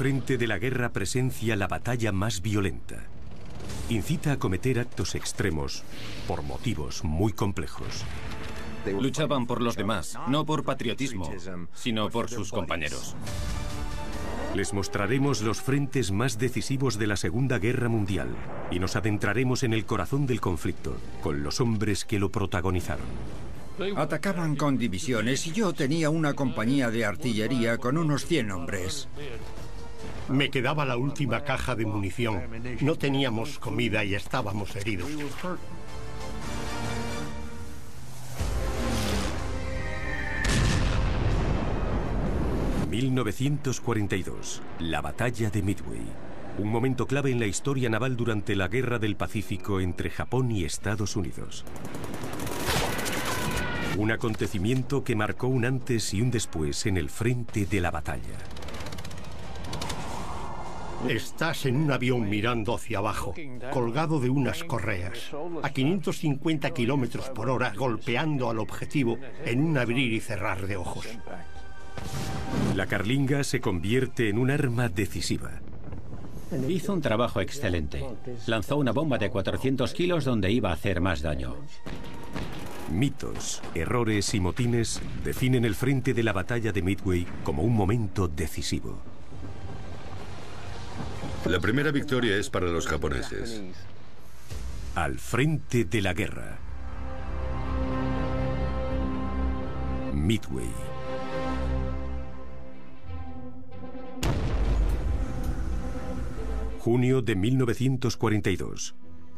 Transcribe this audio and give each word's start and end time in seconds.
frente 0.00 0.38
de 0.38 0.46
la 0.46 0.58
guerra 0.58 0.94
presencia 0.94 1.56
la 1.56 1.68
batalla 1.68 2.10
más 2.10 2.40
violenta. 2.40 3.04
Incita 3.90 4.32
a 4.32 4.38
cometer 4.38 4.78
actos 4.78 5.14
extremos 5.14 5.82
por 6.26 6.42
motivos 6.42 7.04
muy 7.04 7.34
complejos. 7.34 8.06
Luchaban 8.98 9.46
por 9.46 9.60
los 9.60 9.76
demás, 9.76 10.18
no 10.26 10.46
por 10.46 10.64
patriotismo, 10.64 11.30
sino 11.74 12.08
por 12.08 12.30
sus 12.30 12.50
compañeros. 12.50 13.14
Les 14.54 14.72
mostraremos 14.72 15.42
los 15.42 15.60
frentes 15.60 16.12
más 16.12 16.38
decisivos 16.38 16.98
de 16.98 17.06
la 17.06 17.18
Segunda 17.18 17.58
Guerra 17.58 17.90
Mundial 17.90 18.28
y 18.70 18.78
nos 18.78 18.96
adentraremos 18.96 19.64
en 19.64 19.74
el 19.74 19.84
corazón 19.84 20.26
del 20.26 20.40
conflicto, 20.40 20.96
con 21.22 21.42
los 21.42 21.60
hombres 21.60 22.06
que 22.06 22.18
lo 22.18 22.30
protagonizaron. 22.30 23.04
Atacaban 23.96 24.56
con 24.56 24.78
divisiones 24.78 25.46
y 25.46 25.52
yo 25.52 25.74
tenía 25.74 26.08
una 26.08 26.32
compañía 26.32 26.90
de 26.90 27.04
artillería 27.04 27.76
con 27.76 27.98
unos 27.98 28.24
100 28.24 28.50
hombres. 28.50 29.06
Me 30.28 30.50
quedaba 30.50 30.84
la 30.84 30.96
última 30.96 31.42
caja 31.42 31.74
de 31.74 31.86
munición. 31.86 32.40
No 32.80 32.96
teníamos 32.96 33.58
comida 33.58 34.04
y 34.04 34.14
estábamos 34.14 34.74
heridos. 34.76 35.08
1942, 42.90 44.62
la 44.80 45.00
batalla 45.00 45.48
de 45.50 45.62
Midway. 45.62 46.02
Un 46.58 46.68
momento 46.68 47.06
clave 47.06 47.30
en 47.30 47.38
la 47.38 47.46
historia 47.46 47.88
naval 47.88 48.16
durante 48.16 48.56
la 48.56 48.68
Guerra 48.68 48.98
del 48.98 49.16
Pacífico 49.16 49.80
entre 49.80 50.10
Japón 50.10 50.50
y 50.50 50.64
Estados 50.64 51.14
Unidos. 51.14 51.64
Un 53.96 54.10
acontecimiento 54.10 55.04
que 55.04 55.14
marcó 55.14 55.46
un 55.46 55.64
antes 55.64 56.12
y 56.14 56.20
un 56.20 56.30
después 56.30 56.84
en 56.86 56.96
el 56.96 57.10
frente 57.10 57.64
de 57.64 57.80
la 57.80 57.90
batalla. 57.90 58.38
Estás 61.08 61.64
en 61.66 61.76
un 61.76 61.90
avión 61.92 62.28
mirando 62.28 62.74
hacia 62.74 62.98
abajo, 62.98 63.34
colgado 63.72 64.20
de 64.20 64.28
unas 64.28 64.64
correas, 64.64 65.30
a 65.62 65.70
550 65.70 66.70
kilómetros 66.70 67.30
por 67.30 67.48
hora, 67.48 67.72
golpeando 67.74 68.50
al 68.50 68.58
objetivo 68.58 69.18
en 69.44 69.62
un 69.62 69.78
abrir 69.78 70.12
y 70.12 70.20
cerrar 70.20 70.66
de 70.66 70.76
ojos. 70.76 71.06
La 72.76 72.86
carlinga 72.86 73.44
se 73.44 73.60
convierte 73.60 74.28
en 74.28 74.38
un 74.38 74.50
arma 74.50 74.88
decisiva. 74.88 75.60
Hizo 76.68 76.92
un 76.92 77.00
trabajo 77.00 77.40
excelente. 77.40 78.04
Lanzó 78.46 78.76
una 78.76 78.92
bomba 78.92 79.18
de 79.18 79.30
400 79.30 79.92
kilos 79.94 80.24
donde 80.24 80.50
iba 80.50 80.70
a 80.70 80.74
hacer 80.74 81.00
más 81.00 81.22
daño. 81.22 81.56
Mitos, 82.90 83.62
errores 83.74 84.34
y 84.34 84.40
motines 84.40 85.00
definen 85.24 85.64
el 85.64 85.76
frente 85.76 86.12
de 86.12 86.24
la 86.24 86.32
batalla 86.32 86.72
de 86.72 86.82
Midway 86.82 87.26
como 87.44 87.62
un 87.62 87.74
momento 87.74 88.26
decisivo. 88.26 88.98
La 91.46 91.58
primera 91.58 91.90
victoria 91.90 92.36
es 92.36 92.50
para 92.50 92.66
los 92.66 92.86
japoneses. 92.86 93.62
Al 94.94 95.18
frente 95.18 95.84
de 95.84 96.02
la 96.02 96.12
guerra. 96.12 96.58
Midway. 100.12 100.70
Junio 106.78 107.22
de 107.22 107.36
1942. 107.36 108.94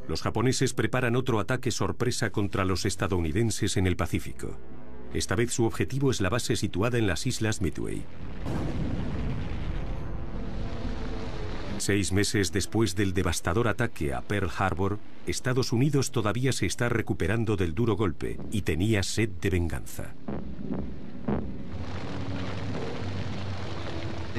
Los 0.08 0.22
japoneses 0.22 0.74
preparan 0.74 1.14
otro 1.14 1.38
ataque 1.38 1.70
sorpresa 1.70 2.30
contra 2.30 2.64
los 2.64 2.84
estadounidenses 2.84 3.76
en 3.76 3.86
el 3.86 3.96
Pacífico. 3.96 4.58
Esta 5.14 5.36
vez 5.36 5.52
su 5.52 5.64
objetivo 5.64 6.10
es 6.10 6.20
la 6.20 6.30
base 6.30 6.56
situada 6.56 6.98
en 6.98 7.06
las 7.06 7.26
islas 7.26 7.60
Midway. 7.60 8.02
Seis 11.84 12.12
meses 12.12 12.52
después 12.52 12.94
del 12.94 13.12
devastador 13.12 13.66
ataque 13.66 14.14
a 14.14 14.20
Pearl 14.20 14.48
Harbor, 14.56 15.00
Estados 15.26 15.72
Unidos 15.72 16.12
todavía 16.12 16.52
se 16.52 16.64
está 16.64 16.88
recuperando 16.88 17.56
del 17.56 17.74
duro 17.74 17.96
golpe 17.96 18.38
y 18.52 18.62
tenía 18.62 19.02
sed 19.02 19.30
de 19.40 19.50
venganza. 19.50 20.14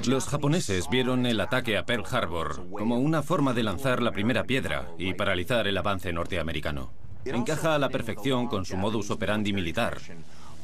Los 0.07 0.29
japoneses 0.29 0.87
vieron 0.89 1.25
el 1.25 1.41
ataque 1.41 1.77
a 1.77 1.85
Pearl 1.85 2.05
Harbor 2.09 2.65
como 2.71 2.97
una 2.97 3.21
forma 3.21 3.53
de 3.53 3.63
lanzar 3.63 4.01
la 4.01 4.13
primera 4.13 4.45
piedra 4.45 4.87
y 4.97 5.13
paralizar 5.13 5.67
el 5.67 5.77
avance 5.77 6.13
norteamericano. 6.13 6.93
Encaja 7.25 7.75
a 7.75 7.79
la 7.79 7.89
perfección 7.89 8.47
con 8.47 8.63
su 8.63 8.77
modus 8.77 9.11
operandi 9.11 9.51
militar, 9.51 9.97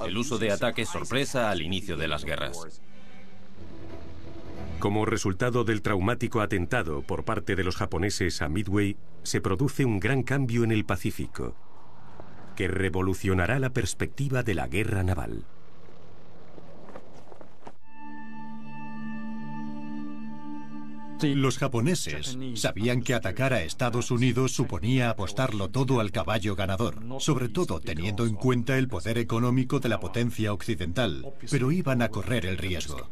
el 0.06 0.18
uso 0.18 0.38
de 0.38 0.53
ataques 0.53 0.88
sorpresa 0.88 1.51
al 1.51 1.62
inicio 1.62 1.97
de 1.97 2.07
las 2.07 2.23
guerras. 2.23 2.79
Como 4.79 5.06
resultado 5.06 5.66
del 5.66 5.81
traumático 5.81 6.40
atentado 6.40 7.01
por 7.01 7.25
parte 7.25 7.57
de 7.57 7.66
los 7.66 7.75
japoneses 7.75 8.41
a 8.41 8.47
Midway, 8.47 8.95
se 9.23 9.41
produce 9.41 9.84
un 9.84 10.00
gran 10.00 10.23
cambio 10.23 10.63
en 10.63 10.72
el 10.72 10.85
Pacífico, 10.85 11.53
que 12.56 12.69
revolucionará 12.69 13.59
la 13.59 13.72
perspectiva 13.72 14.41
de 14.41 14.53
la 14.53 14.68
guerra 14.68 15.03
naval. 15.03 15.44
Los 21.22 21.57
japoneses 21.57 22.38
sabían 22.53 23.01
que 23.01 23.13
atacar 23.13 23.51
a 23.51 23.63
Estados 23.63 24.09
Unidos 24.09 24.53
suponía 24.53 25.09
apostarlo 25.09 25.68
todo 25.68 26.00
al 26.00 26.12
caballo 26.12 26.56
ganador, 26.56 27.00
sobre 27.19 27.50
todo 27.50 27.81
teniendo 27.81 28.25
en 28.25 28.35
cuenta 28.35 28.78
el 28.78 28.88
poder 28.88 29.18
económico 29.18 29.81
de 29.81 29.89
la 29.89 30.00
potencia 30.00 30.53
occidental, 30.53 31.34
pero 31.51 31.73
iban 31.73 32.01
a 32.01 32.07
correr 32.07 32.45
el 32.45 32.57
riesgo. 32.57 33.09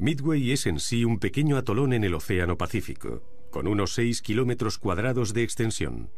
Midway 0.00 0.52
es 0.52 0.64
en 0.66 0.80
sí 0.80 1.04
un 1.04 1.18
pequeño 1.18 1.58
atolón 1.58 1.92
en 1.92 2.04
el 2.04 2.14
Océano 2.14 2.56
Pacífico, 2.56 3.22
con 3.50 3.66
unos 3.66 3.92
6 3.92 4.22
kilómetros 4.22 4.78
cuadrados 4.78 5.34
de 5.34 5.42
extensión. 5.42 6.10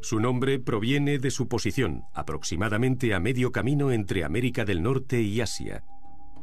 Su 0.00 0.18
nombre 0.18 0.58
proviene 0.58 1.20
de 1.20 1.30
su 1.30 1.46
posición, 1.46 2.02
aproximadamente 2.12 3.14
a 3.14 3.20
medio 3.20 3.52
camino 3.52 3.92
entre 3.92 4.24
América 4.24 4.64
del 4.64 4.82
Norte 4.82 5.22
y 5.22 5.40
Asia, 5.40 5.84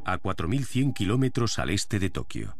a 0.06 0.18
4.100 0.18 0.94
kilómetros 0.94 1.60
al 1.60 1.72
este 1.72 2.00
de 2.00 2.10
Tokio. 2.10 2.56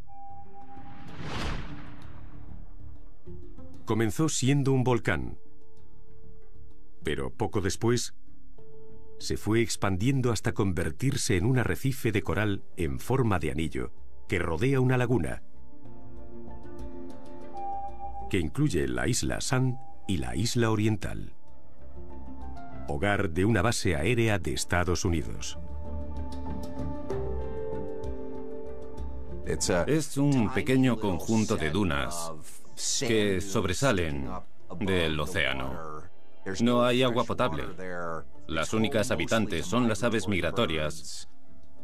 Comenzó 3.86 4.28
siendo 4.28 4.74
un 4.74 4.84
volcán, 4.84 5.38
pero 7.02 7.30
poco 7.30 7.62
después 7.62 8.14
se 9.18 9.38
fue 9.38 9.62
expandiendo 9.62 10.32
hasta 10.32 10.54
convertirse 10.54 11.38
en 11.38 11.46
un 11.46 11.60
arrecife 11.60 12.12
de 12.12 12.22
coral 12.22 12.64
en 12.78 13.00
forma 13.00 13.40
de 13.40 13.52
anillo 13.52 13.92
que 14.28 14.40
rodea 14.40 14.80
una 14.80 14.98
laguna 14.98 15.44
que 18.30 18.40
incluye 18.40 18.88
la 18.88 19.08
isla 19.08 19.42
San 19.42 19.80
y 20.08 20.18
la 20.18 20.36
isla 20.36 20.72
Oriental, 20.72 21.34
hogar 22.88 23.32
de 23.32 23.46
una 23.46 23.62
base 23.62 23.96
aérea 23.96 24.40
de 24.40 24.54
Estados 24.54 25.06
Unidos. 25.06 25.58
Es 29.46 30.18
un 30.18 30.52
pequeño 30.54 31.00
conjunto 31.00 31.56
de 31.56 31.70
dunas 31.70 32.32
que 33.00 33.42
sobresalen 33.42 34.28
del 34.80 35.20
océano. 35.20 35.95
No 36.62 36.84
hay 36.84 37.04
agua 37.04 37.24
potable. 37.24 37.64
Las 38.48 38.74
únicas 38.74 39.12
habitantes 39.12 39.66
son 39.66 39.88
las 39.88 40.04
aves 40.04 40.28
migratorias 40.28 41.30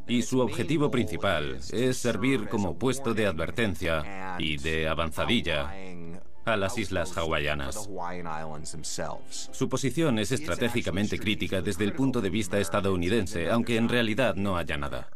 y 0.08 0.22
su 0.22 0.40
objetivo 0.40 0.92
principal 0.92 1.60
es 1.72 1.98
servir 1.98 2.48
como 2.48 2.78
puesto 2.78 3.14
de 3.14 3.28
advertencia 3.28 4.36
y 4.40 4.58
de 4.58 4.88
avanzadilla 4.88 5.74
a 6.46 6.58
las 6.58 6.78
islas 6.78 7.18
hawaianas. 7.18 7.90
Su 9.52 9.69
posición 9.69 10.19
es 10.19 10.31
estratégicamente 10.31 11.18
crítica 11.18 11.62
desde 11.62 11.84
el 11.84 11.94
punto 11.94 12.22
de 12.22 12.30
vista 12.30 12.60
estadounidense, 12.60 13.50
aunque 13.50 13.78
en 13.78 13.90
realidad 13.90 14.36
no 14.36 14.57
haya 14.57 14.78
nada. 14.78 15.10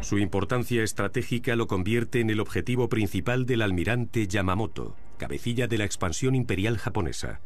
Su 0.00 0.18
importancia 0.18 0.84
estratégica 0.84 1.56
lo 1.56 1.66
convierte 1.66 2.20
en 2.20 2.30
el 2.30 2.40
objetivo 2.40 2.88
principal 2.88 3.46
del 3.46 3.62
almirante 3.62 4.28
Yamamoto, 4.28 4.94
cabecilla 5.18 5.66
de 5.66 5.78
la 5.78 5.84
expansión 5.84 6.34
imperial 6.34 6.78
japonesa. 6.78 7.40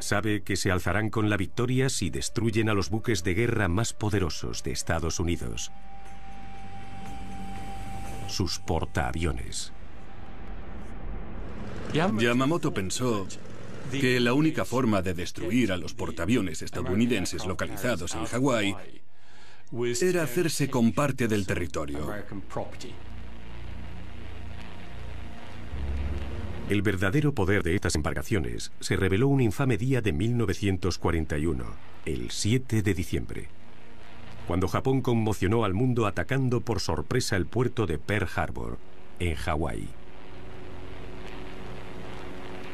Sabe 0.00 0.42
que 0.42 0.56
se 0.56 0.70
alzarán 0.70 1.10
con 1.10 1.28
la 1.28 1.36
victoria 1.36 1.88
si 1.88 2.10
destruyen 2.10 2.68
a 2.68 2.74
los 2.74 2.90
buques 2.90 3.24
de 3.24 3.34
guerra 3.34 3.68
más 3.68 3.92
poderosos 3.92 4.62
de 4.62 4.72
Estados 4.72 5.20
Unidos. 5.20 5.70
Sus 8.28 8.58
portaaviones. 8.58 9.72
Yamamoto 11.92 12.72
pensó 12.72 13.26
que 13.90 14.20
la 14.20 14.34
única 14.34 14.64
forma 14.64 15.02
de 15.02 15.14
destruir 15.14 15.72
a 15.72 15.76
los 15.76 15.94
portaaviones 15.94 16.62
estadounidenses 16.62 17.46
localizados 17.46 18.14
en 18.14 18.24
Hawái 18.26 18.76
era 20.00 20.22
hacerse 20.22 20.68
con 20.68 20.92
parte 20.92 21.28
del 21.28 21.46
territorio. 21.46 22.12
El 26.68 26.82
verdadero 26.82 27.32
poder 27.32 27.62
de 27.62 27.74
estas 27.74 27.94
embarcaciones 27.94 28.72
se 28.80 28.96
reveló 28.96 29.28
un 29.28 29.40
infame 29.40 29.78
día 29.78 30.02
de 30.02 30.12
1941, 30.12 31.64
el 32.04 32.30
7 32.30 32.82
de 32.82 32.92
diciembre, 32.92 33.48
cuando 34.46 34.68
Japón 34.68 35.00
conmocionó 35.00 35.64
al 35.64 35.72
mundo 35.72 36.06
atacando 36.06 36.60
por 36.60 36.80
sorpresa 36.80 37.36
el 37.36 37.46
puerto 37.46 37.86
de 37.86 37.96
Pearl 37.96 38.28
Harbor, 38.36 38.76
en 39.18 39.34
Hawái. 39.34 39.88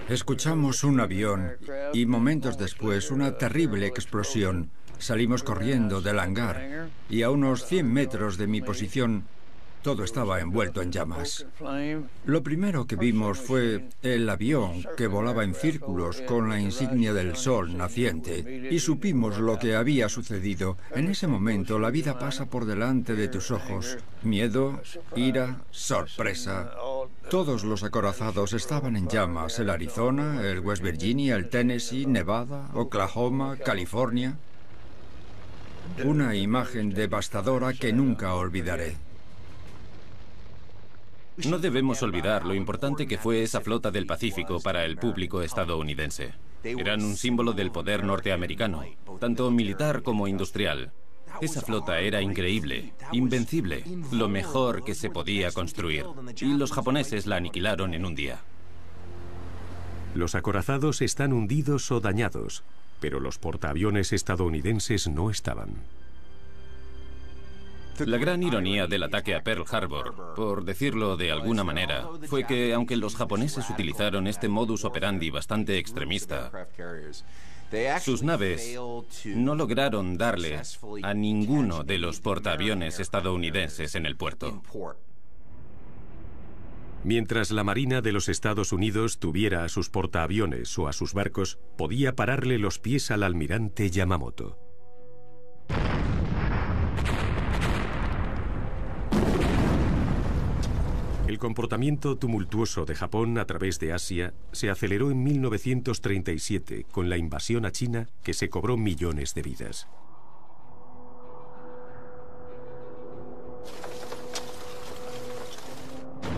Escuchamos 0.08 0.82
un 0.82 0.98
avión 0.98 1.52
y 1.92 2.04
momentos 2.06 2.58
después 2.58 3.12
una 3.12 3.38
terrible 3.38 3.86
explosión. 3.86 4.70
Salimos 4.98 5.44
corriendo 5.44 6.00
del 6.00 6.18
hangar 6.18 6.88
y 7.08 7.22
a 7.22 7.30
unos 7.30 7.64
100 7.64 7.92
metros 7.92 8.38
de 8.38 8.48
mi 8.48 8.60
posición 8.60 9.22
todo 9.84 10.02
estaba 10.02 10.40
envuelto 10.40 10.80
en 10.80 10.90
llamas. 10.90 11.46
Lo 12.24 12.42
primero 12.42 12.86
que 12.86 12.96
vimos 12.96 13.38
fue 13.38 13.90
el 14.02 14.28
avión 14.30 14.82
que 14.96 15.06
volaba 15.06 15.44
en 15.44 15.54
círculos 15.54 16.22
con 16.22 16.48
la 16.48 16.58
insignia 16.58 17.12
del 17.12 17.36
sol 17.36 17.76
naciente 17.76 18.68
y 18.70 18.78
supimos 18.78 19.38
lo 19.38 19.58
que 19.58 19.76
había 19.76 20.08
sucedido. 20.08 20.78
En 20.94 21.08
ese 21.08 21.26
momento 21.26 21.78
la 21.78 21.90
vida 21.90 22.18
pasa 22.18 22.46
por 22.46 22.64
delante 22.64 23.14
de 23.14 23.28
tus 23.28 23.50
ojos. 23.50 23.98
Miedo, 24.22 24.80
ira, 25.16 25.60
sorpresa. 25.70 26.70
Todos 27.28 27.62
los 27.62 27.82
acorazados 27.82 28.54
estaban 28.54 28.96
en 28.96 29.08
llamas. 29.08 29.58
El 29.58 29.68
Arizona, 29.68 30.40
el 30.48 30.60
West 30.60 30.82
Virginia, 30.82 31.36
el 31.36 31.50
Tennessee, 31.50 32.06
Nevada, 32.06 32.70
Oklahoma, 32.72 33.58
California. 33.58 34.38
Una 36.02 36.34
imagen 36.34 36.94
devastadora 36.94 37.74
que 37.74 37.92
nunca 37.92 38.32
olvidaré. 38.32 38.96
No 41.36 41.58
debemos 41.58 42.02
olvidar 42.02 42.44
lo 42.44 42.54
importante 42.54 43.06
que 43.06 43.18
fue 43.18 43.42
esa 43.42 43.60
flota 43.60 43.90
del 43.90 44.06
Pacífico 44.06 44.60
para 44.60 44.84
el 44.84 44.96
público 44.96 45.42
estadounidense. 45.42 46.32
Eran 46.62 47.02
un 47.02 47.16
símbolo 47.16 47.52
del 47.52 47.72
poder 47.72 48.04
norteamericano, 48.04 48.84
tanto 49.18 49.50
militar 49.50 50.02
como 50.02 50.28
industrial. 50.28 50.92
Esa 51.40 51.60
flota 51.60 51.98
era 51.98 52.22
increíble, 52.22 52.94
invencible, 53.10 53.84
lo 54.12 54.28
mejor 54.28 54.84
que 54.84 54.94
se 54.94 55.10
podía 55.10 55.50
construir. 55.50 56.06
Y 56.40 56.56
los 56.56 56.72
japoneses 56.72 57.26
la 57.26 57.36
aniquilaron 57.36 57.94
en 57.94 58.06
un 58.06 58.14
día. 58.14 58.40
Los 60.14 60.36
acorazados 60.36 61.02
están 61.02 61.32
hundidos 61.32 61.90
o 61.90 61.98
dañados, 62.00 62.62
pero 63.00 63.18
los 63.18 63.38
portaaviones 63.38 64.12
estadounidenses 64.12 65.08
no 65.08 65.30
estaban. 65.30 65.82
La 68.00 68.18
gran 68.18 68.42
ironía 68.42 68.86
del 68.86 69.02
ataque 69.04 69.34
a 69.34 69.42
Pearl 69.42 69.64
Harbor, 69.70 70.34
por 70.34 70.64
decirlo 70.64 71.16
de 71.16 71.30
alguna 71.30 71.64
manera, 71.64 72.08
fue 72.28 72.44
que 72.46 72.74
aunque 72.74 72.96
los 72.96 73.16
japoneses 73.16 73.68
utilizaron 73.70 74.26
este 74.26 74.48
modus 74.48 74.84
operandi 74.84 75.30
bastante 75.30 75.78
extremista, 75.78 76.50
sus 78.00 78.22
naves 78.22 78.78
no 79.26 79.54
lograron 79.54 80.16
darle 80.16 80.60
a 81.02 81.14
ninguno 81.14 81.82
de 81.84 81.98
los 81.98 82.20
portaaviones 82.20 83.00
estadounidenses 83.00 83.94
en 83.94 84.06
el 84.06 84.16
puerto. 84.16 84.62
Mientras 87.04 87.50
la 87.50 87.64
Marina 87.64 88.00
de 88.00 88.12
los 88.12 88.28
Estados 88.28 88.72
Unidos 88.72 89.18
tuviera 89.18 89.64
a 89.64 89.68
sus 89.68 89.90
portaaviones 89.90 90.78
o 90.78 90.88
a 90.88 90.92
sus 90.94 91.12
barcos, 91.12 91.58
podía 91.76 92.16
pararle 92.16 92.58
los 92.58 92.78
pies 92.78 93.10
al 93.10 93.22
almirante 93.22 93.90
Yamamoto. 93.90 94.58
El 101.34 101.40
comportamiento 101.40 102.16
tumultuoso 102.16 102.84
de 102.84 102.94
Japón 102.94 103.38
a 103.38 103.44
través 103.44 103.80
de 103.80 103.92
Asia 103.92 104.34
se 104.52 104.70
aceleró 104.70 105.10
en 105.10 105.24
1937 105.24 106.86
con 106.92 107.10
la 107.10 107.16
invasión 107.16 107.66
a 107.66 107.72
China 107.72 108.06
que 108.22 108.34
se 108.34 108.48
cobró 108.48 108.76
millones 108.76 109.34
de 109.34 109.42
vidas. 109.42 109.88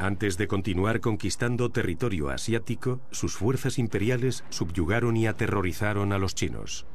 Antes 0.01 0.39
de 0.39 0.49
continuar 0.49 1.03
conquistando 1.03 1.71
territorio 1.71 2.31
asiático, 2.31 3.03
sus 3.11 3.37
fuerzas 3.37 3.79
imperiales 3.79 4.45
subyugaron 4.49 5.19
y 5.19 5.27
aterrorizaron 5.27 6.15
a 6.15 6.19
los 6.19 6.35
chinos. 6.35 6.87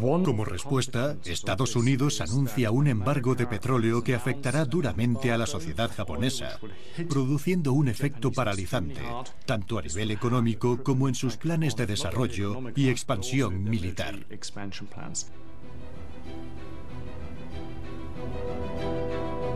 Como 0.00 0.44
respuesta, 0.46 1.16
Estados 1.24 1.76
Unidos 1.76 2.22
anuncia 2.22 2.70
un 2.70 2.86
embargo 2.86 3.34
de 3.34 3.46
petróleo 3.46 4.02
que 4.02 4.14
afectará 4.14 4.64
duramente 4.64 5.30
a 5.30 5.36
la 5.36 5.46
sociedad 5.46 5.90
japonesa, 5.94 6.58
produciendo 7.08 7.72
un 7.74 7.88
efecto 7.88 8.32
paralizante, 8.32 9.02
tanto 9.44 9.78
a 9.78 9.82
nivel 9.82 10.10
económico 10.10 10.82
como 10.82 11.08
en 11.08 11.14
sus 11.14 11.36
planes 11.36 11.76
de 11.76 11.86
desarrollo 11.86 12.62
y 12.74 12.88
expansión 12.88 13.62
militar. 13.64 14.26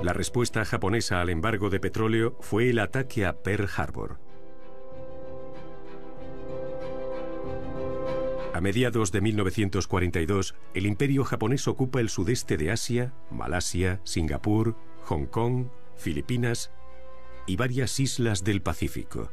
La 0.03 0.13
respuesta 0.13 0.65
japonesa 0.65 1.21
al 1.23 1.31
embargo 1.31 1.71
de 1.71 1.81
petróleo 1.81 2.37
fue 2.41 2.69
el 2.69 2.79
ataque 2.79 3.25
a 3.25 3.33
Pearl 3.33 3.69
Harbor. 3.75 4.28
A 8.59 8.61
mediados 8.61 9.13
de 9.13 9.21
1942, 9.21 10.57
el 10.75 10.87
imperio 10.87 11.23
japonés 11.23 11.69
ocupa 11.69 12.01
el 12.01 12.09
sudeste 12.09 12.57
de 12.57 12.73
Asia, 12.73 13.15
Malasia, 13.31 14.01
Singapur, 14.03 14.75
Hong 15.05 15.27
Kong, 15.27 15.67
Filipinas 15.97 16.73
y 17.47 17.55
varias 17.55 18.01
islas 18.01 18.43
del 18.43 18.61
Pacífico. 18.61 19.31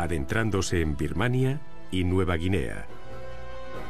Adentrándose 0.00 0.80
en 0.80 0.96
Birmania 0.96 1.60
y 1.92 2.02
Nueva 2.02 2.34
Guinea. 2.34 2.88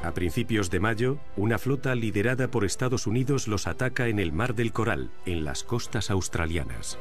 A 0.03 0.13
principios 0.13 0.69
de 0.69 0.81
mayo, 0.81 1.17
una 1.35 1.57
flota 1.57 1.95
liderada 1.95 2.51
por 2.51 2.67
Estados 2.67 3.07
Unidos 3.07 3.49
los 3.49 3.67
ataca 3.67 4.09
en 4.09 4.19
el 4.19 4.33
Mar 4.33 4.55
del 4.55 4.75
Coral, 4.75 5.11
en 5.25 5.45
las 5.45 5.65
costas 5.65 6.11
australianas. 6.11 6.99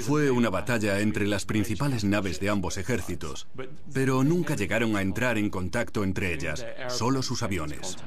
Fue 0.00 0.30
una 0.30 0.48
batalla 0.48 1.00
entre 1.00 1.26
las 1.26 1.44
principales 1.44 2.04
naves 2.04 2.40
de 2.40 2.48
ambos 2.48 2.78
ejércitos, 2.78 3.46
pero 3.92 4.24
nunca 4.24 4.56
llegaron 4.56 4.96
a 4.96 5.02
entrar 5.02 5.36
en 5.36 5.50
contacto 5.50 6.02
entre 6.02 6.32
ellas, 6.32 6.64
solo 6.88 7.22
sus 7.22 7.42
aviones. 7.42 7.98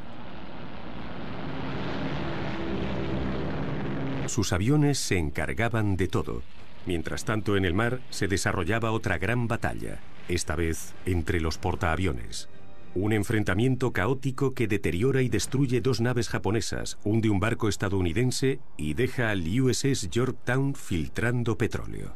Sus 4.27 4.51
aviones 4.54 4.98
se 4.98 5.18
encargaban 5.18 5.96
de 5.98 6.08
todo. 6.08 6.42
Mientras 6.86 7.25
tanto, 7.25 7.58
en 7.58 7.65
el 7.65 7.74
mar 7.74 8.01
se 8.10 8.27
desarrollaba 8.27 8.92
otra 8.92 9.18
gran 9.18 9.48
batalla, 9.48 10.00
esta 10.27 10.56
vez 10.56 10.94
entre 11.06 11.39
los 11.39 11.58
portaaviones. 11.58 12.50
Un 12.96 13.12
enfrentamiento 13.12 13.92
caótico 13.92 14.54
que 14.54 14.68
deteriora 14.68 15.22
y 15.22 15.28
destruye 15.28 15.82
dos 15.82 16.00
naves 16.00 16.30
japonesas, 16.30 16.98
hunde 17.04 17.30
un 17.30 17.42
barco 17.42 17.68
estadounidense 17.68 18.60
y 18.78 18.94
deja 18.94 19.32
al 19.32 19.44
USS 19.60 20.10
Yorktown 20.10 20.75
filtrando 20.75 21.58
petróleo. 21.58 22.14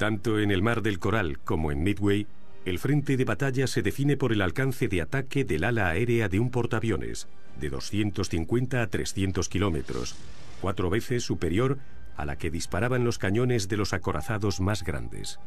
Tanto 0.00 0.40
en 0.40 0.50
el 0.50 0.60
Mar 0.62 0.82
del 0.82 0.98
Coral 0.98 1.38
como 1.38 1.70
en 1.70 1.84
Midway, 1.84 2.26
el 2.64 2.80
frente 2.80 3.16
de 3.16 3.24
batalla 3.24 3.68
se 3.68 3.82
define 3.82 4.16
por 4.16 4.32
el 4.32 4.42
alcance 4.42 4.88
de 4.88 5.02
ataque 5.02 5.44
del 5.44 5.62
ala 5.62 5.88
aérea 5.88 6.28
de 6.28 6.40
un 6.40 6.50
portaaviones, 6.50 7.28
de 7.60 7.70
250 7.70 8.82
a 8.82 8.86
300 8.88 9.48
kilómetros, 9.48 10.16
cuatro 10.60 10.90
veces 10.90 11.22
superior 11.22 11.78
a 12.16 12.24
la 12.24 12.36
que 12.36 12.50
disparaban 12.50 13.04
los 13.04 13.18
cañones 13.18 13.68
de 13.68 13.76
los 13.76 13.92
acorazados 13.92 14.60
más 14.60 14.82
grandes. 14.82 15.38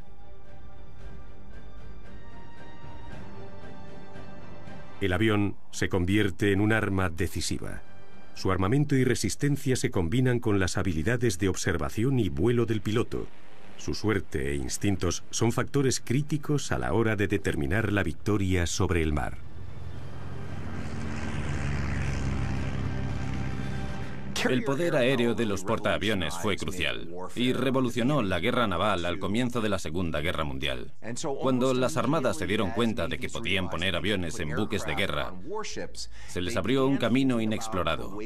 El 5.01 5.13
avión 5.13 5.55
se 5.71 5.89
convierte 5.89 6.51
en 6.51 6.61
un 6.61 6.71
arma 6.71 7.09
decisiva. 7.09 7.81
Su 8.33 8.51
armamento 8.51 8.95
y 8.95 9.03
resistencia 9.03 9.75
se 9.75 9.91
combinan 9.91 10.39
con 10.39 10.59
las 10.59 10.77
habilidades 10.77 11.37
de 11.37 11.49
observación 11.49 12.19
y 12.19 12.29
vuelo 12.29 12.65
del 12.65 12.81
piloto. 12.81 13.27
Su 13.77 13.93
suerte 13.93 14.51
e 14.51 14.55
instintos 14.55 15.23
son 15.29 15.51
factores 15.51 15.99
críticos 15.99 16.71
a 16.71 16.79
la 16.79 16.93
hora 16.93 17.15
de 17.15 17.27
determinar 17.27 17.91
la 17.91 18.03
victoria 18.03 18.67
sobre 18.67 19.01
el 19.01 19.13
mar. 19.13 19.37
El 24.49 24.63
poder 24.63 24.95
aéreo 24.95 25.33
de 25.33 25.45
los 25.45 25.63
portaaviones 25.63 26.35
fue 26.41 26.57
crucial 26.57 27.09
y 27.35 27.53
revolucionó 27.53 28.21
la 28.21 28.39
guerra 28.39 28.67
naval 28.67 29.05
al 29.05 29.19
comienzo 29.19 29.61
de 29.61 29.69
la 29.69 29.79
Segunda 29.79 30.21
Guerra 30.21 30.43
Mundial. 30.43 30.93
Cuando 31.41 31.73
las 31.73 31.97
armadas 31.97 32.37
se 32.37 32.47
dieron 32.47 32.71
cuenta 32.71 33.07
de 33.07 33.17
que 33.17 33.29
podían 33.29 33.69
poner 33.69 33.95
aviones 33.95 34.39
en 34.39 34.55
buques 34.55 34.85
de 34.85 34.95
guerra, 34.95 35.33
se 36.27 36.41
les 36.41 36.55
abrió 36.55 36.85
un 36.87 36.97
camino 36.97 37.41
inexplorado. 37.41 38.17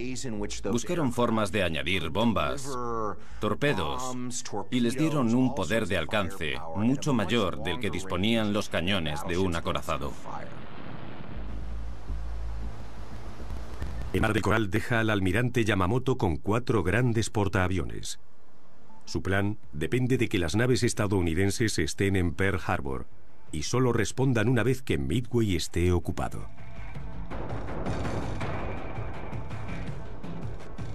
Buscaron 0.72 1.14
formas 1.14 1.52
de 1.52 1.64
añadir 1.64 2.10
bombas, 2.10 2.70
torpedos 3.40 4.16
y 4.72 4.80
les 4.80 4.98
dieron 4.98 5.34
un 5.34 5.56
poder 5.56 5.88
de 5.88 5.98
alcance 5.98 6.56
mucho 6.76 7.14
mayor 7.14 7.64
del 7.64 7.80
que 7.80 7.90
disponían 7.90 8.54
los 8.54 8.70
cañones 8.70 9.22
de 9.28 9.38
un 9.38 9.56
acorazado. 9.56 10.14
El 14.12 14.22
mar 14.22 14.34
del 14.34 14.42
Coral 14.42 14.72
deja 14.72 15.00
al 15.00 15.12
almirante 15.12 15.64
Yamamoto 15.64 16.18
con 16.18 16.38
cuatro 16.38 16.82
grandes 16.82 17.30
portaaviones. 17.30 18.20
Su 19.06 19.22
plan 19.22 19.60
depende 19.72 20.18
de 20.18 20.28
que 20.30 20.40
las 20.40 20.56
naves 20.56 20.82
estadounidenses 20.82 21.78
estén 21.78 22.16
en 22.16 22.34
Pearl 22.34 22.60
Harbor 22.66 23.06
y 23.52 23.64
solo 23.64 23.94
respondan 23.94 24.50
una 24.50 24.64
vez 24.64 24.82
que 24.82 24.98
Midway 24.98 25.56
esté 25.56 25.92
ocupado. 25.92 26.50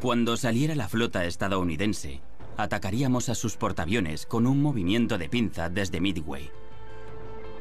Cuando 0.00 0.36
saliera 0.36 0.74
la 0.74 0.88
flota 0.88 1.24
estadounidense, 1.24 2.20
atacaríamos 2.56 3.28
a 3.28 3.36
sus 3.36 3.56
portaaviones 3.56 4.26
con 4.26 4.44
un 4.46 4.60
movimiento 4.60 5.18
de 5.18 5.28
pinza 5.28 5.68
desde 5.68 6.00
Midway. 6.00 6.50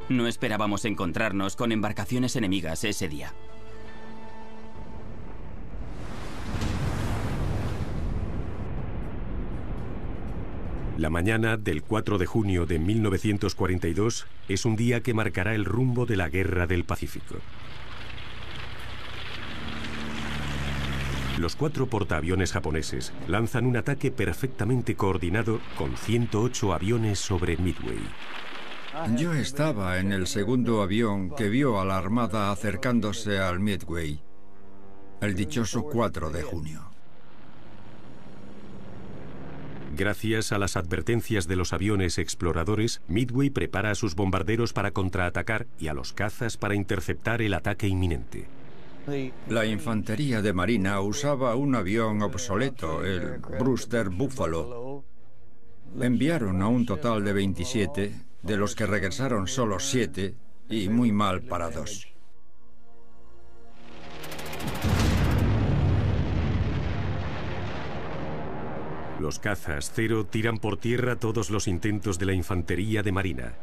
No 0.09 0.27
esperábamos 0.27 0.83
encontrarnos 0.85 1.55
con 1.55 1.71
embarcaciones 1.71 2.35
enemigas 2.35 2.83
ese 2.83 3.07
día. 3.07 3.33
La 10.97 11.09
mañana 11.09 11.57
del 11.57 11.81
4 11.81 12.19
de 12.19 12.27
junio 12.27 12.67
de 12.67 12.77
1942 12.77 14.27
es 14.47 14.63
un 14.63 14.75
día 14.75 15.01
que 15.01 15.15
marcará 15.15 15.55
el 15.55 15.65
rumbo 15.65 16.05
de 16.05 16.17
la 16.17 16.29
Guerra 16.29 16.67
del 16.67 16.83
Pacífico. 16.83 17.35
Los 21.39 21.55
cuatro 21.55 21.87
portaaviones 21.87 22.51
japoneses 22.51 23.11
lanzan 23.27 23.65
un 23.65 23.75
ataque 23.75 24.11
perfectamente 24.11 24.95
coordinado 24.95 25.59
con 25.75 25.97
108 25.97 26.73
aviones 26.73 27.17
sobre 27.17 27.57
Midway. 27.57 27.97
Yo 29.17 29.33
estaba 29.33 29.97
en 29.97 30.11
el 30.11 30.27
segundo 30.27 30.83
avión 30.83 31.31
que 31.35 31.49
vio 31.49 31.81
a 31.81 31.85
la 31.85 31.97
Armada 31.97 32.51
acercándose 32.51 33.39
al 33.39 33.59
Midway, 33.59 34.21
el 35.21 35.33
dichoso 35.33 35.85
4 35.85 36.29
de 36.29 36.43
junio. 36.43 36.92
Gracias 39.95 40.51
a 40.51 40.57
las 40.57 40.75
advertencias 40.75 41.47
de 41.47 41.55
los 41.55 41.71
aviones 41.71 42.17
exploradores, 42.17 43.01
Midway 43.07 43.51
prepara 43.51 43.91
a 43.91 43.95
sus 43.95 44.15
bombarderos 44.15 44.73
para 44.73 44.89
contraatacar 44.89 45.67
y 45.79 45.87
a 45.87 45.93
los 45.93 46.13
cazas 46.13 46.57
para 46.57 46.73
interceptar 46.73 47.43
el 47.43 47.53
ataque 47.53 47.87
inminente. 47.87 48.47
La 49.49 49.65
infantería 49.65 50.41
de 50.41 50.51
Marina 50.51 50.99
usaba 51.01 51.55
un 51.55 51.75
avión 51.75 52.23
obsoleto, 52.23 53.05
el 53.05 53.37
Brewster 53.37 54.09
Buffalo. 54.09 55.03
Enviaron 56.01 56.63
a 56.63 56.67
un 56.69 56.87
total 56.87 57.23
de 57.23 57.33
27, 57.33 58.11
de 58.41 58.57
los 58.57 58.73
que 58.75 58.87
regresaron 58.87 59.47
solo 59.47 59.79
7 59.79 60.33
y 60.69 60.89
muy 60.89 61.11
mal 61.11 61.43
parados. 61.43 62.12
Los 69.23 69.39
cazas 69.39 69.89
Cero 69.95 70.25
tiran 70.25 70.57
por 70.57 70.75
tierra 70.75 71.15
todos 71.15 71.49
los 71.49 71.69
intentos 71.69 72.19
de 72.19 72.25
la 72.25 72.33
infantería 72.33 73.03
de 73.03 73.13
marina, 73.13 73.53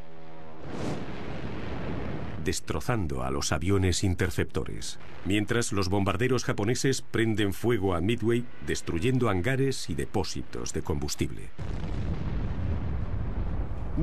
destrozando 2.43 3.25
a 3.25 3.31
los 3.31 3.53
aviones 3.53 4.03
interceptores. 4.03 4.99
Mientras 5.27 5.73
los 5.73 5.91
bombarderos 5.91 6.45
japoneses 6.45 7.03
prenden 7.03 7.53
fuego 7.53 7.95
a 7.95 8.01
Midway, 8.01 8.47
destruyendo 8.67 9.29
hangares 9.29 9.91
y 9.91 9.95
depósitos 9.95 10.73
de 10.73 10.81
combustible. 10.81 11.51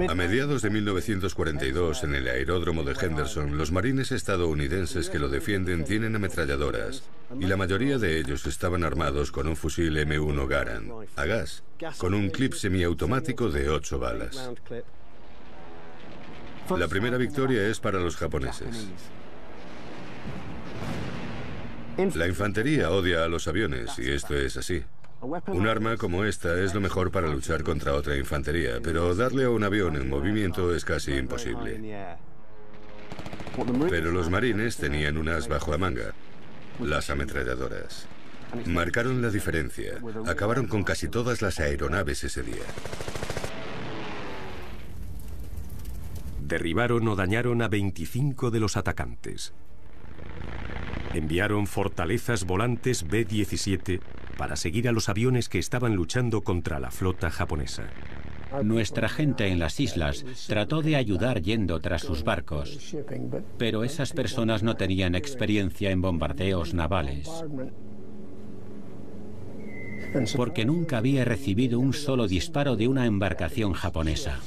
A 0.10 0.16
mediados 0.16 0.62
de 0.62 0.70
1942, 0.70 2.04
en 2.04 2.14
el 2.14 2.28
aeródromo 2.28 2.84
de 2.84 2.94
Henderson, 2.94 3.58
los 3.58 3.72
marines 3.72 4.12
estadounidenses 4.12 5.10
que 5.10 5.18
lo 5.18 5.30
defienden 5.30 5.86
tienen 5.86 6.16
ametralladoras, 6.16 7.04
y 7.40 7.48
la 7.48 7.58
mayoría 7.58 7.98
de 7.98 8.20
ellos 8.20 8.46
estaban 8.46 8.84
armados 8.84 9.32
con 9.32 9.48
un 9.48 9.56
fusil 9.56 9.98
M1 9.98 10.48
Garand, 10.48 10.92
a 11.16 11.26
gas, 11.26 11.64
con 11.98 12.14
un 12.14 12.30
clip 12.30 12.54
semiautomático 12.54 13.50
de 13.50 13.70
8 13.70 14.00
balas. 14.00 14.52
La 16.78 16.88
primera 16.88 17.18
victoria 17.18 17.68
es 17.68 17.80
para 17.80 18.00
los 18.00 18.18
japoneses. 18.18 18.88
La 22.14 22.28
infantería 22.28 22.92
odia 22.92 23.24
a 23.24 23.28
los 23.28 23.48
aviones, 23.48 23.98
y 23.98 24.12
esto 24.12 24.36
es 24.36 24.58
así. 24.58 24.84
Un 25.22 25.68
arma 25.68 25.98
como 25.98 26.26
esta 26.26 26.60
es 26.62 26.76
lo 26.76 26.82
mejor 26.82 27.12
para 27.12 27.28
luchar 27.28 27.64
contra 27.64 27.94
otra 27.94 28.16
infantería, 28.18 28.80
pero 28.84 29.16
darle 29.16 29.46
a 29.46 29.50
un 29.50 29.64
avión 29.64 29.96
en 29.96 30.10
movimiento 30.10 30.76
es 30.76 30.86
casi 30.86 31.14
imposible. 31.14 32.18
Pero 33.90 34.12
los 34.12 34.30
marines 34.30 34.78
tenían 34.78 35.18
unas 35.18 35.48
bajo 35.48 35.72
la 35.72 35.80
manga, 35.80 36.14
las 36.80 37.10
ametralladoras. 37.10 38.08
Marcaron 38.68 39.22
la 39.22 39.30
diferencia. 39.30 39.96
Acabaron 40.28 40.68
con 40.68 40.84
casi 40.84 41.08
todas 41.08 41.42
las 41.42 41.60
aeronaves 41.60 42.24
ese 42.24 42.44
día. 42.44 42.64
Derribaron 46.42 47.08
o 47.08 47.16
dañaron 47.16 47.62
a 47.64 47.68
25 47.68 48.52
de 48.52 48.60
los 48.60 48.78
atacantes. 48.78 49.54
Enviaron 51.14 51.66
fortalezas 51.66 52.46
volantes 52.46 53.08
B-17 53.08 54.00
para 54.38 54.56
seguir 54.56 54.88
a 54.88 54.92
los 54.92 55.10
aviones 55.10 55.50
que 55.50 55.60
estaban 55.60 55.96
luchando 55.96 56.42
contra 56.42 56.80
la 56.80 56.92
flota 56.92 57.30
japonesa. 57.30 57.84
Nuestra 58.64 59.10
gente 59.10 59.48
en 59.48 59.60
las 59.60 59.80
islas 59.80 60.26
trató 60.48 60.82
de 60.82 60.96
ayudar 60.96 61.42
yendo 61.42 61.80
tras 61.80 62.02
sus 62.02 62.24
barcos, 62.24 62.96
pero 63.58 63.84
esas 63.84 64.14
personas 64.14 64.64
no 64.64 64.76
tenían 64.76 65.16
experiencia 65.16 65.92
en 65.92 66.02
bombardeos 66.02 66.74
navales, 66.74 67.30
porque 70.36 70.66
nunca 70.66 70.98
había 70.98 71.26
recibido 71.26 71.80
un 71.80 71.94
solo 71.94 72.28
disparo 72.28 72.76
de 72.76 72.88
una 72.88 73.06
embarcación 73.06 73.74
japonesa. 73.74 74.40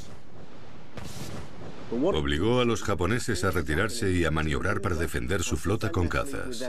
Obligó 1.93 2.61
a 2.61 2.65
los 2.65 2.83
japoneses 2.83 3.45
a 3.45 3.51
retirarse 3.51 4.13
y 4.13 4.25
a 4.25 4.31
maniobrar 4.31 4.81
para 4.81 4.95
defender 4.95 5.43
su 5.43 5.57
flota 5.57 5.91
con 5.91 6.09
cazas. 6.09 6.65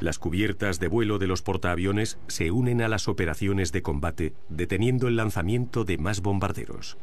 Las 0.00 0.20
cubiertas 0.20 0.78
de 0.78 0.86
vuelo 0.86 1.18
de 1.18 1.26
los 1.26 1.42
portaaviones 1.42 2.18
se 2.28 2.52
unen 2.52 2.82
a 2.82 2.88
las 2.88 3.08
operaciones 3.08 3.72
de 3.72 3.82
combate, 3.82 4.32
deteniendo 4.48 5.08
el 5.08 5.16
lanzamiento 5.16 5.84
de 5.84 5.98
más 5.98 6.20
bombarderos. 6.20 6.96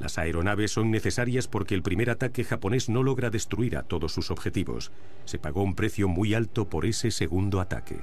Las 0.00 0.18
aeronaves 0.18 0.72
son 0.72 0.90
necesarias 0.90 1.46
porque 1.46 1.74
el 1.74 1.82
primer 1.82 2.10
ataque 2.10 2.42
japonés 2.42 2.88
no 2.88 3.02
logra 3.04 3.30
destruir 3.30 3.76
a 3.76 3.82
todos 3.82 4.12
sus 4.12 4.30
objetivos. 4.32 4.90
Se 5.26 5.38
pagó 5.38 5.62
un 5.62 5.74
precio 5.74 6.08
muy 6.08 6.34
alto 6.34 6.68
por 6.68 6.86
ese 6.86 7.12
segundo 7.12 7.60
ataque. 7.60 7.98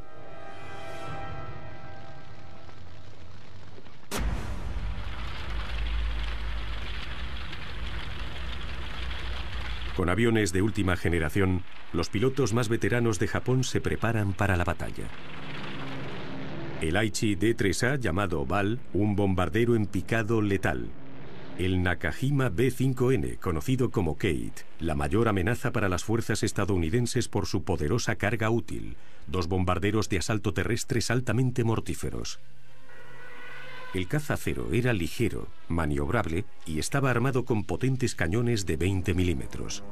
Con 9.95 10.09
aviones 10.09 10.51
de 10.51 10.61
última 10.61 10.97
generación, 10.97 11.63
los 11.93 12.09
pilotos 12.09 12.53
más 12.53 12.67
veteranos 12.67 13.17
de 13.17 13.27
Japón 13.27 13.63
se 13.63 13.79
preparan 13.79 14.33
para 14.33 14.57
la 14.57 14.65
batalla. 14.65 15.05
El 16.81 16.97
Aichi 16.97 17.35
D-3A 17.35 17.97
llamado 17.97 18.45
BAL, 18.45 18.79
un 18.93 19.15
bombardero 19.15 19.73
en 19.75 19.85
picado 19.85 20.41
letal. 20.41 20.89
El 21.57 21.81
Nakajima 21.81 22.49
B-5N, 22.49 23.39
conocido 23.39 23.89
como 23.89 24.15
Kate, 24.15 24.65
la 24.79 24.95
mayor 24.95 25.29
amenaza 25.29 25.71
para 25.71 25.87
las 25.87 26.03
fuerzas 26.03 26.43
estadounidenses 26.43 27.29
por 27.29 27.45
su 27.45 27.63
poderosa 27.63 28.17
carga 28.17 28.49
útil. 28.49 28.97
Dos 29.27 29.47
bombarderos 29.47 30.09
de 30.09 30.17
asalto 30.17 30.53
terrestres 30.53 31.09
altamente 31.09 31.63
mortíferos. 31.63 32.41
El 33.95 34.09
caza 34.09 34.35
cero 34.35 34.67
era 34.73 34.91
ligero, 34.91 35.47
maniobrable 35.69 36.43
y 36.65 36.79
estaba 36.79 37.09
armado 37.09 37.45
con 37.45 37.63
potentes 37.63 38.13
cañones 38.13 38.65
de 38.65 38.75
20 38.75 39.13
milímetros, 39.13 39.85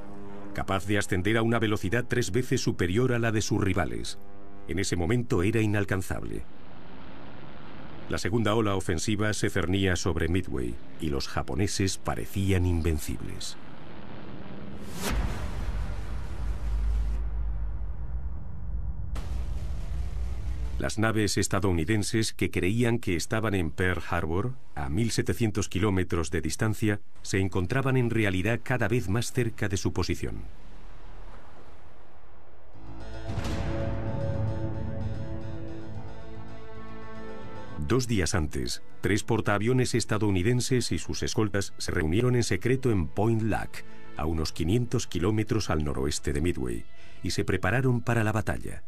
capaz 0.53 0.85
de 0.87 0.97
ascender 0.97 1.37
a 1.37 1.41
una 1.41 1.57
velocidad 1.57 2.03
tres 2.09 2.33
veces 2.33 2.59
superior 2.59 3.13
a 3.13 3.19
la 3.19 3.31
de 3.31 3.41
sus 3.41 3.63
rivales. 3.63 4.19
En 4.67 4.79
ese 4.79 4.97
momento 4.97 5.41
era 5.41 5.61
inalcanzable. 5.61 6.43
La 8.09 8.17
segunda 8.17 8.53
ola 8.55 8.75
ofensiva 8.75 9.31
se 9.31 9.49
cernía 9.49 9.95
sobre 9.95 10.27
Midway 10.27 10.75
y 10.99 11.07
los 11.07 11.29
japoneses 11.29 11.97
parecían 11.97 12.65
invencibles. 12.65 13.55
Las 20.83 20.99
naves 20.99 21.37
estadounidenses 21.37 22.33
que 22.33 22.51
creían 22.51 22.99
que 22.99 23.15
estaban 23.15 23.55
en 23.55 23.71
Pearl 23.71 24.03
Harbor, 24.09 24.51
a 24.75 24.89
1.700 24.89 25.69
kilómetros 25.69 26.29
de 26.29 26.41
distancia, 26.41 26.99
se 27.21 27.39
encontraban 27.39 27.95
en 27.95 28.09
realidad 28.09 28.59
cada 28.61 28.89
vez 28.89 29.07
más 29.07 29.31
cerca 29.31 29.69
de 29.69 29.77
su 29.77 29.93
posición. 29.93 30.41
Dos 37.87 38.09
días 38.09 38.35
antes, 38.35 38.83
tres 38.99 39.23
portaaviones 39.23 39.95
estadounidenses 39.95 40.91
y 40.91 40.99
sus 40.99 41.23
escoltas 41.23 41.73
se 41.77 41.93
reunieron 41.93 42.35
en 42.35 42.43
secreto 42.43 42.91
en 42.91 43.07
Point 43.07 43.43
Lac, 43.43 43.85
a 44.17 44.25
unos 44.25 44.51
500 44.51 45.07
kilómetros 45.07 45.69
al 45.69 45.85
noroeste 45.85 46.33
de 46.33 46.41
Midway, 46.41 46.83
y 47.23 47.31
se 47.31 47.45
prepararon 47.45 48.01
para 48.01 48.25
la 48.25 48.33
batalla. 48.33 48.83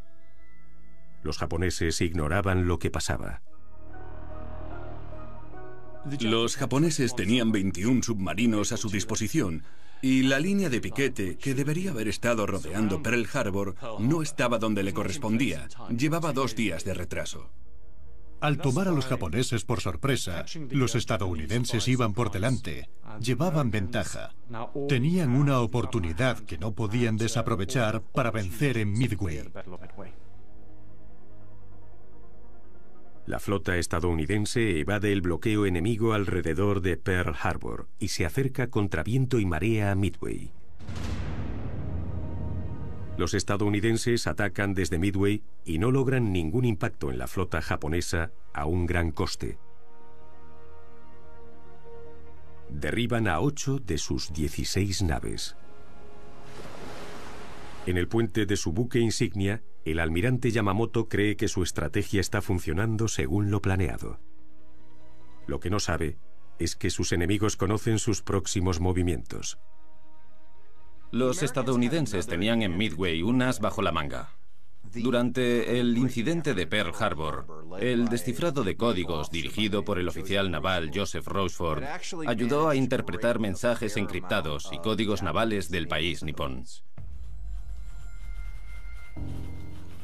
Los 1.26 1.40
japoneses 1.40 2.02
ignoraban 2.02 2.68
lo 2.68 2.78
que 2.78 2.92
pasaba. 2.92 3.42
Los 6.22 6.56
japoneses 6.56 7.16
tenían 7.16 7.52
21 7.52 8.04
submarinos 8.04 8.72
a 8.72 8.78
su 8.78 8.92
disposición 8.92 9.64
y 10.04 10.22
la 10.22 10.40
línea 10.40 10.70
de 10.70 10.82
piquete, 10.82 11.38
que 11.38 11.56
debería 11.56 11.90
haber 11.90 12.10
estado 12.10 12.46
rodeando 12.46 13.02
Pearl 13.02 13.28
Harbor, 13.34 13.76
no 13.98 14.22
estaba 14.22 14.60
donde 14.60 14.84
le 14.84 14.94
correspondía. 14.94 15.68
Llevaba 15.90 16.32
dos 16.32 16.56
días 16.56 16.86
de 16.86 16.94
retraso. 16.94 17.50
Al 18.40 18.60
tomar 18.60 18.88
a 18.88 18.92
los 18.92 19.08
japoneses 19.08 19.66
por 19.66 19.82
sorpresa, 19.82 20.46
los 20.70 20.94
estadounidenses 20.94 21.88
iban 21.88 22.14
por 22.14 22.30
delante, 22.30 22.88
llevaban 23.20 23.72
ventaja. 23.72 24.36
Tenían 24.88 25.32
una 25.32 25.62
oportunidad 25.62 26.38
que 26.42 26.60
no 26.60 26.74
podían 26.74 27.18
desaprovechar 27.18 28.04
para 28.04 28.30
vencer 28.30 28.78
en 28.78 28.92
Midway. 28.92 29.50
La 33.28 33.40
flota 33.40 33.76
estadounidense 33.78 34.80
evade 34.80 35.12
el 35.12 35.22
bloqueo 35.22 35.66
enemigo 35.66 36.14
alrededor 36.14 36.82
de 36.82 36.96
Pearl 36.96 37.36
Harbor 37.42 37.88
y 37.98 38.10
se 38.10 38.24
acerca 38.24 38.70
contra 38.70 39.02
viento 39.02 39.40
y 39.40 39.46
marea 39.48 39.92
a 39.92 39.96
Midway. 39.96 40.52
Los 43.18 43.34
estadounidenses 43.34 44.28
atacan 44.28 44.76
desde 44.76 45.00
Midway 45.00 45.42
y 45.64 45.80
no 45.80 45.90
logran 45.90 46.32
ningún 46.32 46.66
impacto 46.66 47.10
en 47.10 47.18
la 47.18 47.28
flota 47.28 47.64
japonesa 47.64 48.32
a 48.54 48.66
un 48.66 48.86
gran 48.86 49.12
coste. 49.12 49.58
Derriban 52.70 53.28
a 53.28 53.40
ocho 53.40 53.80
de 53.80 53.98
sus 53.98 54.34
16 54.34 55.02
naves. 55.02 55.56
En 57.88 57.98
el 57.98 58.08
puente 58.08 58.46
de 58.46 58.58
su 58.58 58.72
buque 58.72 59.00
insignia, 59.00 59.64
el 59.86 60.00
almirante 60.00 60.52
Yamamoto 60.52 61.08
cree 61.08 61.38
que 61.38 61.48
su 61.48 61.64
estrategia 61.64 62.20
está 62.20 62.42
funcionando 62.42 63.08
según 63.08 63.52
lo 63.52 63.62
planeado. 63.62 64.20
Lo 65.48 65.60
que 65.60 65.70
no 65.70 65.80
sabe 65.80 66.18
es 66.60 66.76
que 66.76 66.90
sus 66.90 67.12
enemigos 67.12 67.56
conocen 67.56 68.00
sus 68.00 68.22
próximos 68.22 68.80
movimientos. 68.80 69.60
Los 71.12 71.44
estadounidenses 71.44 72.28
tenían 72.28 72.62
en 72.62 72.78
Midway 72.78 73.22
unas 73.22 73.60
bajo 73.60 73.82
la 73.82 73.92
manga. 73.92 74.32
Durante 74.94 75.80
el 75.80 75.98
incidente 75.98 76.54
de 76.54 76.68
Pearl 76.68 76.94
Harbor, 76.98 77.46
el 77.80 78.08
descifrado 78.08 78.64
de 78.64 78.78
códigos 78.78 79.30
dirigido 79.30 79.84
por 79.84 80.00
el 80.00 80.08
oficial 80.08 80.50
naval 80.50 80.92
Joseph 80.94 81.28
Rochefort 81.28 81.84
ayudó 82.28 82.70
a 82.70 82.76
interpretar 82.76 83.40
mensajes 83.40 83.98
encriptados 83.98 84.70
y 84.72 84.80
códigos 84.80 85.22
navales 85.22 85.70
del 85.70 85.88
país 85.88 86.24
nipón. 86.24 86.64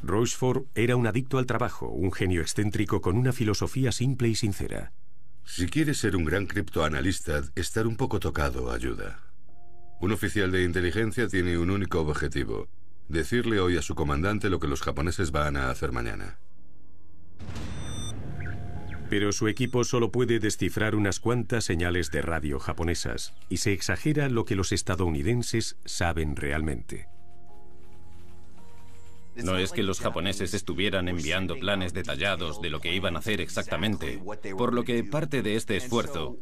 Rochefort 0.03 0.65
era 0.75 0.95
un 0.95 1.05
adicto 1.05 1.37
al 1.37 1.45
trabajo, 1.45 1.87
un 1.89 2.11
genio 2.11 2.41
excéntrico 2.41 3.01
con 3.01 3.17
una 3.17 3.33
filosofía 3.33 3.91
simple 3.91 4.29
y 4.29 4.35
sincera. 4.35 4.93
Si 5.45 5.67
quieres 5.67 5.97
ser 5.97 6.15
un 6.15 6.25
gran 6.25 6.47
criptoanalista, 6.47 7.43
estar 7.55 7.87
un 7.87 7.97
poco 7.97 8.19
tocado 8.19 8.71
ayuda. 8.71 9.19
Un 9.99 10.11
oficial 10.11 10.51
de 10.51 10.63
inteligencia 10.63 11.27
tiene 11.27 11.57
un 11.57 11.69
único 11.69 11.99
objetivo, 11.99 12.67
decirle 13.09 13.59
hoy 13.59 13.77
a 13.77 13.81
su 13.81 13.93
comandante 13.93 14.49
lo 14.49 14.59
que 14.59 14.67
los 14.67 14.81
japoneses 14.81 15.31
van 15.31 15.57
a 15.57 15.69
hacer 15.69 15.91
mañana. 15.91 16.39
Pero 19.09 19.33
su 19.33 19.47
equipo 19.49 19.83
solo 19.83 20.11
puede 20.11 20.39
descifrar 20.39 20.95
unas 20.95 21.19
cuantas 21.19 21.65
señales 21.65 22.11
de 22.11 22.21
radio 22.21 22.59
japonesas 22.59 23.33
y 23.49 23.57
se 23.57 23.73
exagera 23.73 24.29
lo 24.29 24.45
que 24.45 24.55
los 24.55 24.71
estadounidenses 24.71 25.75
saben 25.85 26.35
realmente. 26.35 27.09
No 29.43 29.57
es 29.57 29.71
que 29.71 29.83
los 29.83 29.99
japoneses 29.99 30.53
estuvieran 30.53 31.07
enviando 31.07 31.57
planes 31.57 31.93
detallados 31.93 32.61
de 32.61 32.69
lo 32.69 32.79
que 32.79 32.93
iban 32.93 33.15
a 33.15 33.19
hacer 33.19 33.41
exactamente, 33.41 34.21
por 34.57 34.73
lo 34.73 34.83
que 34.83 35.03
parte 35.03 35.41
de 35.41 35.55
este 35.55 35.77
esfuerzo 35.77 36.37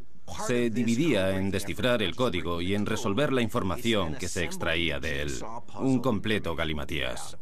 se 0.47 0.69
dividía 0.69 1.38
en 1.38 1.51
descifrar 1.51 2.01
el 2.01 2.15
código 2.15 2.62
y 2.62 2.75
en 2.75 2.85
resolver 2.85 3.33
la 3.33 3.41
información 3.41 4.15
que 4.15 4.27
se 4.27 4.43
extraía 4.43 4.99
de 4.99 5.21
él. 5.21 5.33
Un 5.79 5.99
completo 5.99 6.55
galimatías. 6.55 7.38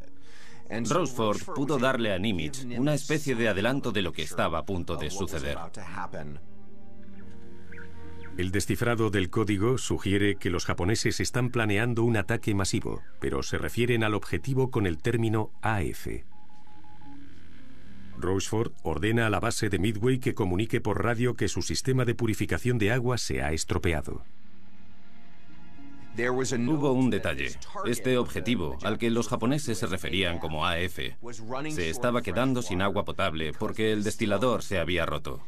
Roseford 0.69 1.43
pudo 1.55 1.77
darle 1.77 2.13
a 2.13 2.19
Nimitz 2.19 2.65
una 2.65 2.93
especie 2.93 3.35
de 3.35 3.47
adelanto 3.47 3.91
de 3.91 4.01
lo 4.01 4.11
que 4.11 4.23
estaba 4.23 4.59
a 4.59 4.65
punto 4.65 4.97
de 4.97 5.09
suceder. 5.09 5.57
El 8.37 8.51
descifrado 8.51 9.09
del 9.09 9.31
código 9.31 9.79
sugiere 9.79 10.35
que 10.35 10.51
los 10.51 10.65
japoneses 10.65 11.19
están 11.19 11.49
planeando 11.49 12.03
un 12.03 12.17
ataque 12.17 12.53
masivo, 12.53 13.01
pero 13.19 13.41
se 13.41 13.57
refieren 13.57 14.03
al 14.03 14.13
objetivo 14.13 14.69
con 14.69 14.85
el 14.85 14.99
término 14.99 15.49
AF. 15.63 16.07
Rochefort 18.19 18.75
ordena 18.83 19.25
a 19.25 19.29
la 19.31 19.39
base 19.39 19.69
de 19.69 19.79
Midway 19.79 20.19
que 20.19 20.35
comunique 20.35 20.81
por 20.81 21.03
radio 21.03 21.33
que 21.33 21.47
su 21.47 21.63
sistema 21.63 22.05
de 22.05 22.13
purificación 22.13 22.77
de 22.77 22.91
agua 22.91 23.17
se 23.17 23.41
ha 23.41 23.53
estropeado. 23.53 24.23
Hubo 26.15 26.93
un 26.93 27.09
detalle. 27.09 27.51
Este 27.85 28.17
objetivo, 28.19 28.77
al 28.83 28.99
que 28.99 29.09
los 29.09 29.27
japoneses 29.29 29.79
se 29.79 29.87
referían 29.87 30.37
como 30.37 30.65
AF, 30.65 30.99
se 31.69 31.89
estaba 31.89 32.21
quedando 32.21 32.61
sin 32.61 32.83
agua 32.83 33.03
potable 33.03 33.51
porque 33.53 33.91
el 33.91 34.03
destilador 34.03 34.61
se 34.61 34.79
había 34.79 35.07
roto. 35.07 35.41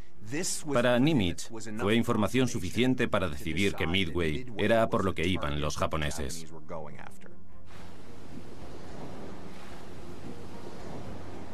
Para 0.72 1.00
Nimitz 1.00 1.50
fue 1.80 1.96
información 1.96 2.48
suficiente 2.48 3.08
para 3.08 3.30
decidir 3.30 3.74
que 3.74 3.88
Midway 3.88 4.46
era 4.58 4.90
por 4.90 5.04
lo 5.06 5.16
que 5.16 5.28
iban 5.28 5.62
los 5.62 5.78
japoneses. 5.78 6.48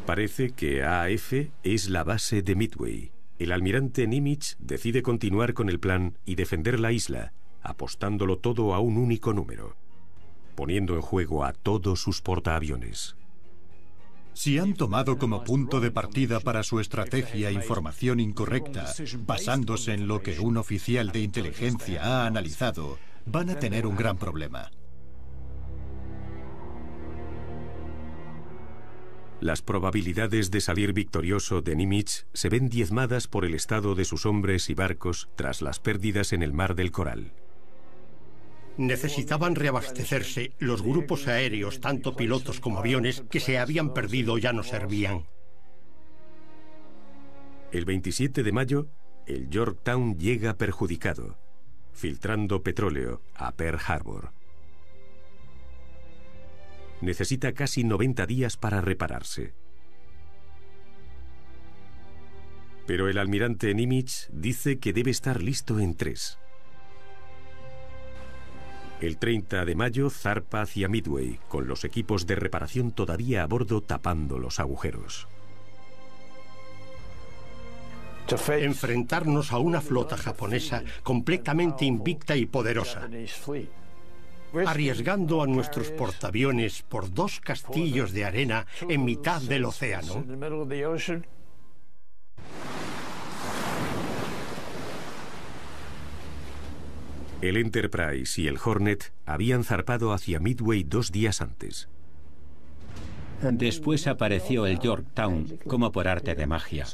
Parece 0.06 0.52
que 0.52 0.84
AF 0.84 1.34
es 1.64 1.90
la 1.90 2.04
base 2.04 2.42
de 2.42 2.56
Midway. 2.56 3.12
El 3.40 3.52
almirante 3.52 4.08
Nimitz 4.08 4.56
decide 4.60 5.02
continuar 5.02 5.54
con 5.54 5.70
el 5.70 5.80
plan 5.80 6.18
y 6.26 6.36
defender 6.36 6.80
la 6.80 6.92
isla, 6.92 7.34
apostándolo 7.62 8.38
todo 8.38 8.74
a 8.74 8.80
un 8.80 8.98
único 8.98 9.34
número, 9.34 9.76
poniendo 10.56 10.96
en 10.96 11.02
juego 11.02 11.44
a 11.44 11.54
todos 11.54 12.02
sus 12.02 12.22
portaaviones. 12.22 13.16
Si 14.36 14.60
han 14.60 14.74
tomado 14.74 15.18
como 15.18 15.46
punto 15.46 15.80
de 15.80 15.92
partida 15.92 16.42
para 16.42 16.62
su 16.64 16.82
estrategia 16.82 17.52
información 17.52 18.20
incorrecta, 18.20 18.94
basándose 19.20 19.94
en 19.94 20.10
lo 20.10 20.22
que 20.22 20.42
un 20.42 20.58
oficial 20.58 21.14
de 21.14 21.22
inteligencia 21.22 22.04
ha 22.04 22.28
analizado, 22.28 23.00
van 23.26 23.50
a 23.50 23.58
tener 23.60 23.88
un 23.88 23.96
gran 23.96 24.18
problema. 24.18 24.70
Las 29.40 29.62
probabilidades 29.62 30.52
de 30.52 30.60
salir 30.60 30.92
victorioso 30.92 31.62
de 31.62 31.78
Nimitz 31.78 32.26
se 32.34 32.50
ven 32.50 32.68
diezmadas 32.68 33.28
por 33.30 33.46
el 33.46 33.56
estado 33.56 33.96
de 33.96 34.04
sus 34.04 34.26
hombres 34.26 34.70
y 34.70 34.74
barcos 34.74 35.30
tras 35.38 35.62
las 35.62 35.80
pérdidas 35.80 36.34
en 36.34 36.44
el 36.44 36.52
mar 36.52 36.76
del 36.76 36.92
Coral. 36.92 37.32
Necesitaban 38.78 39.56
reabastecerse. 39.56 40.54
Los 40.60 40.82
grupos 40.82 41.28
aéreos, 41.28 41.80
tanto 41.80 42.16
pilotos 42.16 42.60
como 42.60 42.80
aviones, 42.80 43.24
que 43.30 43.40
se 43.40 43.58
habían 43.58 43.94
perdido 43.94 44.38
ya 44.38 44.52
no 44.52 44.64
servían. 44.64 45.26
El 47.72 47.86
27 47.86 48.44
de 48.44 48.52
mayo, 48.52 48.88
el 49.26 49.50
Yorktown 49.50 50.18
llega 50.18 50.58
perjudicado, 50.58 51.38
filtrando 51.94 52.64
petróleo 52.64 53.22
a 53.34 53.52
Pearl 53.54 53.80
Harbor. 53.86 54.32
Necesita 57.02 57.54
casi 57.54 57.84
90 57.84 58.26
días 58.26 58.58
para 58.58 58.82
repararse. 58.82 59.54
Pero 62.86 63.10
el 63.10 63.18
almirante 63.18 63.74
Nimitz 63.74 64.30
dice 64.32 64.80
que 64.80 64.94
debe 64.94 65.12
estar 65.12 65.42
listo 65.42 65.80
en 65.80 65.96
tres. 65.96 66.38
El 69.02 69.18
30 69.18 69.66
de 69.66 69.76
mayo 69.76 70.10
zarpa 70.10 70.62
hacia 70.62 70.88
Midway, 70.88 71.40
con 71.50 71.68
los 71.68 71.84
equipos 71.84 72.26
de 72.26 72.36
reparación 72.36 72.92
todavía 72.92 73.44
a 73.44 73.48
bordo 73.48 73.82
tapando 73.82 74.40
los 74.40 74.60
agujeros. 74.60 75.28
Enfrentarnos 78.48 79.52
a 79.52 79.60
una 79.60 79.82
flota 79.82 80.18
japonesa 80.18 80.84
completamente 81.04 81.86
invicta 81.86 82.36
y 82.36 82.46
poderosa. 82.46 83.08
arriesgando 84.66 85.44
a 85.44 85.48
nuestros 85.48 85.92
portaaviones 85.92 86.82
por 86.84 87.14
dos 87.14 87.42
castillos 87.42 88.14
de 88.14 88.26
arena 88.26 88.66
en 88.88 89.04
mitad 89.04 89.42
del 89.42 89.66
océano? 89.66 90.24
El 97.50 97.58
Enterprise 97.58 98.42
y 98.42 98.48
el 98.48 98.58
Hornet 98.64 99.14
habían 99.26 99.64
zarpado 99.64 100.14
hacia 100.14 100.40
Midway 100.40 100.84
dos 100.84 101.12
días 101.12 101.42
antes. 101.42 101.90
Después 103.42 104.08
apareció 104.08 104.66
el 104.66 104.80
Yorktown, 104.80 105.60
como 105.68 105.92
por 105.92 106.08
arte 106.08 106.36
de 106.36 106.48
magia. 106.48 106.86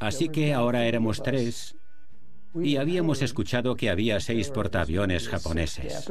Así 0.00 0.28
que 0.28 0.52
ahora 0.52 0.86
éramos 0.86 1.22
tres 1.22 1.76
y 2.54 2.76
habíamos 2.76 3.22
escuchado 3.22 3.76
que 3.76 3.90
había 3.90 4.20
seis 4.20 4.50
portaaviones 4.50 5.28
japoneses. 5.28 6.10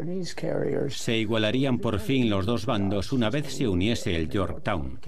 Se 0.90 1.18
igualarían 1.18 1.80
por 1.80 2.00
fin 2.00 2.30
los 2.30 2.46
dos 2.46 2.66
bandos 2.66 3.12
una 3.12 3.30
vez 3.30 3.54
se 3.54 3.68
uniese 3.68 4.16
el 4.16 4.30
Yorktown. 4.30 5.00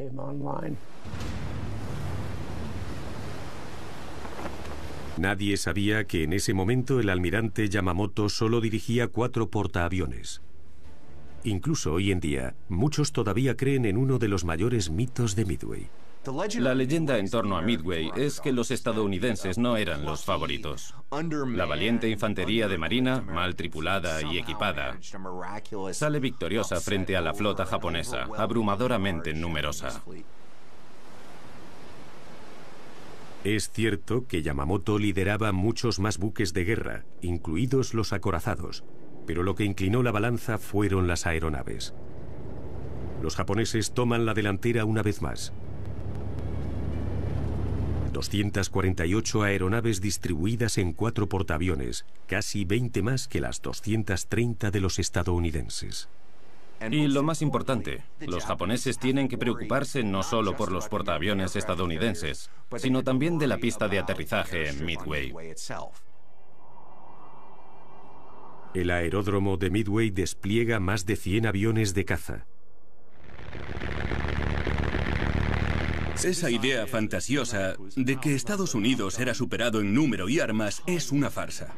Nadie 5.19 5.57
sabía 5.57 6.05
que 6.05 6.23
en 6.23 6.31
ese 6.31 6.53
momento 6.53 7.01
el 7.01 7.09
almirante 7.09 7.67
Yamamoto 7.67 8.29
solo 8.29 8.61
dirigía 8.61 9.09
cuatro 9.09 9.49
portaaviones. 9.49 10.41
Incluso 11.43 11.91
hoy 11.91 12.13
en 12.13 12.21
día, 12.21 12.55
muchos 12.69 13.11
todavía 13.11 13.57
creen 13.57 13.83
en 13.83 13.97
uno 13.97 14.17
de 14.17 14.29
los 14.29 14.45
mayores 14.45 14.89
mitos 14.89 15.35
de 15.35 15.43
Midway. 15.43 15.89
La 16.59 16.73
leyenda 16.73 17.17
en 17.17 17.29
torno 17.29 17.57
a 17.57 17.61
Midway 17.61 18.11
es 18.15 18.39
que 18.39 18.53
los 18.53 18.71
estadounidenses 18.71 19.57
no 19.57 19.75
eran 19.75 20.05
los 20.05 20.23
favoritos. 20.23 20.95
La 21.53 21.65
valiente 21.65 22.07
infantería 22.07 22.69
de 22.69 22.77
marina, 22.77 23.19
mal 23.19 23.57
tripulada 23.57 24.21
y 24.21 24.37
equipada, 24.37 24.99
sale 25.91 26.19
victoriosa 26.21 26.79
frente 26.79 27.17
a 27.17 27.21
la 27.21 27.33
flota 27.33 27.65
japonesa, 27.65 28.29
abrumadoramente 28.37 29.33
numerosa. 29.33 30.01
Es 33.43 33.69
cierto 33.71 34.27
que 34.27 34.41
Yamamoto 34.41 34.99
lideraba 34.99 35.53
muchos 35.53 35.99
más 35.99 36.17
buques 36.17 36.53
de 36.53 36.65
guerra, 36.65 37.05
incluidos 37.21 37.93
los 37.93 38.11
acorazados, 38.11 38.83
pero 39.25 39.43
lo 39.43 39.55
que 39.55 39.63
inclinó 39.63 40.03
la 40.03 40.11
balanza 40.11 40.57
fueron 40.57 41.07
las 41.07 41.25
aeronaves. 41.25 41.93
Los 43.21 43.37
japoneses 43.37 43.93
toman 43.93 44.25
la 44.25 44.33
delantera 44.33 44.83
una 44.83 45.03
vez 45.03 45.21
más. 45.21 45.53
248 48.11 49.43
aeronaves 49.43 50.01
distribuidas 50.01 50.77
en 50.77 50.91
cuatro 50.91 51.29
portaaviones, 51.29 52.05
casi 52.27 52.65
20 52.65 53.01
más 53.03 53.29
que 53.29 53.39
las 53.39 53.61
230 53.61 54.69
de 54.71 54.81
los 54.81 54.99
estadounidenses. 54.99 56.09
Y 56.89 57.07
lo 57.07 57.23
más 57.23 57.41
importante, 57.41 58.03
los 58.19 58.45
japoneses 58.45 58.97
tienen 58.97 59.27
que 59.27 59.37
preocuparse 59.37 60.03
no 60.03 60.23
solo 60.23 60.55
por 60.55 60.71
los 60.71 60.87
portaaviones 60.87 61.55
estadounidenses, 61.55 62.49
sino 62.77 63.03
también 63.03 63.37
de 63.37 63.47
la 63.47 63.57
pista 63.57 63.87
de 63.87 63.99
aterrizaje 63.99 64.69
en 64.69 64.85
Midway. 64.85 65.33
El 68.73 68.91
aeródromo 68.91 69.57
de 69.57 69.69
Midway 69.71 70.11
despliega 70.11 70.79
más 70.79 71.05
de 71.05 71.15
100 71.15 71.47
aviones 71.47 71.93
de 71.93 72.05
caza. 72.05 72.45
Esa 76.23 76.51
idea 76.51 76.85
fantasiosa 76.85 77.75
de 77.95 78.17
que 78.17 78.35
Estados 78.35 78.75
Unidos 78.75 79.19
era 79.19 79.33
superado 79.33 79.79
en 79.79 79.93
número 79.93 80.27
y 80.27 80.39
armas 80.39 80.83
es 80.85 81.11
una 81.11 81.29
farsa. 81.29 81.73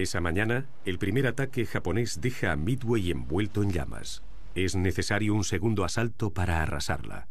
Esa 0.00 0.22
mañana, 0.22 0.64
el 0.86 0.98
primer 0.98 1.26
ataque 1.26 1.66
japonés 1.66 2.22
deja 2.22 2.52
a 2.52 2.56
Midway 2.56 3.10
envuelto 3.10 3.62
en 3.62 3.70
llamas. 3.70 4.22
Es 4.54 4.74
necesario 4.74 5.34
un 5.34 5.44
segundo 5.44 5.84
asalto 5.84 6.32
para 6.32 6.62
arrasarla. 6.62 7.28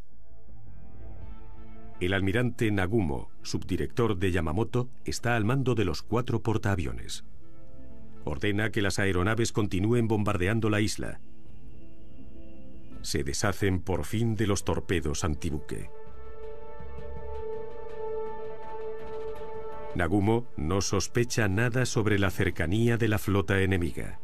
El 1.99 2.13
almirante 2.13 2.69
Nagumo, 2.69 3.31
subdirector 3.41 4.19
de 4.19 4.31
Yamamoto, 4.31 4.87
está 5.03 5.35
al 5.35 5.45
mando 5.45 5.73
de 5.73 5.83
los 5.83 6.03
cuatro 6.03 6.43
portaaviones. 6.43 7.25
Ordena 8.23 8.69
que 8.69 8.83
las 8.83 8.99
aeronaves 8.99 9.51
continúen 9.51 10.07
bombardeando 10.07 10.69
la 10.69 10.79
isla. 10.79 11.21
Se 13.01 13.23
deshacen 13.23 13.81
por 13.81 14.05
fin 14.05 14.35
de 14.35 14.45
los 14.45 14.63
torpedos 14.63 15.23
antibuque. 15.23 15.89
Nagumo 19.95 20.47
no 20.55 20.81
sospecha 20.81 21.47
nada 21.47 21.85
sobre 21.85 22.19
la 22.19 22.29
cercanía 22.29 22.97
de 22.97 23.07
la 23.07 23.17
flota 23.17 23.59
enemiga. 23.59 24.19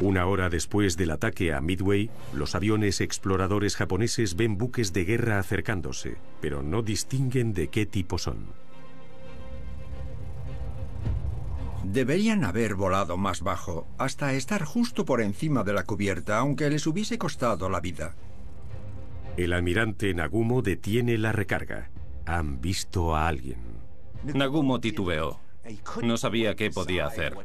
Una 0.00 0.26
hora 0.26 0.48
después 0.48 0.96
del 0.96 1.10
ataque 1.10 1.52
a 1.52 1.60
Midway, 1.60 2.10
los 2.32 2.54
aviones 2.54 3.00
exploradores 3.00 3.74
japoneses 3.74 4.36
ven 4.36 4.56
buques 4.56 4.92
de 4.92 5.04
guerra 5.04 5.38
acercándose, 5.38 6.16
pero 6.40 6.62
no 6.62 6.82
distinguen 6.82 7.52
de 7.52 7.68
qué 7.68 7.84
tipo 7.84 8.16
son. 8.16 8.46
Deberían 11.84 12.44
haber 12.44 12.74
volado 12.74 13.16
más 13.16 13.42
bajo, 13.42 13.86
hasta 13.98 14.34
estar 14.34 14.64
justo 14.64 15.04
por 15.04 15.20
encima 15.20 15.64
de 15.64 15.72
la 15.72 15.84
cubierta, 15.84 16.38
aunque 16.38 16.68
les 16.70 16.86
hubiese 16.86 17.18
costado 17.18 17.68
la 17.68 17.80
vida. 17.80 18.14
El 19.36 19.52
almirante 19.52 20.12
Nagumo 20.14 20.62
detiene 20.62 21.16
la 21.16 21.32
recarga. 21.32 21.90
Han 22.26 22.60
visto 22.60 23.14
a 23.14 23.28
alguien. 23.28 23.60
Nagumo 24.24 24.80
titubeó. 24.80 25.40
No 26.02 26.16
sabía 26.16 26.56
qué 26.56 26.70
podía 26.70 27.06
hacer. 27.06 27.36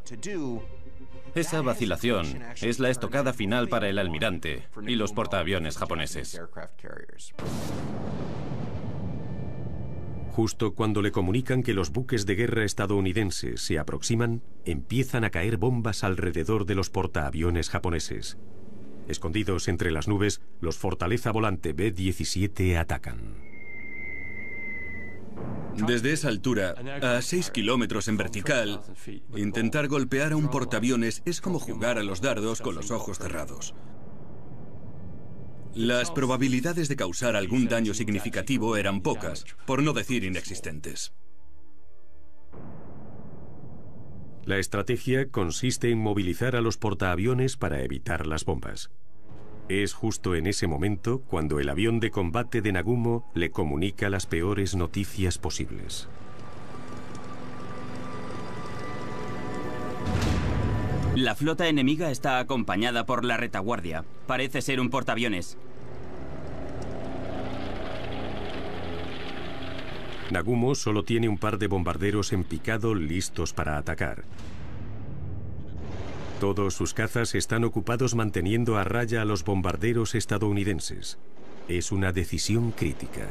Esa 1.35 1.61
vacilación 1.61 2.43
es 2.61 2.79
la 2.79 2.89
estocada 2.89 3.33
final 3.33 3.67
para 3.67 3.89
el 3.89 3.97
almirante 3.97 4.67
y 4.85 4.95
los 4.95 5.13
portaaviones 5.13 5.77
japoneses. 5.77 6.41
Justo 10.33 10.73
cuando 10.73 11.03
le 11.03 11.11
comunican 11.11 11.61
que 11.61 11.75
los 11.75 11.91
buques 11.91 12.25
de 12.25 12.33
guerra 12.33 12.63
estadounidenses 12.63 13.61
se 13.61 13.77
aproximan, 13.77 14.41
empiezan 14.65 15.25
a 15.25 15.29
caer 15.29 15.57
bombas 15.57 16.03
alrededor 16.03 16.65
de 16.65 16.73
los 16.73 16.89
portaaviones 16.89 17.69
japoneses. 17.69 18.39
Escondidos 19.07 19.67
entre 19.67 19.91
las 19.91 20.07
nubes, 20.07 20.41
los 20.59 20.79
Fortaleza 20.79 21.31
Volante 21.31 21.73
B-17 21.73 22.75
atacan. 22.79 23.35
Desde 25.85 26.13
esa 26.13 26.29
altura, 26.29 26.73
a 27.03 27.21
6 27.21 27.51
kilómetros 27.51 28.07
en 28.07 28.17
vertical, 28.17 28.81
intentar 29.35 29.87
golpear 29.87 30.31
a 30.33 30.35
un 30.35 30.49
portaaviones 30.49 31.21
es 31.25 31.41
como 31.41 31.59
jugar 31.59 31.99
a 31.99 32.03
los 32.03 32.21
dardos 32.21 32.59
con 32.59 32.73
los 32.73 32.89
ojos 32.89 33.19
cerrados. 33.19 33.75
Las 35.75 36.11
probabilidades 36.11 36.87
de 36.87 36.95
causar 36.95 37.35
algún 37.35 37.67
daño 37.67 37.95
significativo 37.95 38.77
eran 38.77 39.01
pocas, 39.01 39.43
por 39.65 39.81
no 39.81 39.93
decir 39.93 40.23
inexistentes. 40.23 41.13
La 44.45 44.59
estrategia 44.59 45.29
consiste 45.29 45.89
en 45.89 45.97
movilizar 45.97 46.55
a 46.55 46.61
los 46.61 46.77
portaaviones 46.77 47.57
para 47.57 47.81
evitar 47.81 48.27
las 48.27 48.45
bombas. 48.45 48.91
Es 49.67 49.93
justo 49.93 50.35
en 50.35 50.45
ese 50.45 50.67
momento 50.67 51.21
cuando 51.21 51.59
el 51.59 51.69
avión 51.69 51.99
de 51.99 52.11
combate 52.11 52.61
de 52.61 52.73
Nagumo 52.73 53.31
le 53.33 53.49
comunica 53.49 54.09
las 54.09 54.27
peores 54.27 54.75
noticias 54.75 55.39
posibles. 55.39 56.07
La 61.15 61.35
flota 61.35 61.67
enemiga 61.67 62.09
está 62.09 62.39
acompañada 62.39 63.05
por 63.05 63.23
la 63.23 63.37
retaguardia. 63.37 64.03
Parece 64.25 64.63
ser 64.63 64.79
un 64.79 64.89
portaaviones. 64.89 65.57
Nagumo 70.31 70.73
solo 70.73 71.03
tiene 71.03 71.29
un 71.29 71.37
par 71.37 71.59
de 71.59 71.67
bombarderos 71.67 72.33
en 72.33 72.43
picado 72.43 72.95
listos 72.95 73.53
para 73.53 73.77
atacar. 73.77 74.23
Todos 76.39 76.73
sus 76.73 76.95
cazas 76.95 77.35
están 77.35 77.63
ocupados 77.63 78.15
manteniendo 78.15 78.77
a 78.77 78.83
raya 78.83 79.21
a 79.21 79.25
los 79.25 79.43
bombarderos 79.43 80.15
estadounidenses. 80.15 81.19
Es 81.67 81.91
una 81.91 82.11
decisión 82.11 82.71
crítica. 82.71 83.27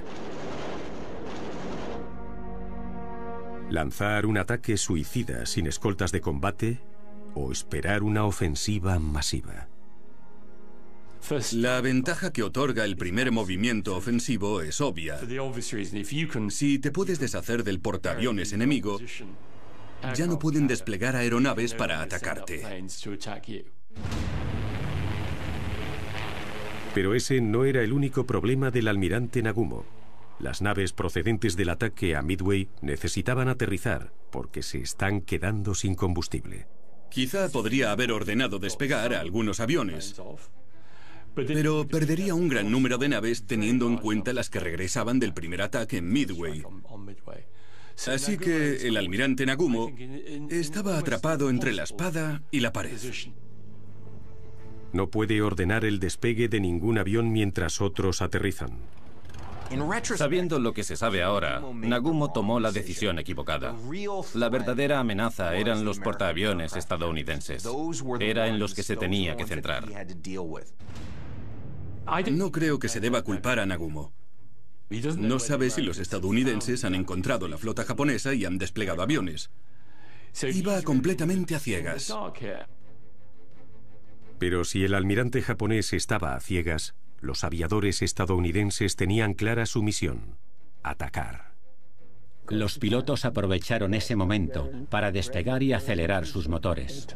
Lanzar 3.71 4.27
un 4.27 4.39
ataque 4.39 4.77
suicida 4.77 5.47
sin 5.47 5.67
escoltas 5.67 6.13
de 6.13 6.21
combate 6.21 6.92
o 7.35 7.53
esperar 7.53 8.03
una 8.03 8.25
ofensiva 8.25 8.99
masiva. 8.99 9.69
La 11.53 11.81
ventaja 11.81 12.33
que 12.33 12.43
otorga 12.43 12.85
el 12.85 12.97
primer 12.97 13.31
movimiento 13.31 13.97
ofensivo 13.97 14.61
es 14.61 14.81
obvia. 14.81 15.21
Si 16.49 16.79
te 16.79 16.91
puedes 16.91 17.21
deshacer 17.21 17.63
del 17.63 17.81
portaaviones 17.81 18.53
enemigo, 18.53 18.99
ya 20.15 20.27
no 20.27 20.39
pueden 20.39 20.67
desplegar 20.67 21.15
aeronaves 21.15 21.75
para 21.75 22.03
atacarte. 22.03 22.63
Pero 26.95 27.15
ese 27.15 27.41
no 27.41 27.65
era 27.65 27.83
el 27.83 27.93
único 27.93 28.27
problema 28.27 28.71
del 28.71 28.89
almirante 28.89 29.43
Nagumo. 29.43 29.87
Las 30.39 30.61
naves 30.61 30.93
procedentes 30.93 31.57
del 31.57 31.71
ataque 31.71 32.17
a 32.17 32.23
Midway 32.23 32.69
necesitaban 32.81 33.49
aterrizar 33.49 34.13
porque 34.31 34.63
se 34.63 34.81
están 34.81 35.21
quedando 35.21 35.75
sin 35.75 35.95
combustible. 35.95 36.67
Quizá 37.13 37.51
podría 37.51 37.93
haber 37.93 38.11
ordenado 38.11 38.59
despegar 38.59 39.13
a 39.13 39.21
algunos 39.21 39.61
aviones, 39.61 40.15
pero 41.35 41.87
perdería 41.87 42.35
un 42.35 42.49
gran 42.49 42.71
número 42.71 42.97
de 42.97 43.11
naves 43.11 43.47
teniendo 43.47 43.87
en 43.87 43.99
cuenta 43.99 44.33
las 44.33 44.49
que 44.49 44.61
regresaban 44.61 45.19
del 45.19 45.35
primer 45.35 45.61
ataque 45.61 45.99
en 45.99 46.11
Midway. 46.11 46.63
Así 48.07 48.39
que 48.39 48.89
el 48.89 48.97
almirante 48.97 49.45
Nagumo 49.45 49.93
estaba 50.49 50.97
atrapado 50.97 51.51
entre 51.51 51.73
la 51.73 51.83
espada 51.83 52.43
y 52.51 52.61
la 52.61 52.73
pared. 52.73 52.99
No 54.95 55.11
puede 55.11 55.43
ordenar 55.43 55.85
el 55.85 56.01
despegue 56.01 56.49
de 56.49 56.61
ningún 56.61 56.97
avión 56.97 57.31
mientras 57.31 57.83
otros 57.83 58.23
aterrizan. 58.23 58.79
Sabiendo 60.17 60.59
lo 60.59 60.73
que 60.73 60.85
se 60.85 60.97
sabe 60.97 61.23
ahora, 61.23 61.63
Nagumo 61.75 62.33
tomó 62.33 62.61
la 62.61 62.73
decisión 62.73 63.19
equivocada. 63.19 63.75
La 64.35 64.49
verdadera 64.49 65.01
amenaza 65.01 65.57
eran 65.57 65.85
los 65.85 65.99
portaaviones 65.99 66.77
estadounidenses. 66.77 67.69
Era 68.21 68.49
en 68.49 68.59
los 68.59 68.75
que 68.75 68.83
se 68.83 68.97
tenía 68.97 69.37
que 69.37 69.47
centrar. 69.47 69.85
No 72.31 72.53
creo 72.53 72.79
que 72.79 72.89
se 72.89 73.01
deba 73.01 73.23
culpar 73.23 73.59
a 73.61 73.67
Nagumo. 73.67 74.13
No 75.17 75.39
sabe 75.39 75.71
si 75.71 75.83
los 75.83 75.99
estadounidenses 75.99 76.85
han 76.85 76.95
encontrado 76.95 77.49
la 77.49 77.57
flota 77.57 77.85
japonesa 77.85 78.35
y 78.35 78.45
han 78.45 78.59
desplegado 78.59 79.03
aviones. 79.03 79.51
Iba 80.43 80.83
completamente 80.83 81.55
a 81.55 81.59
ciegas. 81.59 82.15
Pero 84.39 84.65
si 84.65 84.85
el 84.85 84.95
almirante 84.95 85.41
japonés 85.41 85.93
estaba 85.93 86.35
a 86.35 86.41
ciegas, 86.41 86.95
los 87.23 87.45
aviadores 87.45 88.03
estadounidenses 88.03 88.97
tenían 88.97 89.35
clara 89.35 89.65
su 89.65 89.83
misión, 89.83 90.37
atacar. 90.83 91.53
Los 92.49 92.79
pilotos 92.79 93.25
aprovecharon 93.25 93.95
ese 93.95 94.17
momento 94.17 94.71
para 94.91 95.13
despegar 95.13 95.63
y 95.63 95.73
acelerar 95.73 96.27
sus 96.27 96.49
motores. 96.49 97.07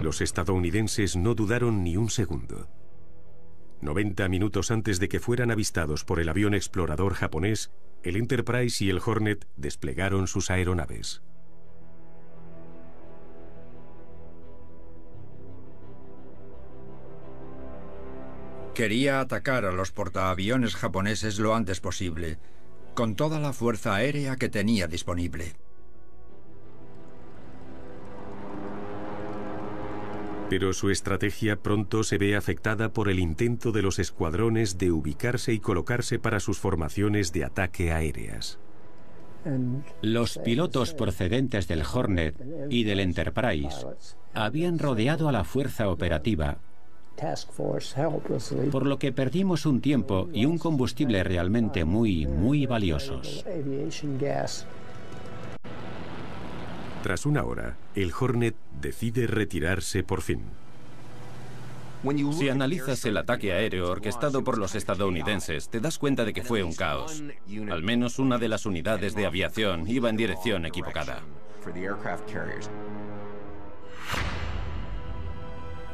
Los 0.00 0.20
estadounidenses 0.20 1.16
no 1.16 1.34
dudaron 1.34 1.82
ni 1.82 1.96
un 1.96 2.08
segundo. 2.08 2.68
90 3.80 4.28
minutos 4.28 4.70
antes 4.70 5.00
de 5.00 5.08
que 5.08 5.20
fueran 5.20 5.50
avistados 5.50 6.04
por 6.04 6.20
el 6.20 6.28
avión 6.28 6.54
explorador 6.54 7.14
japonés, 7.14 7.72
el 8.04 8.16
Enterprise 8.16 8.84
y 8.84 8.90
el 8.90 9.00
Hornet 9.04 9.48
desplegaron 9.56 10.28
sus 10.28 10.50
aeronaves. 10.50 11.22
Quería 18.78 19.18
atacar 19.18 19.64
a 19.64 19.72
los 19.72 19.90
portaaviones 19.90 20.76
japoneses 20.76 21.40
lo 21.40 21.56
antes 21.56 21.80
posible, 21.80 22.38
con 22.94 23.16
toda 23.16 23.40
la 23.40 23.52
fuerza 23.52 23.96
aérea 23.96 24.36
que 24.36 24.48
tenía 24.48 24.86
disponible. 24.86 25.56
Pero 30.48 30.72
su 30.74 30.90
estrategia 30.90 31.56
pronto 31.56 32.04
se 32.04 32.18
ve 32.18 32.36
afectada 32.36 32.92
por 32.92 33.08
el 33.08 33.18
intento 33.18 33.72
de 33.72 33.82
los 33.82 33.98
escuadrones 33.98 34.78
de 34.78 34.92
ubicarse 34.92 35.52
y 35.52 35.58
colocarse 35.58 36.20
para 36.20 36.38
sus 36.38 36.60
formaciones 36.60 37.32
de 37.32 37.46
ataque 37.46 37.90
aéreas. 37.90 38.60
Los 40.02 40.38
pilotos 40.38 40.94
procedentes 40.94 41.66
del 41.66 41.82
Hornet 41.82 42.36
y 42.70 42.84
del 42.84 43.00
Enterprise 43.00 43.88
habían 44.34 44.78
rodeado 44.78 45.28
a 45.28 45.32
la 45.32 45.42
fuerza 45.42 45.88
operativa, 45.88 46.58
por 48.70 48.86
lo 48.86 48.98
que 48.98 49.12
perdimos 49.12 49.66
un 49.66 49.80
tiempo 49.80 50.28
y 50.32 50.44
un 50.44 50.58
combustible 50.58 51.22
realmente 51.24 51.84
muy, 51.84 52.26
muy 52.26 52.66
valiosos. 52.66 53.44
Tras 57.02 57.26
una 57.26 57.44
hora, 57.44 57.76
el 57.94 58.12
Hornet 58.18 58.56
decide 58.80 59.26
retirarse 59.26 60.02
por 60.02 60.20
fin. 60.20 60.42
Si 62.32 62.48
analizas 62.48 63.04
el 63.06 63.16
ataque 63.16 63.52
aéreo 63.52 63.90
orquestado 63.90 64.44
por 64.44 64.56
los 64.56 64.76
estadounidenses, 64.76 65.68
te 65.68 65.80
das 65.80 65.98
cuenta 65.98 66.24
de 66.24 66.32
que 66.32 66.44
fue 66.44 66.62
un 66.62 66.72
caos. 66.72 67.24
Al 67.70 67.82
menos 67.82 68.20
una 68.20 68.38
de 68.38 68.48
las 68.48 68.66
unidades 68.66 69.14
de 69.16 69.26
aviación 69.26 69.88
iba 69.88 70.08
en 70.08 70.16
dirección 70.16 70.64
equivocada. 70.64 71.22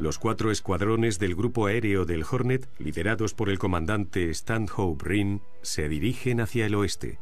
Los 0.01 0.19
cuatro 0.19 0.51
escuadrones 0.51 1.19
del 1.19 1.37
grupo 1.37 1.67
aéreo 1.67 2.05
del 2.05 2.25
Hornet, 2.29 2.69
liderados 2.79 3.33
por 3.33 3.49
el 3.49 3.59
comandante 3.59 4.33
Stanhope 4.35 5.05
Rin, 5.09 5.43
se 5.63 5.89
dirigen 5.89 6.41
hacia 6.41 6.67
el 6.67 6.75
oeste, 6.75 7.21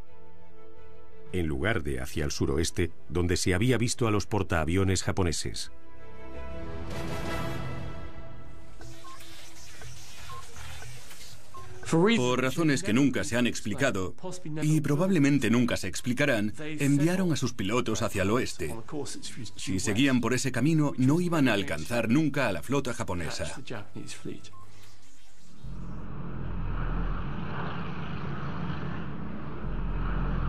en 1.32 1.46
lugar 1.46 1.82
de 1.82 2.00
hacia 2.00 2.24
el 2.24 2.30
suroeste, 2.30 2.90
donde 3.08 3.36
se 3.36 3.54
había 3.54 3.76
visto 3.76 4.06
a 4.06 4.10
los 4.10 4.26
portaaviones 4.26 5.02
japoneses. 5.02 5.70
Por 11.92 12.40
razones 12.40 12.82
que 12.82 12.94
nunca 12.94 13.22
se 13.22 13.36
han 13.36 13.46
explicado 13.46 14.14
y 14.62 14.80
probablemente 14.80 15.50
nunca 15.50 15.76
se 15.76 15.88
explicarán, 15.88 16.54
enviaron 16.58 17.32
a 17.32 17.36
sus 17.36 17.52
pilotos 17.52 18.00
hacia 18.00 18.22
el 18.22 18.30
oeste. 18.30 18.74
Si 19.56 19.78
seguían 19.78 20.22
por 20.22 20.32
ese 20.32 20.52
camino, 20.52 20.94
no 20.96 21.20
iban 21.20 21.48
a 21.48 21.52
alcanzar 21.52 22.08
nunca 22.08 22.48
a 22.48 22.52
la 22.52 22.62
flota 22.62 22.94
japonesa. 22.94 23.44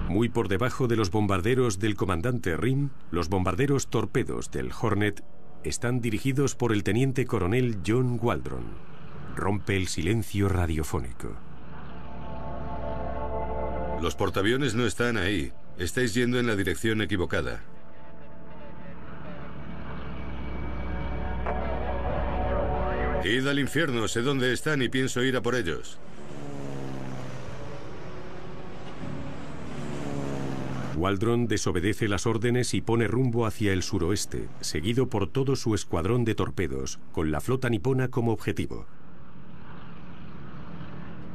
Muy 0.08 0.29
por 0.29 0.47
debajo 0.47 0.88
de 0.88 0.95
los 0.95 1.12
bombarderos 1.12 1.79
del 1.79 1.95
comandante 1.95 2.56
Rim, 2.56 2.91
los 3.12 3.27
bombarderos 3.27 3.88
torpedos 3.88 4.49
del 4.49 4.71
Hornet 4.71 5.23
están 5.65 5.99
dirigidos 5.99 6.56
por 6.56 6.71
el 6.71 6.84
teniente 6.84 7.25
coronel 7.25 7.79
John 7.86 8.17
Waldron. 8.21 8.92
Rompe 9.35 9.75
el 9.75 9.87
silencio 9.87 10.47
radiofónico. 10.47 11.33
Los 14.01 14.15
portaaviones 14.15 14.75
no 14.75 14.85
están 14.85 15.17
ahí. 15.17 15.51
Estáis 15.77 16.13
yendo 16.13 16.39
en 16.39 16.47
la 16.47 16.55
dirección 16.55 17.01
equivocada. 17.01 17.63
Id 23.23 23.47
al 23.47 23.59
infierno, 23.59 24.07
sé 24.07 24.21
dónde 24.21 24.51
están 24.51 24.81
y 24.81 24.89
pienso 24.89 25.23
ir 25.23 25.37
a 25.37 25.41
por 25.41 25.55
ellos. 25.55 25.97
Waldron 30.97 31.47
desobedece 31.47 32.07
las 32.07 32.27
órdenes 32.27 32.73
y 32.73 32.81
pone 32.81 33.07
rumbo 33.07 33.45
hacia 33.45 33.73
el 33.73 33.83
suroeste, 33.83 34.47
seguido 34.61 35.07
por 35.07 35.27
todo 35.27 35.55
su 35.55 35.73
escuadrón 35.73 36.23
de 36.23 36.35
torpedos, 36.35 36.99
con 37.11 37.31
la 37.31 37.41
flota 37.41 37.69
nipona 37.69 38.09
como 38.09 38.31
objetivo. 38.31 38.85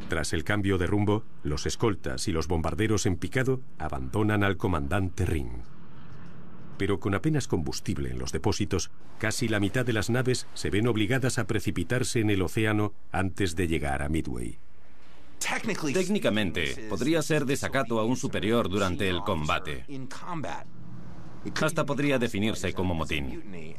Tras 0.08 0.32
el 0.32 0.42
cambio 0.42 0.78
de 0.78 0.86
rumbo, 0.86 1.24
los 1.42 1.66
escoltas 1.66 2.28
y 2.28 2.32
los 2.32 2.48
bombarderos 2.48 3.04
en 3.04 3.16
picado 3.16 3.60
abandonan 3.78 4.42
al 4.42 4.56
comandante 4.56 5.26
Ring. 5.26 5.50
Pero 6.78 6.98
con 6.98 7.14
apenas 7.14 7.46
combustible 7.46 8.10
en 8.10 8.18
los 8.18 8.32
depósitos, 8.32 8.90
casi 9.18 9.48
la 9.48 9.60
mitad 9.60 9.84
de 9.84 9.92
las 9.92 10.08
naves 10.08 10.46
se 10.54 10.70
ven 10.70 10.86
obligadas 10.86 11.38
a 11.38 11.46
precipitarse 11.46 12.20
en 12.20 12.30
el 12.30 12.40
océano 12.40 12.94
antes 13.12 13.54
de 13.54 13.68
llegar 13.68 14.02
a 14.02 14.08
Midway. 14.08 14.58
Técnicamente, 15.92 16.86
podría 16.88 17.22
ser 17.22 17.44
desacato 17.44 18.00
a 18.00 18.04
un 18.04 18.16
superior 18.16 18.68
durante 18.68 19.08
el 19.08 19.20
combate. 19.20 19.84
Hasta 21.60 21.84
podría 21.84 22.18
definirse 22.18 22.72
como 22.72 22.94
motín. 22.94 23.76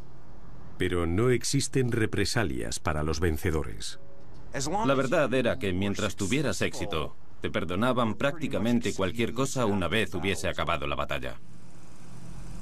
Pero 0.78 1.06
no 1.06 1.32
existen 1.32 1.92
represalias 1.92 2.80
para 2.80 3.04
los 3.04 3.20
vencedores. 3.20 4.00
La 4.86 4.96
verdad 4.96 5.34
era 5.34 5.60
que 5.60 5.74
mientras 5.74 6.16
tuvieras 6.16 6.62
éxito, 6.62 7.16
te 7.42 7.50
perdonaban 7.50 8.16
prácticamente 8.16 8.94
cualquier 8.94 9.34
cosa 9.34 9.66
una 9.66 9.88
vez 9.88 10.14
hubiese 10.14 10.48
acabado 10.48 10.88
la 10.88 10.96
batalla. 10.96 11.36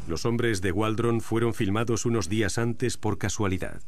Los 0.08 0.26
hombres 0.26 0.62
de 0.62 0.72
Waldron 0.72 1.22
fueron 1.22 1.54
filmados 1.54 2.06
unos 2.06 2.30
días 2.30 2.58
antes 2.58 2.98
por 2.98 3.18
casualidad. 3.18 3.82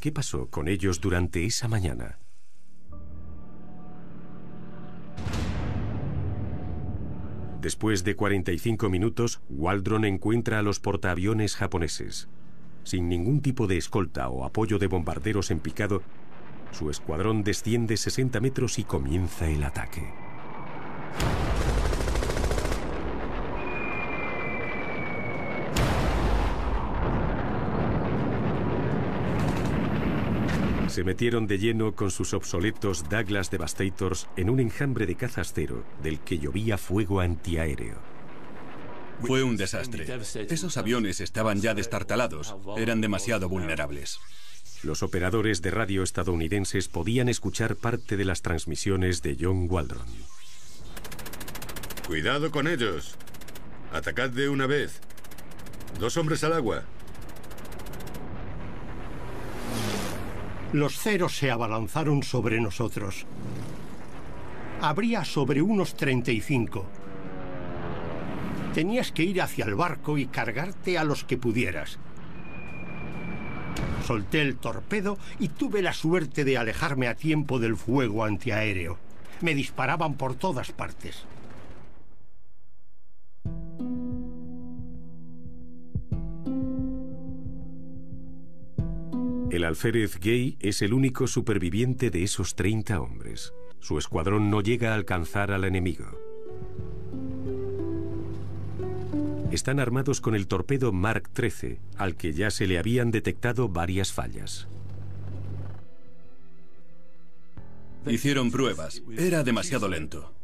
¿Qué 0.00 0.12
pasó 0.12 0.48
con 0.48 0.68
ellos 0.68 1.00
durante 1.00 1.44
esa 1.44 1.68
mañana? 1.68 2.18
Después 7.60 8.04
de 8.04 8.14
45 8.14 8.88
minutos, 8.88 9.40
Waldron 9.48 10.04
encuentra 10.04 10.60
a 10.60 10.62
los 10.62 10.78
portaaviones 10.78 11.56
japoneses. 11.56 12.28
Sin 12.84 13.08
ningún 13.08 13.40
tipo 13.42 13.66
de 13.66 13.76
escolta 13.76 14.28
o 14.28 14.44
apoyo 14.44 14.78
de 14.78 14.86
bombarderos 14.86 15.50
en 15.50 15.58
picado, 15.58 16.02
su 16.72 16.90
escuadrón 16.90 17.42
desciende 17.44 17.96
60 17.96 18.40
metros 18.40 18.78
y 18.78 18.84
comienza 18.84 19.48
el 19.48 19.64
ataque. 19.64 20.28
Se 30.88 31.04
metieron 31.04 31.46
de 31.46 31.58
lleno 31.58 31.94
con 31.94 32.10
sus 32.10 32.34
obsoletos 32.34 33.08
Douglas 33.08 33.52
Devastators 33.52 34.26
en 34.36 34.50
un 34.50 34.58
enjambre 34.58 35.06
de 35.06 35.14
cazas 35.14 35.52
cero 35.54 35.84
del 36.02 36.18
que 36.18 36.38
llovía 36.38 36.76
fuego 36.76 37.20
antiaéreo. 37.20 37.96
Fue 39.22 39.42
un 39.42 39.56
desastre. 39.56 40.06
Esos 40.48 40.76
aviones 40.76 41.20
estaban 41.20 41.60
ya 41.60 41.74
destartalados, 41.74 42.56
eran 42.76 43.00
demasiado 43.00 43.48
vulnerables. 43.48 44.18
Los 44.84 45.02
operadores 45.02 45.60
de 45.60 45.72
radio 45.72 46.04
estadounidenses 46.04 46.86
podían 46.86 47.28
escuchar 47.28 47.74
parte 47.74 48.16
de 48.16 48.24
las 48.24 48.42
transmisiones 48.42 49.22
de 49.22 49.36
John 49.38 49.66
Waldron. 49.68 50.06
Cuidado 52.06 52.50
con 52.52 52.68
ellos. 52.68 53.16
Atacad 53.92 54.30
de 54.30 54.48
una 54.48 54.66
vez. 54.66 55.00
Dos 55.98 56.16
hombres 56.16 56.44
al 56.44 56.52
agua. 56.52 56.84
Los 60.72 60.98
ceros 60.98 61.36
se 61.36 61.50
abalanzaron 61.50 62.22
sobre 62.22 62.60
nosotros. 62.60 63.26
Habría 64.80 65.24
sobre 65.24 65.60
unos 65.60 65.96
35. 65.96 66.86
Tenías 68.74 69.10
que 69.10 69.24
ir 69.24 69.42
hacia 69.42 69.64
el 69.64 69.74
barco 69.74 70.18
y 70.18 70.26
cargarte 70.26 70.98
a 70.98 71.04
los 71.04 71.24
que 71.24 71.36
pudieras. 71.36 71.98
Solté 74.06 74.42
el 74.42 74.56
torpedo 74.56 75.18
y 75.38 75.48
tuve 75.48 75.82
la 75.82 75.92
suerte 75.92 76.44
de 76.44 76.56
alejarme 76.58 77.08
a 77.08 77.14
tiempo 77.14 77.58
del 77.58 77.76
fuego 77.76 78.24
antiaéreo. 78.24 78.98
Me 79.40 79.54
disparaban 79.54 80.14
por 80.14 80.34
todas 80.34 80.72
partes. 80.72 81.24
El 89.50 89.64
alférez 89.64 90.18
Gay 90.20 90.58
es 90.60 90.82
el 90.82 90.92
único 90.92 91.26
superviviente 91.26 92.10
de 92.10 92.22
esos 92.22 92.54
30 92.54 93.00
hombres. 93.00 93.54
Su 93.80 93.98
escuadrón 93.98 94.50
no 94.50 94.60
llega 94.60 94.92
a 94.92 94.94
alcanzar 94.94 95.52
al 95.52 95.64
enemigo. 95.64 96.17
Están 99.50 99.80
armados 99.80 100.20
con 100.20 100.34
el 100.34 100.46
torpedo 100.46 100.92
Mark 100.92 101.30
XIII, 101.34 101.78
al 101.96 102.16
que 102.16 102.34
ya 102.34 102.50
se 102.50 102.66
le 102.66 102.78
habían 102.78 103.10
detectado 103.10 103.70
varias 103.70 104.12
fallas. 104.12 104.68
Hicieron 108.06 108.50
pruebas. 108.50 109.02
Era 109.16 109.44
demasiado 109.44 109.88
lento. 109.88 110.34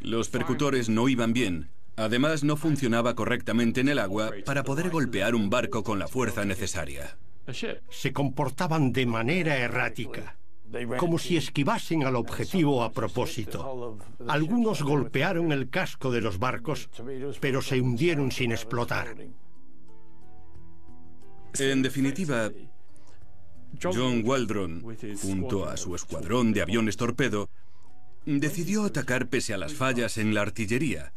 Los 0.00 0.28
percutores 0.28 0.88
no 0.88 1.08
iban 1.08 1.32
bien. 1.32 1.70
Además, 1.96 2.44
no 2.44 2.56
funcionaba 2.56 3.16
correctamente 3.16 3.80
en 3.80 3.88
el 3.88 3.98
agua 3.98 4.30
para 4.44 4.62
poder 4.62 4.90
golpear 4.90 5.34
un 5.34 5.50
barco 5.50 5.82
con 5.82 5.98
la 5.98 6.06
fuerza 6.06 6.44
necesaria. 6.44 7.18
Se 7.90 8.12
comportaban 8.12 8.92
de 8.92 9.06
manera 9.06 9.56
errática, 9.56 10.36
como 10.98 11.18
si 11.18 11.36
esquivasen 11.36 12.04
al 12.04 12.16
objetivo 12.16 12.82
a 12.82 12.92
propósito. 12.92 13.98
Algunos 14.26 14.82
golpearon 14.82 15.52
el 15.52 15.70
casco 15.70 16.10
de 16.10 16.20
los 16.20 16.38
barcos, 16.38 16.88
pero 17.40 17.62
se 17.62 17.80
hundieron 17.80 18.32
sin 18.32 18.52
explotar. 18.52 19.16
En 21.58 21.82
definitiva, 21.82 22.50
John 23.82 24.22
Waldron, 24.24 24.82
junto 25.20 25.68
a 25.68 25.76
su 25.76 25.94
escuadrón 25.94 26.52
de 26.52 26.62
aviones 26.62 26.96
torpedo, 26.96 27.48
decidió 28.24 28.84
atacar 28.84 29.28
pese 29.28 29.54
a 29.54 29.58
las 29.58 29.72
fallas 29.72 30.18
en 30.18 30.34
la 30.34 30.42
artillería, 30.42 31.12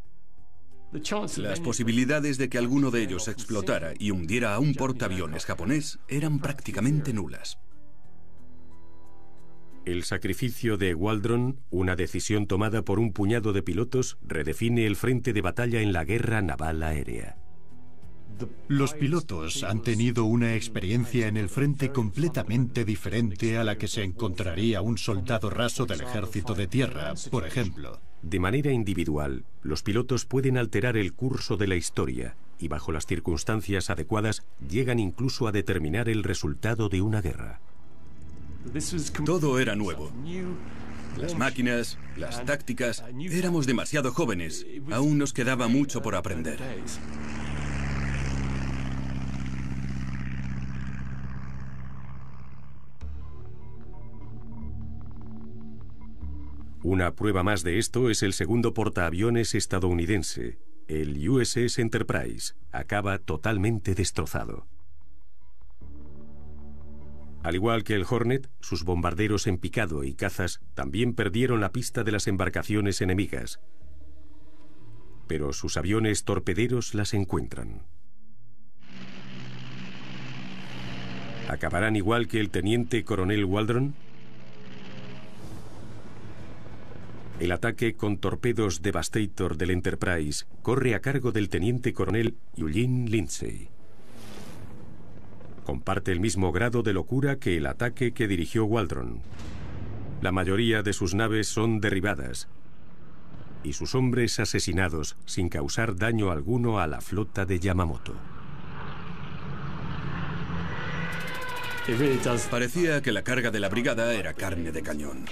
las 1.38 1.60
posibilidades 1.60 2.38
de 2.38 2.50
que 2.50 2.58
alguno 2.58 2.90
de 2.90 3.04
ellos 3.04 3.28
explotara 3.28 3.94
y 3.98 4.12
hundiera 4.12 4.56
a 4.56 4.60
un 4.60 4.74
portaaviones 4.74 5.46
japonés 5.46 6.00
eran 6.08 6.40
prácticamente 6.40 7.14
nulas. 7.14 7.60
El 9.90 10.04
sacrificio 10.04 10.78
de 10.78 10.94
Waldron, 10.94 11.62
una 11.72 11.96
decisión 11.96 12.46
tomada 12.46 12.84
por 12.84 13.00
un 13.00 13.12
puñado 13.12 13.54
de 13.54 13.64
pilotos, 13.64 14.20
redefine 14.22 14.86
el 14.86 14.96
frente 14.96 15.34
de 15.34 15.42
batalla 15.42 15.82
en 15.82 15.94
la 15.94 16.06
guerra 16.06 16.44
naval 16.44 16.84
aérea. 16.84 17.38
Los 18.68 18.94
pilotos 18.94 19.64
han 19.64 19.82
tenido 19.82 20.26
una 20.26 20.54
experiencia 20.54 21.28
en 21.28 21.38
el 21.38 21.50
frente 21.50 21.90
completamente 21.90 22.86
diferente 22.86 23.58
a 23.58 23.64
la 23.64 23.80
que 23.80 23.88
se 23.88 24.04
encontraría 24.04 24.84
un 24.84 25.00
soldado 25.00 25.50
raso 25.50 25.88
del 25.88 26.02
ejército 26.02 26.54
de 26.54 26.68
tierra, 26.68 27.16
por 27.32 27.48
ejemplo. 27.48 28.00
De 28.22 28.40
manera 28.40 28.72
individual, 28.72 29.44
los 29.64 29.82
pilotos 29.82 30.24
pueden 30.26 30.60
alterar 30.60 30.98
el 30.98 31.14
curso 31.14 31.58
de 31.58 31.66
la 31.66 31.76
historia 31.76 32.36
y 32.60 32.68
bajo 32.68 32.92
las 32.92 33.08
circunstancias 33.08 33.90
adecuadas 33.90 34.46
llegan 34.70 35.00
incluso 35.00 35.48
a 35.48 35.52
determinar 35.52 36.10
el 36.10 36.22
resultado 36.22 36.90
de 36.90 37.02
una 37.02 37.22
guerra. 37.22 37.60
Todo 39.26 39.60
era 39.60 39.76
nuevo. 39.76 40.12
Las 41.18 41.36
máquinas, 41.38 41.98
las 42.16 42.46
tácticas, 42.46 43.04
éramos 43.32 43.66
demasiado 43.66 44.12
jóvenes. 44.12 44.66
Aún 44.92 45.18
nos 45.18 45.34
quedaba 45.34 45.68
mucho 45.68 46.02
por 46.02 46.16
aprender. 46.16 46.60
Una 56.82 57.14
prueba 57.14 57.44
más 57.44 57.64
de 57.64 57.78
esto 57.78 58.10
es 58.10 58.24
el 58.24 58.32
segundo 58.32 58.74
portaaviones 58.74 59.54
estadounidense, 59.54 60.60
el 60.88 61.30
USS 61.30 61.78
Enterprise. 61.80 62.54
Acaba 62.72 63.18
totalmente 63.20 63.96
destrozado. 63.96 64.66
Al 67.42 67.56
igual 67.56 67.84
que 67.84 67.96
el 67.96 68.06
Hornet, 68.10 68.50
sus 68.60 68.84
bombarderos 68.84 69.48
en 69.48 69.58
picado 69.58 70.04
y 70.04 70.14
cazas 70.14 70.60
también 70.74 71.14
perdieron 71.14 71.62
la 71.62 71.72
pista 71.72 72.04
de 72.04 72.12
las 72.12 72.28
embarcaciones 72.28 73.02
enemigas. 73.02 73.60
Pero 75.28 75.54
sus 75.54 75.78
aviones 75.78 76.26
torpederos 76.26 76.94
las 76.94 77.14
encuentran. 77.14 77.84
¿Acabarán 81.48 81.96
igual 81.96 82.28
que 82.28 82.40
el 82.40 82.50
teniente 82.50 83.04
coronel 83.04 83.46
Waldron? 83.46 83.96
El 87.40 87.54
ataque 87.54 87.96
con 87.96 88.18
torpedos 88.18 88.82
Devastator 88.82 89.56
del 89.56 89.72
Enterprise 89.72 90.46
corre 90.62 90.94
a 90.94 91.00
cargo 91.00 91.32
del 91.32 91.48
teniente 91.48 91.94
coronel 91.94 92.36
Eugene 92.58 93.10
Lindsay. 93.10 93.70
Comparte 95.70 96.12
el 96.12 96.20
mismo 96.20 96.52
grado 96.52 96.82
de 96.82 96.94
locura 96.94 97.36
que 97.36 97.56
el 97.56 97.68
ataque 97.68 98.12
que 98.12 98.28
dirigió 98.28 98.66
Waldron. 98.66 99.22
La 100.20 100.32
mayoría 100.32 100.82
de 100.82 100.94
sus 100.94 101.14
naves 101.14 101.48
son 101.48 101.80
derribadas 101.80 102.48
y 103.64 103.74
sus 103.74 103.94
hombres 103.94 104.40
asesinados 104.40 105.16
sin 105.26 105.48
causar 105.48 105.96
daño 105.96 106.32
alguno 106.32 106.80
a 106.80 106.88
la 106.88 107.02
flota 107.02 107.46
de 107.46 107.60
Yamamoto. 107.60 108.16
Parecía 112.50 113.04
que 113.04 113.12
la 113.12 113.22
carga 113.22 113.52
de 113.52 113.60
la 113.60 113.70
brigada 113.70 114.12
era 114.16 114.34
carne 114.34 114.72
de 114.72 114.82
cañón. 114.82 115.26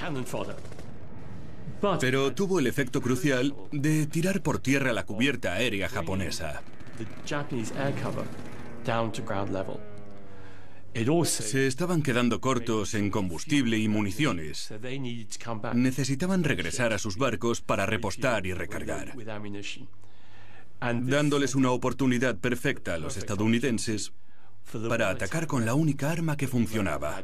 Pero 1.99 2.31
tuvo 2.35 2.59
el 2.59 2.67
efecto 2.67 3.01
crucial 3.01 3.55
de 3.71 4.05
tirar 4.05 4.43
por 4.43 4.59
tierra 4.59 4.93
la 4.93 5.03
cubierta 5.03 5.53
aérea 5.53 5.89
japonesa. 5.89 6.61
Se 11.25 11.67
estaban 11.67 12.01
quedando 12.01 12.41
cortos 12.41 12.95
en 12.95 13.11
combustible 13.11 13.77
y 13.77 13.87
municiones. 13.87 14.73
Necesitaban 15.73 16.43
regresar 16.43 16.91
a 16.91 16.97
sus 16.97 17.17
barcos 17.17 17.61
para 17.61 17.85
repostar 17.85 18.47
y 18.47 18.53
recargar. 18.53 19.13
Dándoles 20.79 21.55
una 21.55 21.71
oportunidad 21.71 22.37
perfecta 22.37 22.95
a 22.95 22.97
los 22.97 23.15
estadounidenses 23.17 24.13
para 24.89 25.09
atacar 25.09 25.45
con 25.45 25.65
la 25.65 25.75
única 25.75 26.09
arma 26.09 26.35
que 26.35 26.47
funcionaba. 26.47 27.23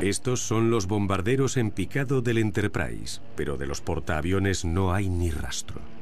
Estos 0.00 0.40
son 0.40 0.70
los 0.70 0.86
bombarderos 0.86 1.56
en 1.56 1.70
picado 1.70 2.20
del 2.20 2.38
Enterprise, 2.38 3.20
pero 3.34 3.56
de 3.56 3.66
los 3.66 3.80
portaaviones 3.80 4.64
no 4.64 4.92
hay 4.92 5.08
ni 5.08 5.30
rastro. 5.30 5.95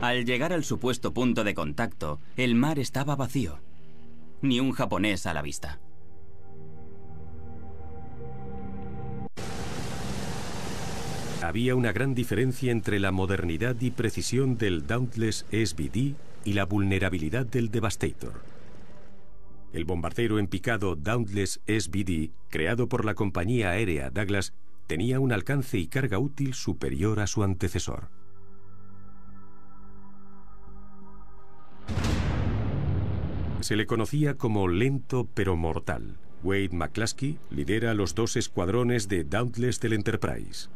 Al 0.00 0.24
llegar 0.24 0.52
al 0.52 0.64
supuesto 0.64 1.14
punto 1.14 1.44
de 1.44 1.54
contacto, 1.54 2.20
el 2.36 2.54
mar 2.54 2.78
estaba 2.78 3.16
vacío. 3.16 3.60
Ni 4.42 4.60
un 4.60 4.72
japonés 4.72 5.26
a 5.26 5.34
la 5.34 5.42
vista. 5.42 5.80
Había 11.42 11.74
una 11.74 11.92
gran 11.92 12.14
diferencia 12.14 12.72
entre 12.72 12.98
la 12.98 13.12
modernidad 13.12 13.76
y 13.80 13.90
precisión 13.90 14.56
del 14.56 14.86
Dauntless 14.86 15.44
SBD 15.50 16.14
y 16.44 16.52
la 16.54 16.64
vulnerabilidad 16.64 17.44
del 17.44 17.70
Devastator. 17.70 18.42
El 19.74 19.84
bombardero 19.84 20.38
en 20.38 20.46
picado 20.46 20.96
Dauntless 20.96 21.60
SBD, 21.66 22.30
creado 22.48 22.88
por 22.88 23.04
la 23.04 23.14
compañía 23.14 23.70
aérea 23.70 24.08
Douglas, 24.10 24.54
tenía 24.86 25.20
un 25.20 25.32
alcance 25.32 25.78
y 25.78 25.86
carga 25.86 26.18
útil 26.18 26.54
superior 26.54 27.20
a 27.20 27.26
su 27.26 27.42
antecesor. 27.42 28.08
Se 33.60 33.76
le 33.76 33.86
conocía 33.86 34.34
como 34.34 34.68
lento 34.68 35.28
pero 35.34 35.56
mortal. 35.56 36.18
Wade 36.42 36.70
McCluskey 36.72 37.38
lidera 37.50 37.94
los 37.94 38.14
dos 38.14 38.36
escuadrones 38.36 39.08
de 39.08 39.24
Dauntless 39.24 39.80
del 39.80 39.94
Enterprise. 39.94 40.68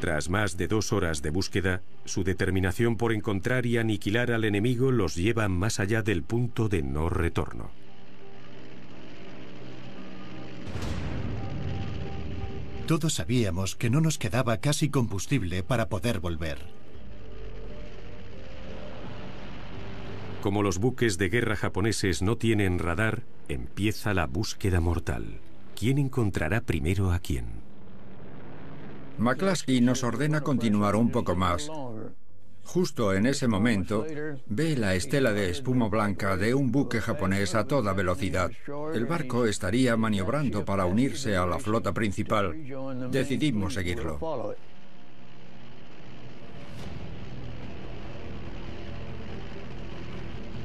Tras 0.00 0.28
más 0.28 0.56
de 0.56 0.66
dos 0.66 0.92
horas 0.92 1.22
de 1.22 1.30
búsqueda, 1.30 1.82
su 2.04 2.24
determinación 2.24 2.96
por 2.96 3.12
encontrar 3.12 3.66
y 3.66 3.78
aniquilar 3.78 4.32
al 4.32 4.44
enemigo 4.44 4.90
los 4.90 5.14
lleva 5.14 5.48
más 5.48 5.78
allá 5.78 6.02
del 6.02 6.24
punto 6.24 6.68
de 6.68 6.82
no 6.82 7.08
retorno. 7.08 7.81
Todos 12.86 13.14
sabíamos 13.14 13.76
que 13.76 13.90
no 13.90 14.00
nos 14.00 14.18
quedaba 14.18 14.58
casi 14.58 14.90
combustible 14.90 15.62
para 15.62 15.88
poder 15.88 16.20
volver. 16.20 16.58
Como 20.42 20.64
los 20.64 20.78
buques 20.78 21.18
de 21.18 21.28
guerra 21.28 21.54
japoneses 21.54 22.20
no 22.20 22.36
tienen 22.36 22.80
radar, 22.80 23.22
empieza 23.48 24.12
la 24.12 24.26
búsqueda 24.26 24.80
mortal. 24.80 25.38
¿Quién 25.78 25.98
encontrará 25.98 26.62
primero 26.62 27.12
a 27.12 27.20
quién? 27.20 27.46
McCluskey 29.18 29.80
nos 29.80 30.02
ordena 30.02 30.40
continuar 30.40 30.96
un 30.96 31.10
poco 31.10 31.36
más. 31.36 31.70
Justo 32.64 33.12
en 33.12 33.26
ese 33.26 33.48
momento, 33.48 34.06
ve 34.46 34.76
la 34.76 34.94
estela 34.94 35.32
de 35.32 35.50
espuma 35.50 35.88
blanca 35.88 36.36
de 36.36 36.54
un 36.54 36.72
buque 36.72 37.00
japonés 37.00 37.54
a 37.54 37.66
toda 37.66 37.92
velocidad. 37.92 38.50
El 38.94 39.04
barco 39.06 39.46
estaría 39.46 39.96
maniobrando 39.96 40.64
para 40.64 40.86
unirse 40.86 41.36
a 41.36 41.44
la 41.44 41.58
flota 41.58 41.92
principal. 41.92 42.54
Decidimos 43.10 43.74
seguirlo. 43.74 44.56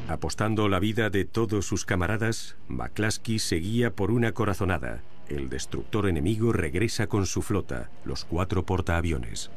Apostando 0.08 0.70
la 0.70 0.80
vida 0.80 1.10
de 1.10 1.26
todos 1.26 1.66
sus 1.66 1.84
camaradas, 1.84 2.56
McCluskey 2.70 3.40
seguía 3.40 3.94
por 3.94 4.12
una 4.12 4.32
corazonada. 4.32 5.02
El 5.28 5.50
destructor 5.50 6.08
enemigo 6.08 6.54
regresa 6.54 7.08
con 7.08 7.26
su 7.26 7.42
flota, 7.42 7.90
los 8.06 8.24
cuatro 8.24 8.66
portaaviones. 8.66 9.52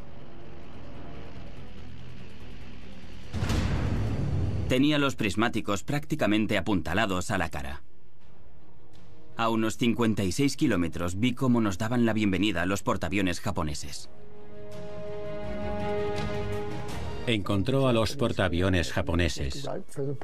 Tenía 4.70 4.98
los 4.98 5.16
prismáticos 5.16 5.82
prácticamente 5.82 6.56
apuntalados 6.56 7.32
a 7.32 7.38
la 7.38 7.48
cara. 7.48 7.82
A 9.36 9.48
unos 9.48 9.76
56 9.78 10.56
kilómetros 10.56 11.18
vi 11.18 11.34
cómo 11.34 11.60
nos 11.60 11.76
daban 11.76 12.06
la 12.06 12.12
bienvenida 12.12 12.64
los 12.66 12.84
portaaviones 12.84 13.40
japoneses. 13.40 14.08
Encontró 17.26 17.88
a 17.88 17.92
los 17.92 18.14
portaaviones 18.14 18.92
japoneses. 18.92 19.68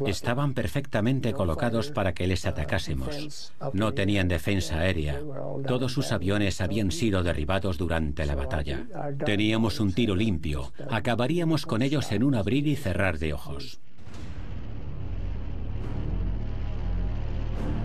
Estaban 0.06 0.54
perfectamente 0.54 1.32
colocados 1.32 1.90
para 1.90 2.14
que 2.14 2.28
les 2.28 2.46
atacásemos. 2.46 3.52
No 3.72 3.94
tenían 3.94 4.28
defensa 4.28 4.78
aérea. 4.78 5.20
Todos 5.66 5.92
sus 5.92 6.12
aviones 6.12 6.60
habían 6.60 6.92
sido 6.92 7.24
derribados 7.24 7.78
durante 7.78 8.24
la 8.26 8.36
batalla. 8.36 8.86
Teníamos 9.24 9.80
un 9.80 9.92
tiro 9.92 10.14
limpio. 10.14 10.72
Acabaríamos 10.88 11.66
con 11.66 11.82
ellos 11.82 12.12
en 12.12 12.22
un 12.22 12.36
abrir 12.36 12.68
y 12.68 12.76
cerrar 12.76 13.18
de 13.18 13.34
ojos. 13.34 13.80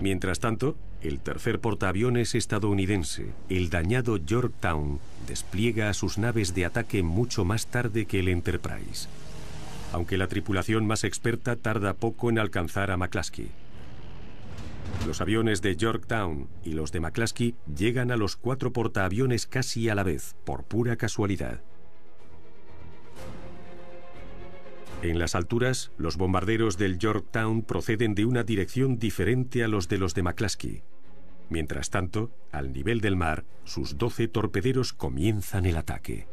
Mientras 0.02 0.40
tanto, 0.40 0.74
el 1.00 1.20
tercer 1.20 1.60
portaaviones 1.60 2.34
estadounidense, 2.34 3.26
el 3.48 3.70
dañado 3.70 4.16
Yorktown, 4.16 4.98
despliega 5.28 5.88
a 5.88 5.94
sus 5.94 6.18
naves 6.18 6.56
de 6.56 6.64
ataque 6.64 7.04
mucho 7.04 7.44
más 7.44 7.68
tarde 7.68 8.06
que 8.06 8.18
el 8.18 8.26
Enterprise. 8.26 9.06
Aunque 9.92 10.18
la 10.18 10.26
tripulación 10.26 10.88
más 10.88 11.04
experta 11.04 11.54
tarda 11.54 11.94
poco 11.94 12.30
en 12.30 12.40
alcanzar 12.40 12.90
a 12.90 12.96
McCluskey. 12.96 13.50
Los 15.06 15.20
aviones 15.20 15.62
de 15.62 15.76
Yorktown 15.76 16.48
y 16.64 16.72
los 16.72 16.90
de 16.90 16.98
McCluskey 16.98 17.54
llegan 17.72 18.10
a 18.10 18.16
los 18.16 18.34
cuatro 18.34 18.72
portaaviones 18.72 19.46
casi 19.46 19.88
a 19.88 19.94
la 19.94 20.02
vez, 20.02 20.34
por 20.44 20.64
pura 20.64 20.96
casualidad. 20.96 21.60
En 25.02 25.18
las 25.18 25.34
alturas, 25.34 25.90
los 25.98 26.16
bombarderos 26.16 26.78
del 26.78 26.96
Yorktown 26.96 27.62
proceden 27.62 28.14
de 28.14 28.24
una 28.24 28.44
dirección 28.44 29.00
diferente 29.00 29.64
a 29.64 29.68
los 29.68 29.88
de 29.88 29.98
los 29.98 30.14
de 30.14 30.22
McCluskey. 30.22 30.84
Mientras 31.50 31.90
tanto, 31.90 32.30
al 32.52 32.72
nivel 32.72 33.00
del 33.00 33.16
mar, 33.16 33.44
sus 33.64 33.98
12 33.98 34.28
torpederos 34.28 34.92
comienzan 34.92 35.66
el 35.66 35.76
ataque. 35.76 36.28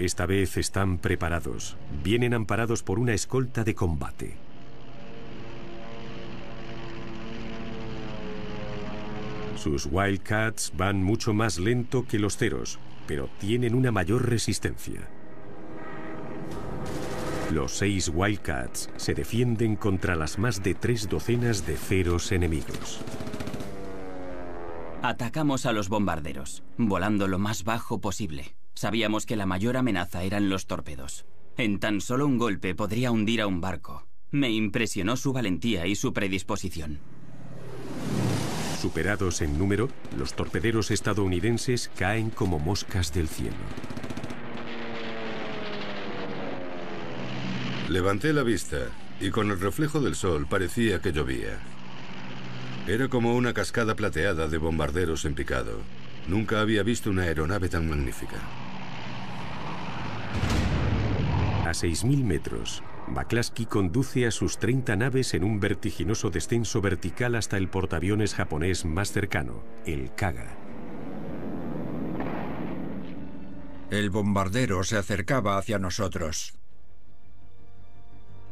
Esta 0.00 0.26
vez 0.26 0.56
están 0.56 0.98
preparados. 0.98 1.76
Vienen 2.02 2.34
amparados 2.34 2.82
por 2.82 2.98
una 2.98 3.14
escolta 3.14 3.62
de 3.62 3.76
combate. 3.76 4.34
Sus 9.54 9.86
Wildcats 9.86 10.72
van 10.76 11.04
mucho 11.04 11.32
más 11.34 11.60
lento 11.60 12.04
que 12.04 12.18
los 12.18 12.36
ceros, 12.36 12.80
pero 13.12 13.28
tienen 13.38 13.74
una 13.74 13.92
mayor 13.92 14.26
resistencia. 14.26 15.06
Los 17.50 17.72
seis 17.72 18.10
Wildcats 18.14 18.88
se 18.96 19.12
defienden 19.12 19.76
contra 19.76 20.16
las 20.16 20.38
más 20.38 20.62
de 20.62 20.72
tres 20.72 21.10
docenas 21.10 21.66
de 21.66 21.76
ceros 21.76 22.32
enemigos. 22.32 23.02
Atacamos 25.02 25.66
a 25.66 25.72
los 25.72 25.90
bombarderos, 25.90 26.62
volando 26.78 27.28
lo 27.28 27.38
más 27.38 27.64
bajo 27.64 28.00
posible. 28.00 28.54
Sabíamos 28.72 29.26
que 29.26 29.36
la 29.36 29.44
mayor 29.44 29.76
amenaza 29.76 30.22
eran 30.22 30.48
los 30.48 30.66
torpedos. 30.66 31.26
En 31.58 31.80
tan 31.80 32.00
solo 32.00 32.26
un 32.26 32.38
golpe 32.38 32.74
podría 32.74 33.10
hundir 33.10 33.42
a 33.42 33.46
un 33.46 33.60
barco. 33.60 34.06
Me 34.30 34.48
impresionó 34.48 35.18
su 35.18 35.34
valentía 35.34 35.86
y 35.86 35.96
su 35.96 36.14
predisposición. 36.14 36.98
Superados 38.82 39.42
en 39.42 39.56
número, 39.58 39.88
los 40.18 40.34
torpederos 40.34 40.90
estadounidenses 40.90 41.88
caen 41.96 42.30
como 42.30 42.58
moscas 42.58 43.14
del 43.14 43.28
cielo. 43.28 43.54
Levanté 47.88 48.32
la 48.32 48.42
vista 48.42 48.78
y 49.20 49.30
con 49.30 49.52
el 49.52 49.60
reflejo 49.60 50.00
del 50.00 50.16
sol 50.16 50.48
parecía 50.50 51.00
que 51.00 51.12
llovía. 51.12 51.60
Era 52.88 53.06
como 53.06 53.36
una 53.36 53.54
cascada 53.54 53.94
plateada 53.94 54.48
de 54.48 54.58
bombarderos 54.58 55.26
en 55.26 55.36
picado. 55.36 55.78
Nunca 56.26 56.60
había 56.60 56.82
visto 56.82 57.08
una 57.08 57.22
aeronave 57.22 57.68
tan 57.68 57.88
magnífica. 57.88 58.38
A 61.64 61.70
6.000 61.70 62.24
metros, 62.24 62.82
McCluskey 63.08 63.66
conduce 63.66 64.26
a 64.26 64.30
sus 64.30 64.58
30 64.58 64.96
naves 64.96 65.34
en 65.34 65.44
un 65.44 65.60
vertiginoso 65.60 66.30
descenso 66.30 66.80
vertical 66.80 67.34
hasta 67.34 67.56
el 67.56 67.68
portaaviones 67.68 68.34
japonés 68.34 68.84
más 68.84 69.12
cercano, 69.12 69.62
el 69.86 70.14
Kaga. 70.14 70.56
El 73.90 74.08
bombardero 74.08 74.82
se 74.84 74.96
acercaba 74.96 75.58
hacia 75.58 75.78
nosotros. 75.78 76.54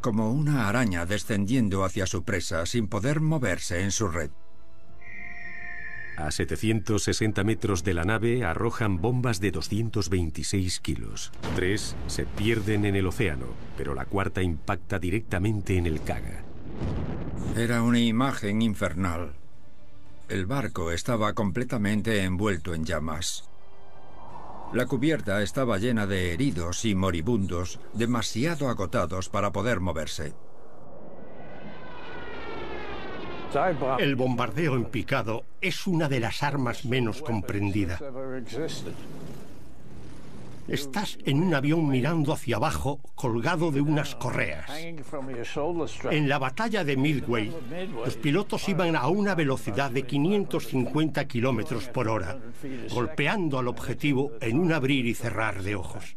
Como 0.02 0.32
una 0.32 0.68
araña 0.68 1.06
descendiendo 1.06 1.84
hacia 1.84 2.06
su 2.06 2.24
presa 2.24 2.66
sin 2.66 2.88
poder 2.88 3.20
moverse 3.20 3.82
en 3.82 3.90
su 3.90 4.08
red. 4.08 4.30
A 6.20 6.30
760 6.30 7.44
metros 7.44 7.82
de 7.82 7.94
la 7.94 8.04
nave 8.04 8.44
arrojan 8.44 9.00
bombas 9.00 9.40
de 9.40 9.50
226 9.52 10.80
kilos. 10.80 11.32
Tres 11.56 11.96
se 12.08 12.26
pierden 12.26 12.84
en 12.84 12.94
el 12.94 13.06
océano, 13.06 13.46
pero 13.76 13.94
la 13.94 14.04
cuarta 14.04 14.42
impacta 14.42 14.98
directamente 14.98 15.78
en 15.78 15.86
el 15.86 16.02
Kaga. 16.02 16.42
Era 17.56 17.82
una 17.82 18.00
imagen 18.00 18.60
infernal. 18.60 19.32
El 20.28 20.46
barco 20.46 20.92
estaba 20.92 21.32
completamente 21.32 22.22
envuelto 22.22 22.74
en 22.74 22.84
llamas. 22.84 23.48
La 24.72 24.86
cubierta 24.86 25.42
estaba 25.42 25.78
llena 25.78 26.06
de 26.06 26.32
heridos 26.32 26.84
y 26.84 26.94
moribundos, 26.94 27.80
demasiado 27.94 28.68
agotados 28.68 29.28
para 29.28 29.52
poder 29.52 29.80
moverse. 29.80 30.34
El 33.98 34.16
bombardeo 34.16 34.76
en 34.76 34.84
picado 34.84 35.44
es 35.60 35.86
una 35.86 36.08
de 36.08 36.20
las 36.20 36.42
armas 36.42 36.84
menos 36.84 37.22
comprendidas. 37.22 38.00
Estás 40.68 41.18
en 41.24 41.42
un 41.42 41.52
avión 41.52 41.88
mirando 41.88 42.32
hacia 42.32 42.56
abajo, 42.56 43.00
colgado 43.16 43.72
de 43.72 43.80
unas 43.80 44.14
correas. 44.14 44.70
En 46.10 46.28
la 46.28 46.38
batalla 46.38 46.84
de 46.84 46.96
Midway, 46.96 47.52
los 47.92 48.16
pilotos 48.16 48.68
iban 48.68 48.94
a 48.94 49.08
una 49.08 49.34
velocidad 49.34 49.90
de 49.90 50.04
550 50.04 51.24
kilómetros 51.24 51.88
por 51.88 52.08
hora, 52.08 52.38
golpeando 52.92 53.58
al 53.58 53.66
objetivo 53.66 54.32
en 54.40 54.60
un 54.60 54.72
abrir 54.72 55.06
y 55.06 55.14
cerrar 55.14 55.64
de 55.64 55.74
ojos. 55.74 56.14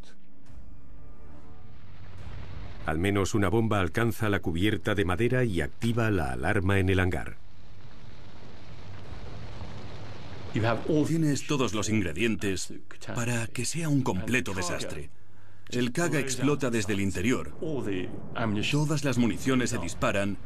Al 2.86 2.98
menos 2.98 3.34
una 3.34 3.48
bomba 3.48 3.80
alcanza 3.80 4.28
la 4.28 4.40
cubierta 4.40 4.94
de 4.94 5.04
madera 5.04 5.44
y 5.44 5.60
activa 5.60 6.10
la 6.10 6.32
alarma 6.32 6.78
en 6.78 6.90
el 6.90 7.00
hangar. 7.00 7.36
Tienes 11.06 11.46
todos 11.46 11.74
los 11.74 11.88
ingredientes 11.88 12.72
para 13.14 13.46
que 13.48 13.64
sea 13.64 13.88
un 13.88 14.02
completo 14.02 14.54
desastre. 14.54 15.10
El 15.70 15.92
Kaga 15.92 16.20
explota 16.20 16.70
desde 16.70 16.92
el 16.92 17.00
interior. 17.00 17.52
Todas 18.70 19.04
las 19.04 19.18
municiones 19.18 19.70
se 19.70 19.78
disparan 19.78 20.36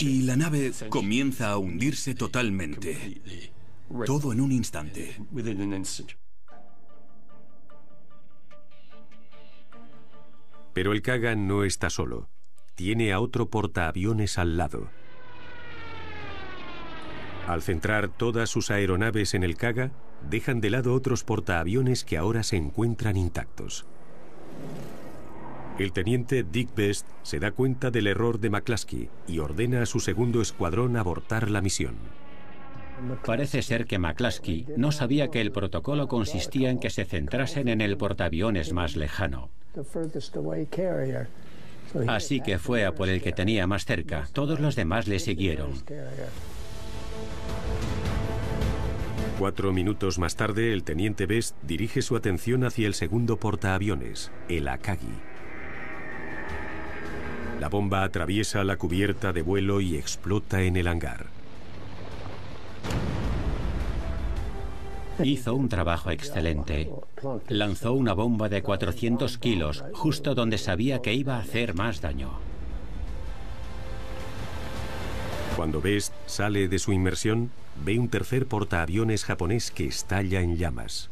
y 0.00 0.22
la 0.22 0.36
nave 0.36 0.72
comienza 0.88 1.50
a 1.50 1.58
hundirse 1.58 2.14
totalmente. 2.14 3.20
Todo 4.06 4.32
en 4.32 4.40
un 4.40 4.52
instante. 4.52 5.16
Pero 10.78 10.92
el 10.92 11.02
Kaga 11.02 11.34
no 11.34 11.64
está 11.64 11.90
solo. 11.90 12.28
Tiene 12.76 13.12
a 13.12 13.18
otro 13.18 13.50
portaaviones 13.50 14.38
al 14.38 14.56
lado. 14.56 14.86
Al 17.48 17.62
centrar 17.62 18.06
todas 18.06 18.48
sus 18.48 18.70
aeronaves 18.70 19.34
en 19.34 19.42
el 19.42 19.56
Kaga, 19.56 19.90
dejan 20.30 20.60
de 20.60 20.70
lado 20.70 20.94
otros 20.94 21.24
portaaviones 21.24 22.04
que 22.04 22.16
ahora 22.16 22.44
se 22.44 22.58
encuentran 22.58 23.16
intactos. 23.16 23.86
El 25.80 25.90
teniente 25.90 26.44
Dick 26.44 26.72
Best 26.76 27.08
se 27.24 27.40
da 27.40 27.50
cuenta 27.50 27.90
del 27.90 28.06
error 28.06 28.38
de 28.38 28.50
McCluskey 28.50 29.10
y 29.26 29.40
ordena 29.40 29.82
a 29.82 29.86
su 29.86 29.98
segundo 29.98 30.40
escuadrón 30.40 30.96
abortar 30.96 31.50
la 31.50 31.60
misión. 31.60 31.96
Parece 33.24 33.62
ser 33.62 33.86
que 33.86 33.98
McCluskey 33.98 34.66
no 34.76 34.92
sabía 34.92 35.28
que 35.28 35.40
el 35.40 35.52
protocolo 35.52 36.08
consistía 36.08 36.70
en 36.70 36.78
que 36.78 36.90
se 36.90 37.04
centrasen 37.04 37.68
en 37.68 37.80
el 37.80 37.96
portaaviones 37.96 38.72
más 38.72 38.96
lejano. 38.96 39.50
Así 42.06 42.40
que 42.40 42.58
fue 42.58 42.84
a 42.84 42.94
por 42.94 43.08
el 43.08 43.22
que 43.22 43.32
tenía 43.32 43.66
más 43.66 43.84
cerca. 43.84 44.28
Todos 44.32 44.60
los 44.60 44.76
demás 44.76 45.08
le 45.08 45.18
siguieron. 45.18 45.70
Cuatro 49.38 49.72
minutos 49.72 50.18
más 50.18 50.34
tarde, 50.34 50.72
el 50.72 50.82
teniente 50.82 51.26
Best 51.26 51.56
dirige 51.62 52.02
su 52.02 52.16
atención 52.16 52.64
hacia 52.64 52.88
el 52.88 52.94
segundo 52.94 53.36
portaaviones, 53.36 54.32
el 54.48 54.66
Akagi. 54.66 55.06
La 57.60 57.68
bomba 57.68 58.02
atraviesa 58.02 58.64
la 58.64 58.76
cubierta 58.76 59.32
de 59.32 59.42
vuelo 59.42 59.80
y 59.80 59.96
explota 59.96 60.62
en 60.62 60.76
el 60.76 60.88
hangar. 60.88 61.37
Hizo 65.22 65.54
un 65.54 65.68
trabajo 65.68 66.10
excelente. 66.10 66.90
Lanzó 67.48 67.92
una 67.92 68.12
bomba 68.12 68.48
de 68.48 68.62
400 68.62 69.38
kilos 69.38 69.84
justo 69.92 70.34
donde 70.34 70.58
sabía 70.58 71.02
que 71.02 71.14
iba 71.14 71.36
a 71.36 71.40
hacer 71.40 71.74
más 71.74 72.00
daño. 72.00 72.30
Cuando 75.56 75.80
Best 75.80 76.12
sale 76.26 76.68
de 76.68 76.78
su 76.78 76.92
inmersión, 76.92 77.50
ve 77.84 77.98
un 77.98 78.08
tercer 78.08 78.46
portaaviones 78.46 79.24
japonés 79.24 79.70
que 79.72 79.86
estalla 79.86 80.40
en 80.40 80.56
llamas. 80.56 81.10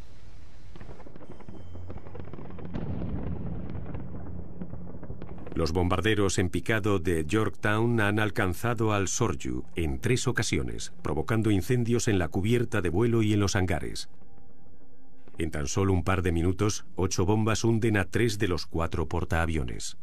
Los 5.56 5.72
bombarderos 5.72 6.38
en 6.38 6.50
picado 6.50 6.98
de 6.98 7.24
Yorktown 7.24 7.98
han 8.02 8.20
alcanzado 8.20 8.92
al 8.92 9.08
Sorju 9.08 9.64
en 9.74 9.98
tres 10.00 10.28
ocasiones, 10.28 10.92
provocando 11.00 11.50
incendios 11.50 12.08
en 12.08 12.18
la 12.18 12.28
cubierta 12.28 12.82
de 12.82 12.90
vuelo 12.90 13.22
y 13.22 13.32
en 13.32 13.40
los 13.40 13.56
hangares. 13.56 14.10
En 15.38 15.50
tan 15.50 15.66
solo 15.66 15.94
un 15.94 16.04
par 16.04 16.20
de 16.20 16.30
minutos, 16.30 16.84
ocho 16.94 17.24
bombas 17.24 17.64
hunden 17.64 17.96
a 17.96 18.04
tres 18.04 18.38
de 18.38 18.48
los 18.48 18.66
cuatro 18.66 19.08
portaaviones. 19.08 19.96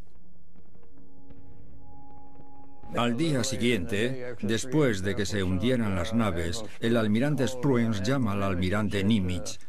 Al 2.97 3.15
día 3.15 3.43
siguiente, 3.43 4.35
después 4.41 5.03
de 5.03 5.15
que 5.15 5.27
se 5.27 5.43
hundieran 5.43 5.93
las 5.93 6.15
naves, 6.15 6.65
el 6.79 6.97
almirante 6.97 7.47
Spruance 7.47 8.03
llama 8.03 8.31
al 8.31 8.41
almirante 8.41 9.03
Nimitz. 9.03 9.59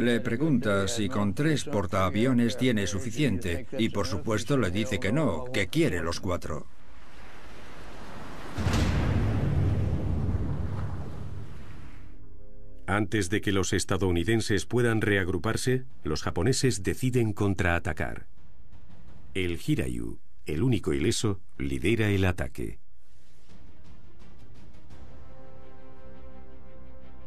Le 0.00 0.20
pregunta 0.20 0.88
si 0.88 1.08
con 1.08 1.34
tres 1.34 1.64
portaaviones 1.64 2.56
tiene 2.56 2.86
suficiente 2.86 3.66
y 3.78 3.90
por 3.90 4.06
supuesto 4.06 4.56
le 4.56 4.70
dice 4.70 4.98
que 4.98 5.12
no, 5.12 5.44
que 5.52 5.68
quiere 5.68 6.02
los 6.02 6.20
cuatro. 6.20 6.66
Antes 12.86 13.30
de 13.30 13.40
que 13.40 13.52
los 13.52 13.72
estadounidenses 13.72 14.66
puedan 14.66 15.00
reagruparse, 15.00 15.84
los 16.02 16.22
japoneses 16.22 16.82
deciden 16.82 17.32
contraatacar. 17.32 18.26
El 19.34 19.58
Hirayu, 19.64 20.18
el 20.46 20.62
único 20.62 20.92
ileso, 20.92 21.40
lidera 21.58 22.10
el 22.10 22.24
ataque. 22.24 22.81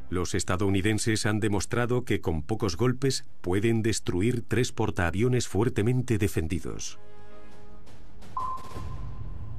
Los 0.10 0.36
estadounidenses 0.36 1.26
han 1.26 1.40
demostrado 1.40 2.06
que 2.06 2.22
con 2.22 2.44
pocos 2.44 2.78
golpes 2.78 3.26
pueden 3.42 3.82
destruir 3.82 4.44
tres 4.48 4.72
portaaviones 4.72 5.48
fuertemente 5.48 6.18
defendidos. 6.18 7.00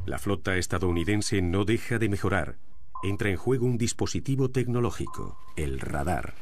La 0.07 0.19
flota 0.19 0.57
estadounidense 0.57 1.43
no 1.43 1.65
deja 1.65 1.99
de 1.99 2.09
mejorar. 2.09 2.59
Entra 3.03 3.29
en 3.29 3.37
juego 3.37 3.67
un 3.67 3.77
dispositivo 3.77 4.51
tecnológico, 4.51 5.37
el 5.57 5.81
radar. 5.81 6.35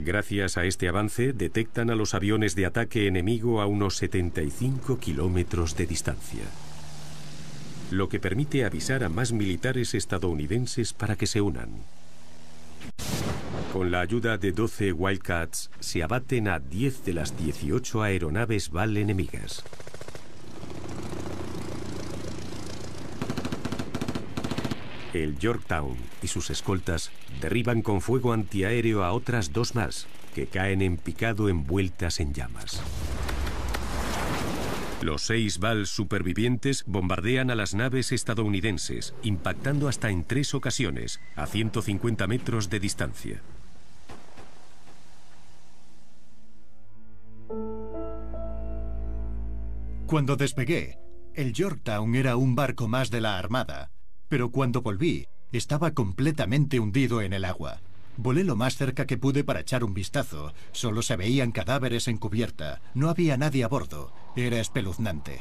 Gracias 0.00 0.56
a 0.56 0.64
este 0.64 0.88
avance, 0.88 1.32
detectan 1.32 1.90
a 1.90 1.94
los 1.94 2.14
aviones 2.14 2.54
de 2.54 2.66
ataque 2.66 3.06
enemigo 3.06 3.60
a 3.60 3.66
unos 3.66 3.96
75 3.96 4.98
kilómetros 4.98 5.76
de 5.76 5.86
distancia. 5.86 6.44
Lo 7.90 8.08
que 8.08 8.18
permite 8.18 8.64
avisar 8.64 9.04
a 9.04 9.08
más 9.08 9.32
militares 9.32 9.94
estadounidenses 9.94 10.92
para 10.92 11.14
que 11.14 11.26
se 11.26 11.40
unan. 11.40 11.68
Con 13.72 13.92
la 13.92 14.00
ayuda 14.00 14.38
de 14.38 14.50
12 14.50 14.92
Wildcats, 14.92 15.70
se 15.78 16.02
abaten 16.02 16.48
a 16.48 16.58
10 16.58 17.04
de 17.04 17.12
las 17.12 17.38
18 17.38 18.02
aeronaves 18.02 18.70
BAL 18.70 18.96
enemigas. 18.96 19.62
El 25.14 25.38
Yorktown 25.38 25.96
y 26.22 26.26
sus 26.26 26.50
escoltas 26.50 27.10
derriban 27.40 27.82
con 27.82 28.00
fuego 28.00 28.32
antiaéreo 28.32 29.04
a 29.04 29.12
otras 29.12 29.52
dos 29.52 29.74
más, 29.74 30.06
que 30.34 30.46
caen 30.46 30.82
en 30.82 30.96
picado 30.96 31.48
envueltas 31.48 32.18
en 32.18 32.34
llamas. 32.34 32.82
Los 35.02 35.22
seis 35.22 35.58
BAL 35.58 35.86
supervivientes 35.86 36.82
bombardean 36.86 37.50
a 37.50 37.54
las 37.54 37.74
naves 37.74 38.12
estadounidenses, 38.12 39.14
impactando 39.22 39.88
hasta 39.88 40.10
en 40.10 40.24
tres 40.24 40.54
ocasiones, 40.54 41.20
a 41.34 41.46
150 41.46 42.26
metros 42.26 42.70
de 42.70 42.80
distancia. 42.80 43.42
Cuando 50.06 50.36
despegué, 50.36 50.98
el 51.34 51.52
Yorktown 51.52 52.14
era 52.14 52.36
un 52.36 52.54
barco 52.54 52.88
más 52.88 53.10
de 53.10 53.20
la 53.20 53.38
Armada, 53.38 53.90
pero 54.28 54.50
cuando 54.50 54.80
volví, 54.80 55.26
estaba 55.52 55.90
completamente 55.90 56.80
hundido 56.80 57.20
en 57.20 57.34
el 57.34 57.44
agua. 57.44 57.80
Volé 58.16 58.44
lo 58.44 58.56
más 58.56 58.76
cerca 58.76 59.06
que 59.06 59.18
pude 59.18 59.44
para 59.44 59.60
echar 59.60 59.84
un 59.84 59.94
vistazo. 59.94 60.52
Solo 60.72 61.02
se 61.02 61.16
veían 61.16 61.52
cadáveres 61.52 62.08
en 62.08 62.16
cubierta. 62.16 62.80
No 62.94 63.10
había 63.10 63.36
nadie 63.36 63.64
a 63.64 63.68
bordo. 63.68 64.12
Era 64.36 64.60
espeluznante. 64.60 65.40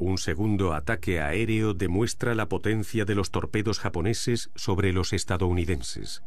Un 0.00 0.18
segundo 0.18 0.74
ataque 0.74 1.20
aéreo 1.20 1.72
demuestra 1.72 2.34
la 2.34 2.48
potencia 2.48 3.04
de 3.04 3.14
los 3.14 3.30
torpedos 3.30 3.78
japoneses 3.78 4.50
sobre 4.56 4.92
los 4.92 5.12
estadounidenses. 5.12 6.24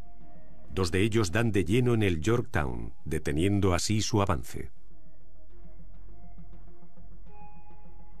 Dos 0.70 0.90
de 0.90 1.02
ellos 1.02 1.32
dan 1.32 1.52
de 1.52 1.64
lleno 1.64 1.92
en 1.92 2.02
el 2.02 2.20
Yorktown, 2.20 2.94
deteniendo 3.04 3.74
así 3.74 4.00
su 4.00 4.22
avance. 4.22 4.70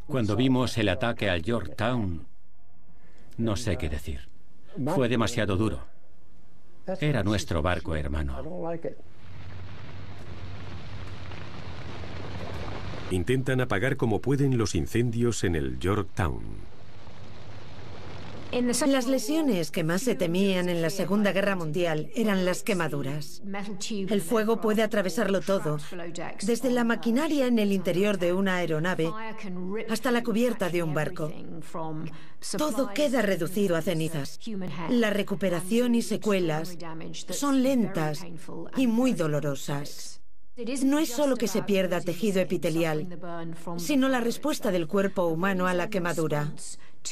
Cuando 0.08 0.36
vimos 0.36 0.78
el 0.78 0.88
ataque 0.88 1.28
al 1.28 1.42
Yorktown, 1.42 2.26
no 3.36 3.56
sé 3.56 3.76
qué 3.76 3.90
decir. 3.90 4.26
Fue 4.94 5.06
demasiado 5.06 5.56
duro. 5.56 5.80
Era 6.98 7.22
nuestro 7.22 7.60
barco, 7.60 7.94
hermano. 7.94 8.34
Intentan 13.10 13.60
apagar 13.60 13.98
como 13.98 14.22
pueden 14.22 14.56
los 14.56 14.74
incendios 14.74 15.44
en 15.44 15.54
el 15.54 15.78
Yorktown. 15.78 16.67
Las 18.50 19.06
lesiones 19.06 19.70
que 19.70 19.84
más 19.84 20.02
se 20.02 20.14
temían 20.14 20.68
en 20.68 20.80
la 20.80 20.88
Segunda 20.90 21.32
Guerra 21.32 21.54
Mundial 21.54 22.10
eran 22.14 22.44
las 22.44 22.62
quemaduras. 22.62 23.42
El 23.90 24.22
fuego 24.22 24.60
puede 24.60 24.82
atravesarlo 24.82 25.40
todo, 25.40 25.78
desde 26.42 26.70
la 26.70 26.84
maquinaria 26.84 27.46
en 27.46 27.58
el 27.58 27.72
interior 27.72 28.18
de 28.18 28.32
una 28.32 28.56
aeronave 28.56 29.12
hasta 29.90 30.10
la 30.10 30.22
cubierta 30.22 30.70
de 30.70 30.82
un 30.82 30.94
barco. 30.94 31.30
Todo 32.56 32.92
queda 32.94 33.20
reducido 33.22 33.76
a 33.76 33.82
cenizas. 33.82 34.40
La 34.88 35.10
recuperación 35.10 35.94
y 35.94 36.02
secuelas 36.02 36.76
son 37.30 37.62
lentas 37.62 38.24
y 38.76 38.86
muy 38.86 39.12
dolorosas. 39.12 40.22
No 40.82 40.98
es 40.98 41.10
solo 41.10 41.36
que 41.36 41.46
se 41.46 41.62
pierda 41.62 42.00
tejido 42.00 42.40
epitelial, 42.40 43.06
sino 43.76 44.08
la 44.08 44.20
respuesta 44.20 44.72
del 44.72 44.88
cuerpo 44.88 45.26
humano 45.26 45.68
a 45.68 45.74
la 45.74 45.88
quemadura. 45.88 46.52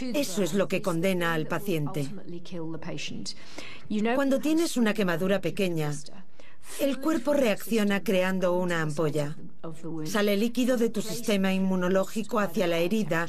Eso 0.00 0.42
es 0.42 0.54
lo 0.54 0.68
que 0.68 0.82
condena 0.82 1.34
al 1.34 1.46
paciente. 1.46 2.08
Cuando 4.14 4.40
tienes 4.40 4.76
una 4.76 4.94
quemadura 4.94 5.40
pequeña, 5.40 5.92
el 6.80 7.00
cuerpo 7.00 7.32
reacciona 7.32 8.02
creando 8.02 8.54
una 8.54 8.82
ampolla. 8.82 9.36
Sale 10.04 10.36
líquido 10.36 10.76
de 10.76 10.90
tu 10.90 11.02
sistema 11.02 11.52
inmunológico 11.52 12.38
hacia 12.38 12.66
la 12.66 12.78
herida 12.78 13.28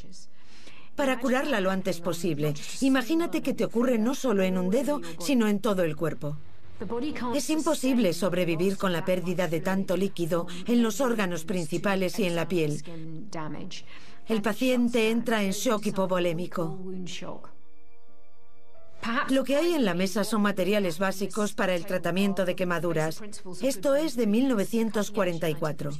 para 0.95 1.19
curarla 1.19 1.61
lo 1.61 1.69
antes 1.69 2.01
posible. 2.01 2.55
Imagínate 2.81 3.41
que 3.41 3.53
te 3.53 3.63
ocurre 3.63 3.99
no 3.99 4.15
solo 4.15 4.41
en 4.41 4.57
un 4.57 4.71
dedo, 4.71 4.99
sino 5.19 5.47
en 5.47 5.59
todo 5.59 5.83
el 5.83 5.95
cuerpo. 5.95 6.37
Es 7.33 7.49
imposible 7.49 8.13
sobrevivir 8.13 8.77
con 8.77 8.93
la 8.93 9.05
pérdida 9.05 9.47
de 9.47 9.61
tanto 9.61 9.95
líquido 9.95 10.47
en 10.67 10.83
los 10.83 11.01
órganos 11.01 11.43
principales 11.45 12.19
y 12.19 12.25
en 12.25 12.35
la 12.35 12.47
piel. 12.47 12.83
El 14.27 14.41
paciente 14.41 15.09
entra 15.09 15.41
en 15.41 15.51
shock 15.51 15.85
hipovolémico. 15.85 16.77
Lo 19.29 19.43
que 19.45 19.55
hay 19.55 19.73
en 19.73 19.85
la 19.85 19.93
mesa 19.93 20.25
son 20.25 20.41
materiales 20.41 20.99
básicos 20.99 21.53
para 21.53 21.75
el 21.75 21.85
tratamiento 21.85 22.43
de 22.43 22.55
quemaduras. 22.55 23.21
Esto 23.61 23.95
es 23.95 24.17
de 24.17 24.27
1944. 24.27 25.91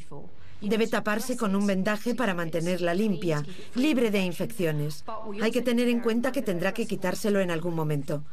Debe 0.59 0.87
taparse 0.87 1.37
con 1.37 1.55
un 1.55 1.67
vendaje 1.67 2.15
para 2.15 2.33
mantenerla 2.33 2.93
limpia, 2.93 3.45
libre 3.75 4.11
de 4.11 4.19
infecciones. 4.19 5.05
Hay 5.41 5.51
que 5.51 5.61
tener 5.61 5.87
en 5.87 6.01
cuenta 6.01 6.33
que 6.33 6.41
tendrá 6.41 6.73
que 6.73 6.85
quitárselo 6.85 7.39
en 7.39 7.51
algún 7.51 7.75
momento. 7.75 8.25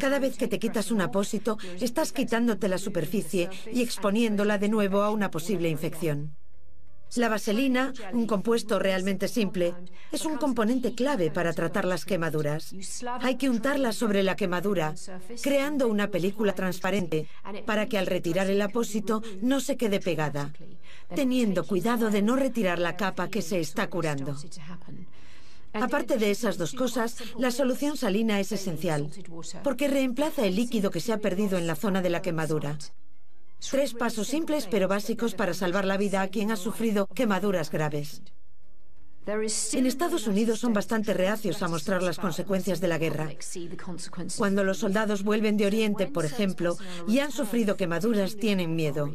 Cada 0.00 0.18
vez 0.18 0.38
que 0.38 0.48
te 0.48 0.58
quitas 0.58 0.90
un 0.90 1.02
apósito, 1.02 1.58
estás 1.80 2.12
quitándote 2.12 2.68
la 2.68 2.78
superficie 2.78 3.50
y 3.72 3.82
exponiéndola 3.82 4.56
de 4.56 4.68
nuevo 4.70 5.02
a 5.02 5.10
una 5.10 5.30
posible 5.30 5.68
infección. 5.68 6.37
La 7.16 7.28
vaselina, 7.28 7.92
un 8.12 8.26
compuesto 8.26 8.78
realmente 8.78 9.28
simple, 9.28 9.74
es 10.12 10.24
un 10.24 10.36
componente 10.36 10.94
clave 10.94 11.30
para 11.30 11.52
tratar 11.52 11.84
las 11.84 12.04
quemaduras. 12.04 12.74
Hay 13.20 13.36
que 13.36 13.48
untarla 13.48 13.92
sobre 13.92 14.22
la 14.22 14.36
quemadura, 14.36 14.94
creando 15.42 15.88
una 15.88 16.10
película 16.10 16.54
transparente 16.54 17.26
para 17.66 17.86
que 17.86 17.98
al 17.98 18.06
retirar 18.06 18.50
el 18.50 18.60
apósito 18.60 19.22
no 19.40 19.60
se 19.60 19.76
quede 19.76 20.00
pegada, 20.00 20.52
teniendo 21.14 21.66
cuidado 21.66 22.10
de 22.10 22.22
no 22.22 22.36
retirar 22.36 22.78
la 22.78 22.96
capa 22.96 23.28
que 23.28 23.42
se 23.42 23.58
está 23.60 23.88
curando. 23.88 24.36
Aparte 25.72 26.16
de 26.16 26.30
esas 26.30 26.56
dos 26.56 26.72
cosas, 26.72 27.16
la 27.38 27.50
solución 27.50 27.96
salina 27.96 28.40
es 28.40 28.52
esencial, 28.52 29.10
porque 29.62 29.88
reemplaza 29.88 30.46
el 30.46 30.56
líquido 30.56 30.90
que 30.90 31.00
se 31.00 31.12
ha 31.12 31.18
perdido 31.18 31.58
en 31.58 31.66
la 31.66 31.76
zona 31.76 32.00
de 32.02 32.10
la 32.10 32.22
quemadura. 32.22 32.78
Tres 33.58 33.92
pasos 33.92 34.28
simples 34.28 34.66
pero 34.70 34.88
básicos 34.88 35.34
para 35.34 35.52
salvar 35.52 35.84
la 35.84 35.96
vida 35.96 36.22
a 36.22 36.28
quien 36.28 36.50
ha 36.50 36.56
sufrido 36.56 37.06
quemaduras 37.06 37.70
graves. 37.70 38.22
En 39.72 39.84
Estados 39.84 40.26
Unidos 40.26 40.60
son 40.60 40.72
bastante 40.72 41.12
reacios 41.12 41.62
a 41.62 41.68
mostrar 41.68 42.02
las 42.02 42.18
consecuencias 42.18 42.80
de 42.80 42.88
la 42.88 42.96
guerra. 42.96 43.28
Cuando 44.38 44.64
los 44.64 44.78
soldados 44.78 45.22
vuelven 45.22 45.58
de 45.58 45.66
Oriente, 45.66 46.06
por 46.06 46.24
ejemplo, 46.24 46.78
y 47.06 47.18
han 47.18 47.30
sufrido 47.30 47.76
quemaduras, 47.76 48.36
tienen 48.36 48.74
miedo. 48.74 49.12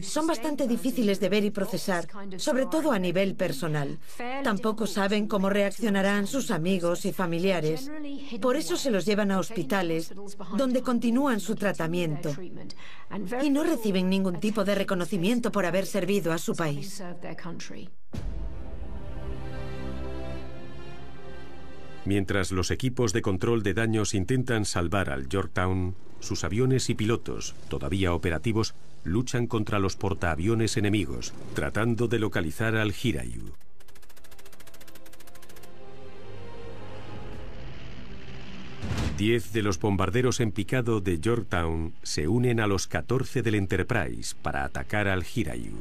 Son 0.00 0.26
bastante 0.26 0.66
difíciles 0.66 1.20
de 1.20 1.28
ver 1.28 1.44
y 1.44 1.50
procesar, 1.50 2.08
sobre 2.36 2.66
todo 2.66 2.92
a 2.92 2.98
nivel 2.98 3.34
personal. 3.34 3.98
Tampoco 4.42 4.86
saben 4.86 5.26
cómo 5.26 5.50
reaccionarán 5.50 6.26
sus 6.26 6.50
amigos 6.50 7.04
y 7.04 7.12
familiares. 7.12 7.90
Por 8.40 8.56
eso 8.56 8.76
se 8.76 8.90
los 8.90 9.04
llevan 9.04 9.30
a 9.30 9.38
hospitales, 9.38 10.14
donde 10.56 10.82
continúan 10.82 11.40
su 11.40 11.54
tratamiento 11.54 12.34
y 13.42 13.50
no 13.50 13.64
reciben 13.64 14.08
ningún 14.08 14.40
tipo 14.40 14.64
de 14.64 14.74
reconocimiento 14.74 15.52
por 15.52 15.66
haber 15.66 15.86
servido 15.86 16.32
a 16.32 16.38
su 16.38 16.54
país. 16.54 17.02
Mientras 22.04 22.50
los 22.50 22.70
equipos 22.72 23.12
de 23.12 23.22
control 23.22 23.62
de 23.62 23.74
daños 23.74 24.14
intentan 24.14 24.64
salvar 24.64 25.08
al 25.10 25.28
Yorktown, 25.28 25.94
sus 26.22 26.44
aviones 26.44 26.88
y 26.88 26.94
pilotos, 26.94 27.54
todavía 27.68 28.14
operativos, 28.14 28.74
luchan 29.04 29.46
contra 29.46 29.78
los 29.78 29.96
portaaviones 29.96 30.76
enemigos, 30.76 31.34
tratando 31.54 32.08
de 32.08 32.18
localizar 32.18 32.76
al 32.76 32.92
Hirayu. 32.92 33.52
Diez 39.18 39.52
de 39.52 39.62
los 39.62 39.78
bombarderos 39.78 40.40
en 40.40 40.52
picado 40.52 41.00
de 41.00 41.20
Yorktown 41.20 41.94
se 42.02 42.26
unen 42.26 42.60
a 42.60 42.66
los 42.66 42.86
14 42.86 43.42
del 43.42 43.54
Enterprise 43.54 44.34
para 44.40 44.64
atacar 44.64 45.06
al 45.06 45.22
Hirayu. 45.22 45.80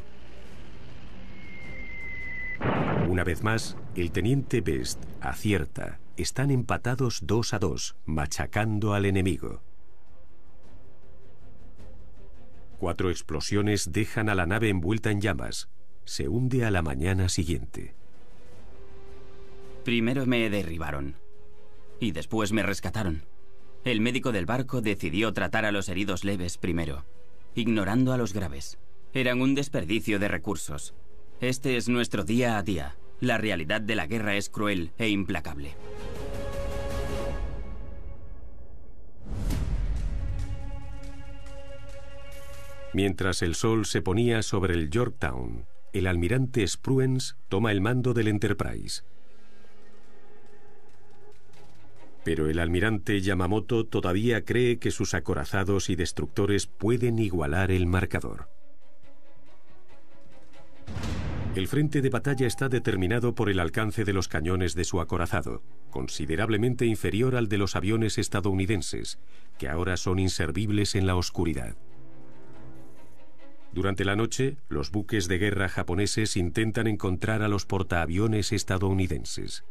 Una 3.07 3.23
vez 3.23 3.43
más, 3.43 3.77
el 3.95 4.11
teniente 4.11 4.61
Best 4.61 5.03
acierta. 5.21 5.99
Están 6.17 6.51
empatados 6.51 7.21
dos 7.23 7.53
a 7.53 7.59
dos, 7.59 7.95
machacando 8.05 8.93
al 8.93 9.05
enemigo. 9.05 9.61
Cuatro 12.81 13.11
explosiones 13.11 13.91
dejan 13.91 14.27
a 14.27 14.33
la 14.33 14.47
nave 14.47 14.69
envuelta 14.69 15.11
en 15.11 15.21
llamas. 15.21 15.69
Se 16.03 16.27
hunde 16.27 16.65
a 16.65 16.71
la 16.71 16.81
mañana 16.81 17.29
siguiente. 17.29 17.93
Primero 19.85 20.25
me 20.25 20.49
derribaron. 20.49 21.15
Y 21.99 22.11
después 22.11 22.51
me 22.51 22.63
rescataron. 22.63 23.23
El 23.83 24.01
médico 24.01 24.31
del 24.31 24.47
barco 24.47 24.81
decidió 24.81 25.31
tratar 25.31 25.63
a 25.65 25.71
los 25.71 25.89
heridos 25.89 26.23
leves 26.23 26.57
primero, 26.57 27.05
ignorando 27.53 28.13
a 28.13 28.17
los 28.17 28.33
graves. 28.33 28.79
Eran 29.13 29.43
un 29.43 29.53
desperdicio 29.53 30.17
de 30.17 30.29
recursos. 30.29 30.95
Este 31.39 31.77
es 31.77 31.87
nuestro 31.87 32.23
día 32.23 32.57
a 32.57 32.63
día. 32.63 32.95
La 33.19 33.37
realidad 33.37 33.81
de 33.81 33.93
la 33.93 34.07
guerra 34.07 34.37
es 34.37 34.49
cruel 34.49 34.91
e 34.97 35.07
implacable. 35.07 35.75
Mientras 42.93 43.41
el 43.41 43.55
sol 43.55 43.85
se 43.85 44.01
ponía 44.01 44.41
sobre 44.43 44.73
el 44.73 44.89
Yorktown, 44.89 45.65
el 45.93 46.07
almirante 46.07 46.67
Spruance 46.67 47.35
toma 47.47 47.71
el 47.71 47.79
mando 47.79 48.13
del 48.13 48.27
Enterprise. 48.27 49.03
Pero 52.23 52.49
el 52.49 52.59
almirante 52.59 53.19
Yamamoto 53.21 53.85
todavía 53.85 54.43
cree 54.43 54.77
que 54.77 54.91
sus 54.91 55.13
acorazados 55.13 55.89
y 55.89 55.95
destructores 55.95 56.67
pueden 56.67 57.17
igualar 57.17 57.71
el 57.71 57.87
marcador. 57.87 58.49
El 61.55 61.67
frente 61.67 62.01
de 62.01 62.09
batalla 62.09 62.47
está 62.47 62.69
determinado 62.69 63.35
por 63.35 63.49
el 63.49 63.59
alcance 63.59 64.05
de 64.05 64.13
los 64.13 64.27
cañones 64.27 64.75
de 64.75 64.85
su 64.85 65.01
acorazado, 65.01 65.63
considerablemente 65.89 66.85
inferior 66.85 67.35
al 67.35 67.49
de 67.49 67.57
los 67.57 67.75
aviones 67.75 68.17
estadounidenses, 68.17 69.19
que 69.57 69.67
ahora 69.67 69.97
son 69.97 70.19
inservibles 70.19 70.95
en 70.95 71.07
la 71.07 71.15
oscuridad. 71.15 71.75
Durante 73.73 74.03
la 74.03 74.17
noche, 74.17 74.57
los 74.67 74.91
buques 74.91 75.27
de 75.29 75.37
guerra 75.37 75.69
japoneses 75.69 76.35
intentan 76.35 76.87
encontrar 76.87 77.41
a 77.41 77.47
los 77.47 77.65
portaaviones 77.65 78.51
estadounidenses. 78.51 79.63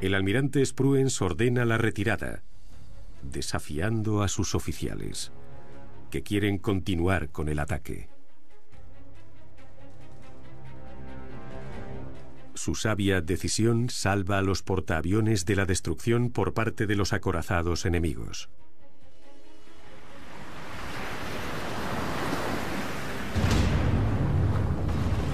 El 0.00 0.14
almirante 0.14 0.64
Spruance 0.64 1.22
ordena 1.22 1.64
la 1.64 1.78
retirada, 1.78 2.42
desafiando 3.22 4.22
a 4.22 4.28
sus 4.28 4.54
oficiales, 4.54 5.30
que 6.10 6.22
quieren 6.22 6.58
continuar 6.58 7.28
con 7.30 7.48
el 7.48 7.58
ataque. 7.60 8.08
Su 12.54 12.74
sabia 12.74 13.20
decisión 13.20 13.88
salva 13.88 14.38
a 14.38 14.42
los 14.42 14.62
portaaviones 14.62 15.46
de 15.46 15.56
la 15.56 15.64
destrucción 15.64 16.30
por 16.30 16.54
parte 16.54 16.86
de 16.86 16.96
los 16.96 17.12
acorazados 17.12 17.86
enemigos. 17.86 18.50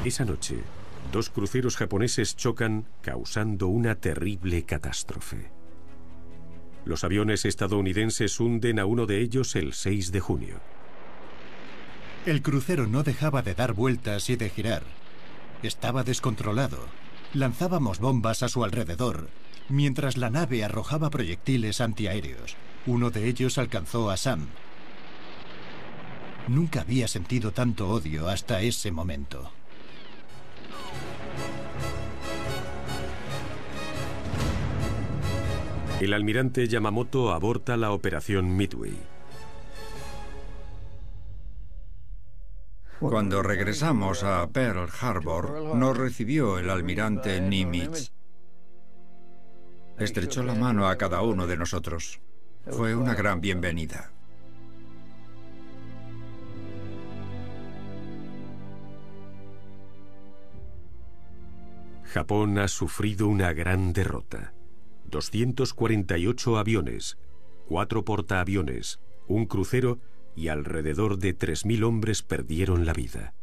Esa 0.07 0.25
noche, 0.25 0.63
dos 1.11 1.31
cruceros 1.31 1.77
japoneses 1.77 2.37
chocan 2.37 2.87
causando 3.03 3.67
una 3.67 3.97
terrible 3.97 4.63
catástrofe. 4.63 5.51
Los 6.85 7.03
aviones 7.03 7.45
estadounidenses 7.45 8.39
hunden 8.39 8.79
a 8.79 8.87
uno 8.87 9.07
de 9.07 9.21
ellos 9.21 9.57
el 9.57 9.73
6 9.73 10.13
de 10.13 10.21
junio. 10.21 10.61
El 12.25 12.41
crucero 12.41 12.87
no 12.87 13.03
dejaba 13.03 13.43
de 13.43 13.57
dar 13.57 13.73
vueltas 13.73 14.31
y 14.31 14.37
de 14.37 14.49
girar. 14.49 14.85
Estaba 15.65 16.05
descontrolado. 16.05 16.87
Lanzábamos 17.35 17.99
bombas 17.99 18.45
a 18.45 18.49
su 18.49 18.63
alrededor, 18.63 19.29
mientras 19.69 20.17
la 20.17 20.31
nave 20.31 20.63
arrojaba 20.63 21.11
proyectiles 21.11 21.81
antiaéreos. 21.81 22.55
Uno 22.87 23.11
de 23.11 23.27
ellos 23.27 23.59
alcanzó 23.59 24.09
a 24.11 24.17
Sam. 24.17 24.47
Nunca 26.47 26.83
había 26.83 27.09
sentido 27.09 27.51
tanto 27.51 27.89
odio 27.89 28.29
hasta 28.29 28.63
ese 28.63 28.93
momento. 28.93 29.51
El 36.01 36.13
almirante 36.13 36.69
Yamamoto 36.69 37.33
aborta 37.33 37.77
la 37.77 37.91
operación 37.91 38.55
Midway. 38.55 38.97
Cuando 43.01 43.43
regresamos 43.43 44.23
a 44.23 44.47
Pearl 44.49 44.89
Harbor, 45.01 45.75
nos 45.75 45.97
recibió 45.97 46.59
el 46.59 46.71
almirante 46.71 47.41
Nimitz. 47.41 48.13
Estrechó 49.99 50.43
la 50.43 50.55
mano 50.55 50.87
a 50.87 50.97
cada 50.97 51.23
uno 51.23 51.47
de 51.47 51.57
nosotros. 51.57 52.21
Fue 52.71 52.95
una 52.95 53.15
gran 53.15 53.41
bienvenida. 53.41 54.16
Japón 62.17 62.57
ha 62.57 62.67
sufrido 62.67 63.29
una 63.29 63.53
gran 63.53 63.93
derrota. 63.93 64.55
248 65.05 66.57
aviones, 66.57 67.19
cuatro 67.69 68.07
portaaviones, 68.07 69.01
un 69.29 69.45
crucero 69.45 70.01
y 70.35 70.49
alrededor 70.49 71.19
de 71.19 71.37
3.000 71.37 71.85
hombres 71.85 72.23
perdieron 72.23 72.87
la 72.87 72.95
vida. 72.95 73.35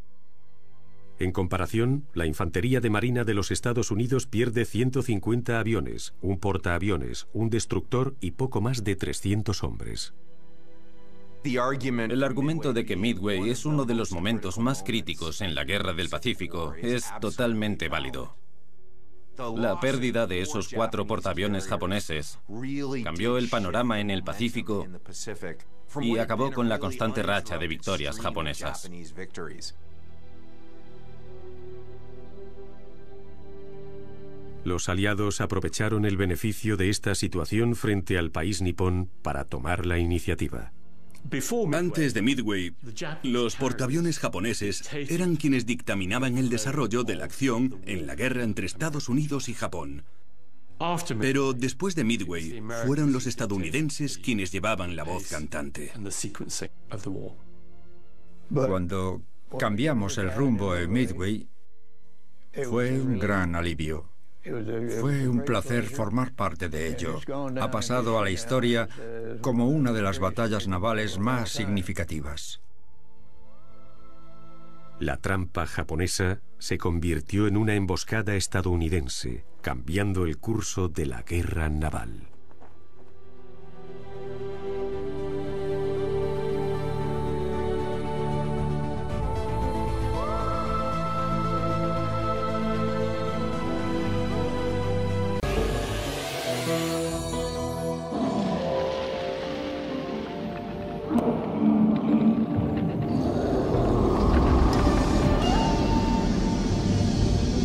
En 1.20 1.32
comparación, 1.32 2.08
la 2.16 2.26
Infantería 2.26 2.82
de 2.82 2.90
Marina 2.90 3.24
de 3.24 3.36
los 3.36 3.52
Estados 3.52 3.92
Unidos 3.92 4.26
pierde 4.26 4.66
150 4.66 5.60
aviones, 5.60 6.16
un 6.22 6.40
portaaviones, 6.40 7.28
un 7.32 7.52
destructor 7.52 8.16
y 8.22 8.32
poco 8.32 8.60
más 8.60 8.84
de 8.84 8.96
300 8.96 9.64
hombres. 9.64 10.16
El 11.44 12.24
argumento 12.24 12.74
de 12.74 12.86
que 12.88 12.96
Midway 12.96 13.52
es 13.52 13.68
uno 13.68 13.86
de 13.86 13.94
los 13.94 14.12
momentos 14.12 14.58
más 14.58 14.82
críticos 14.82 15.42
en 15.42 15.54
la 15.54 15.64
Guerra 15.64 15.94
del 15.94 16.10
Pacífico 16.10 16.74
es 16.82 17.06
totalmente 17.22 17.88
válido. 17.88 18.36
La 19.56 19.80
pérdida 19.80 20.28
de 20.28 20.42
esos 20.42 20.70
cuatro 20.70 21.08
portaaviones 21.08 21.68
japoneses 21.68 22.40
cambió 23.04 23.38
el 23.38 23.50
panorama 23.50 24.00
en 24.00 24.12
el 24.12 24.24
Pacífico 24.24 24.88
y 26.02 26.18
acabó 26.18 26.52
con 26.52 26.70
la 26.70 26.80
constante 26.80 27.24
racha 27.24 27.58
de 27.58 27.68
victorias 27.68 28.20
japonesas. 28.20 28.90
Los 34.64 34.88
aliados 34.88 35.42
aprovecharon 35.42 36.06
el 36.06 36.16
beneficio 36.16 36.78
de 36.78 36.90
esta 36.90 37.16
situación 37.16 37.76
frente 37.76 38.18
al 38.18 38.32
país 38.32 38.62
nipón 38.62 39.10
para 39.22 39.46
tomar 39.46 39.86
la 39.86 39.98
iniciativa. 39.98 40.73
Antes 41.74 42.14
de 42.14 42.22
Midway, 42.22 42.76
los 43.24 43.56
portaaviones 43.56 44.20
japoneses 44.20 44.84
eran 44.94 45.36
quienes 45.36 45.66
dictaminaban 45.66 46.38
el 46.38 46.50
desarrollo 46.50 47.04
de 47.04 47.16
la 47.16 47.26
acción 47.26 47.82
en 47.86 48.06
la 48.06 48.16
guerra 48.16 48.44
entre 48.44 48.66
Estados 48.66 49.10
Unidos 49.10 49.50
y 49.50 49.54
Japón. 49.54 50.04
Pero 51.20 51.54
después 51.54 51.96
de 51.96 52.04
Midway, 52.04 52.62
fueron 52.86 53.14
los 53.14 53.26
estadounidenses 53.26 54.18
quienes 54.18 54.52
llevaban 54.52 54.96
la 54.96 55.04
voz 55.04 55.28
cantante. 55.28 55.92
Cuando 58.50 59.22
cambiamos 59.58 60.18
el 60.18 60.34
rumbo 60.34 60.76
en 60.76 60.92
Midway, 60.92 61.48
fue 62.70 63.00
un 63.00 63.18
gran 63.18 63.56
alivio. 63.56 64.13
Fue 64.44 65.28
un 65.28 65.44
placer 65.46 65.86
formar 65.86 66.34
parte 66.34 66.68
de 66.68 66.88
ello. 66.90 67.20
Ha 67.62 67.72
pasado 67.72 68.20
a 68.20 68.24
la 68.24 68.30
historia 68.30 68.90
como 69.42 69.70
una 69.70 69.94
de 69.94 70.02
las 70.02 70.20
batallas 70.20 70.68
navales 70.68 71.18
más 71.18 71.50
significativas. 71.50 72.62
La 75.00 75.18
trampa 75.18 75.66
japonesa 75.66 76.42
se 76.60 76.78
convirtió 76.78 77.48
en 77.48 77.58
una 77.58 77.76
emboscada 77.76 78.36
estadounidense, 78.36 79.44
cambiando 79.62 80.26
el 80.26 80.38
curso 80.38 80.88
de 80.88 81.06
la 81.06 81.24
guerra 81.24 81.70
naval. 81.70 82.33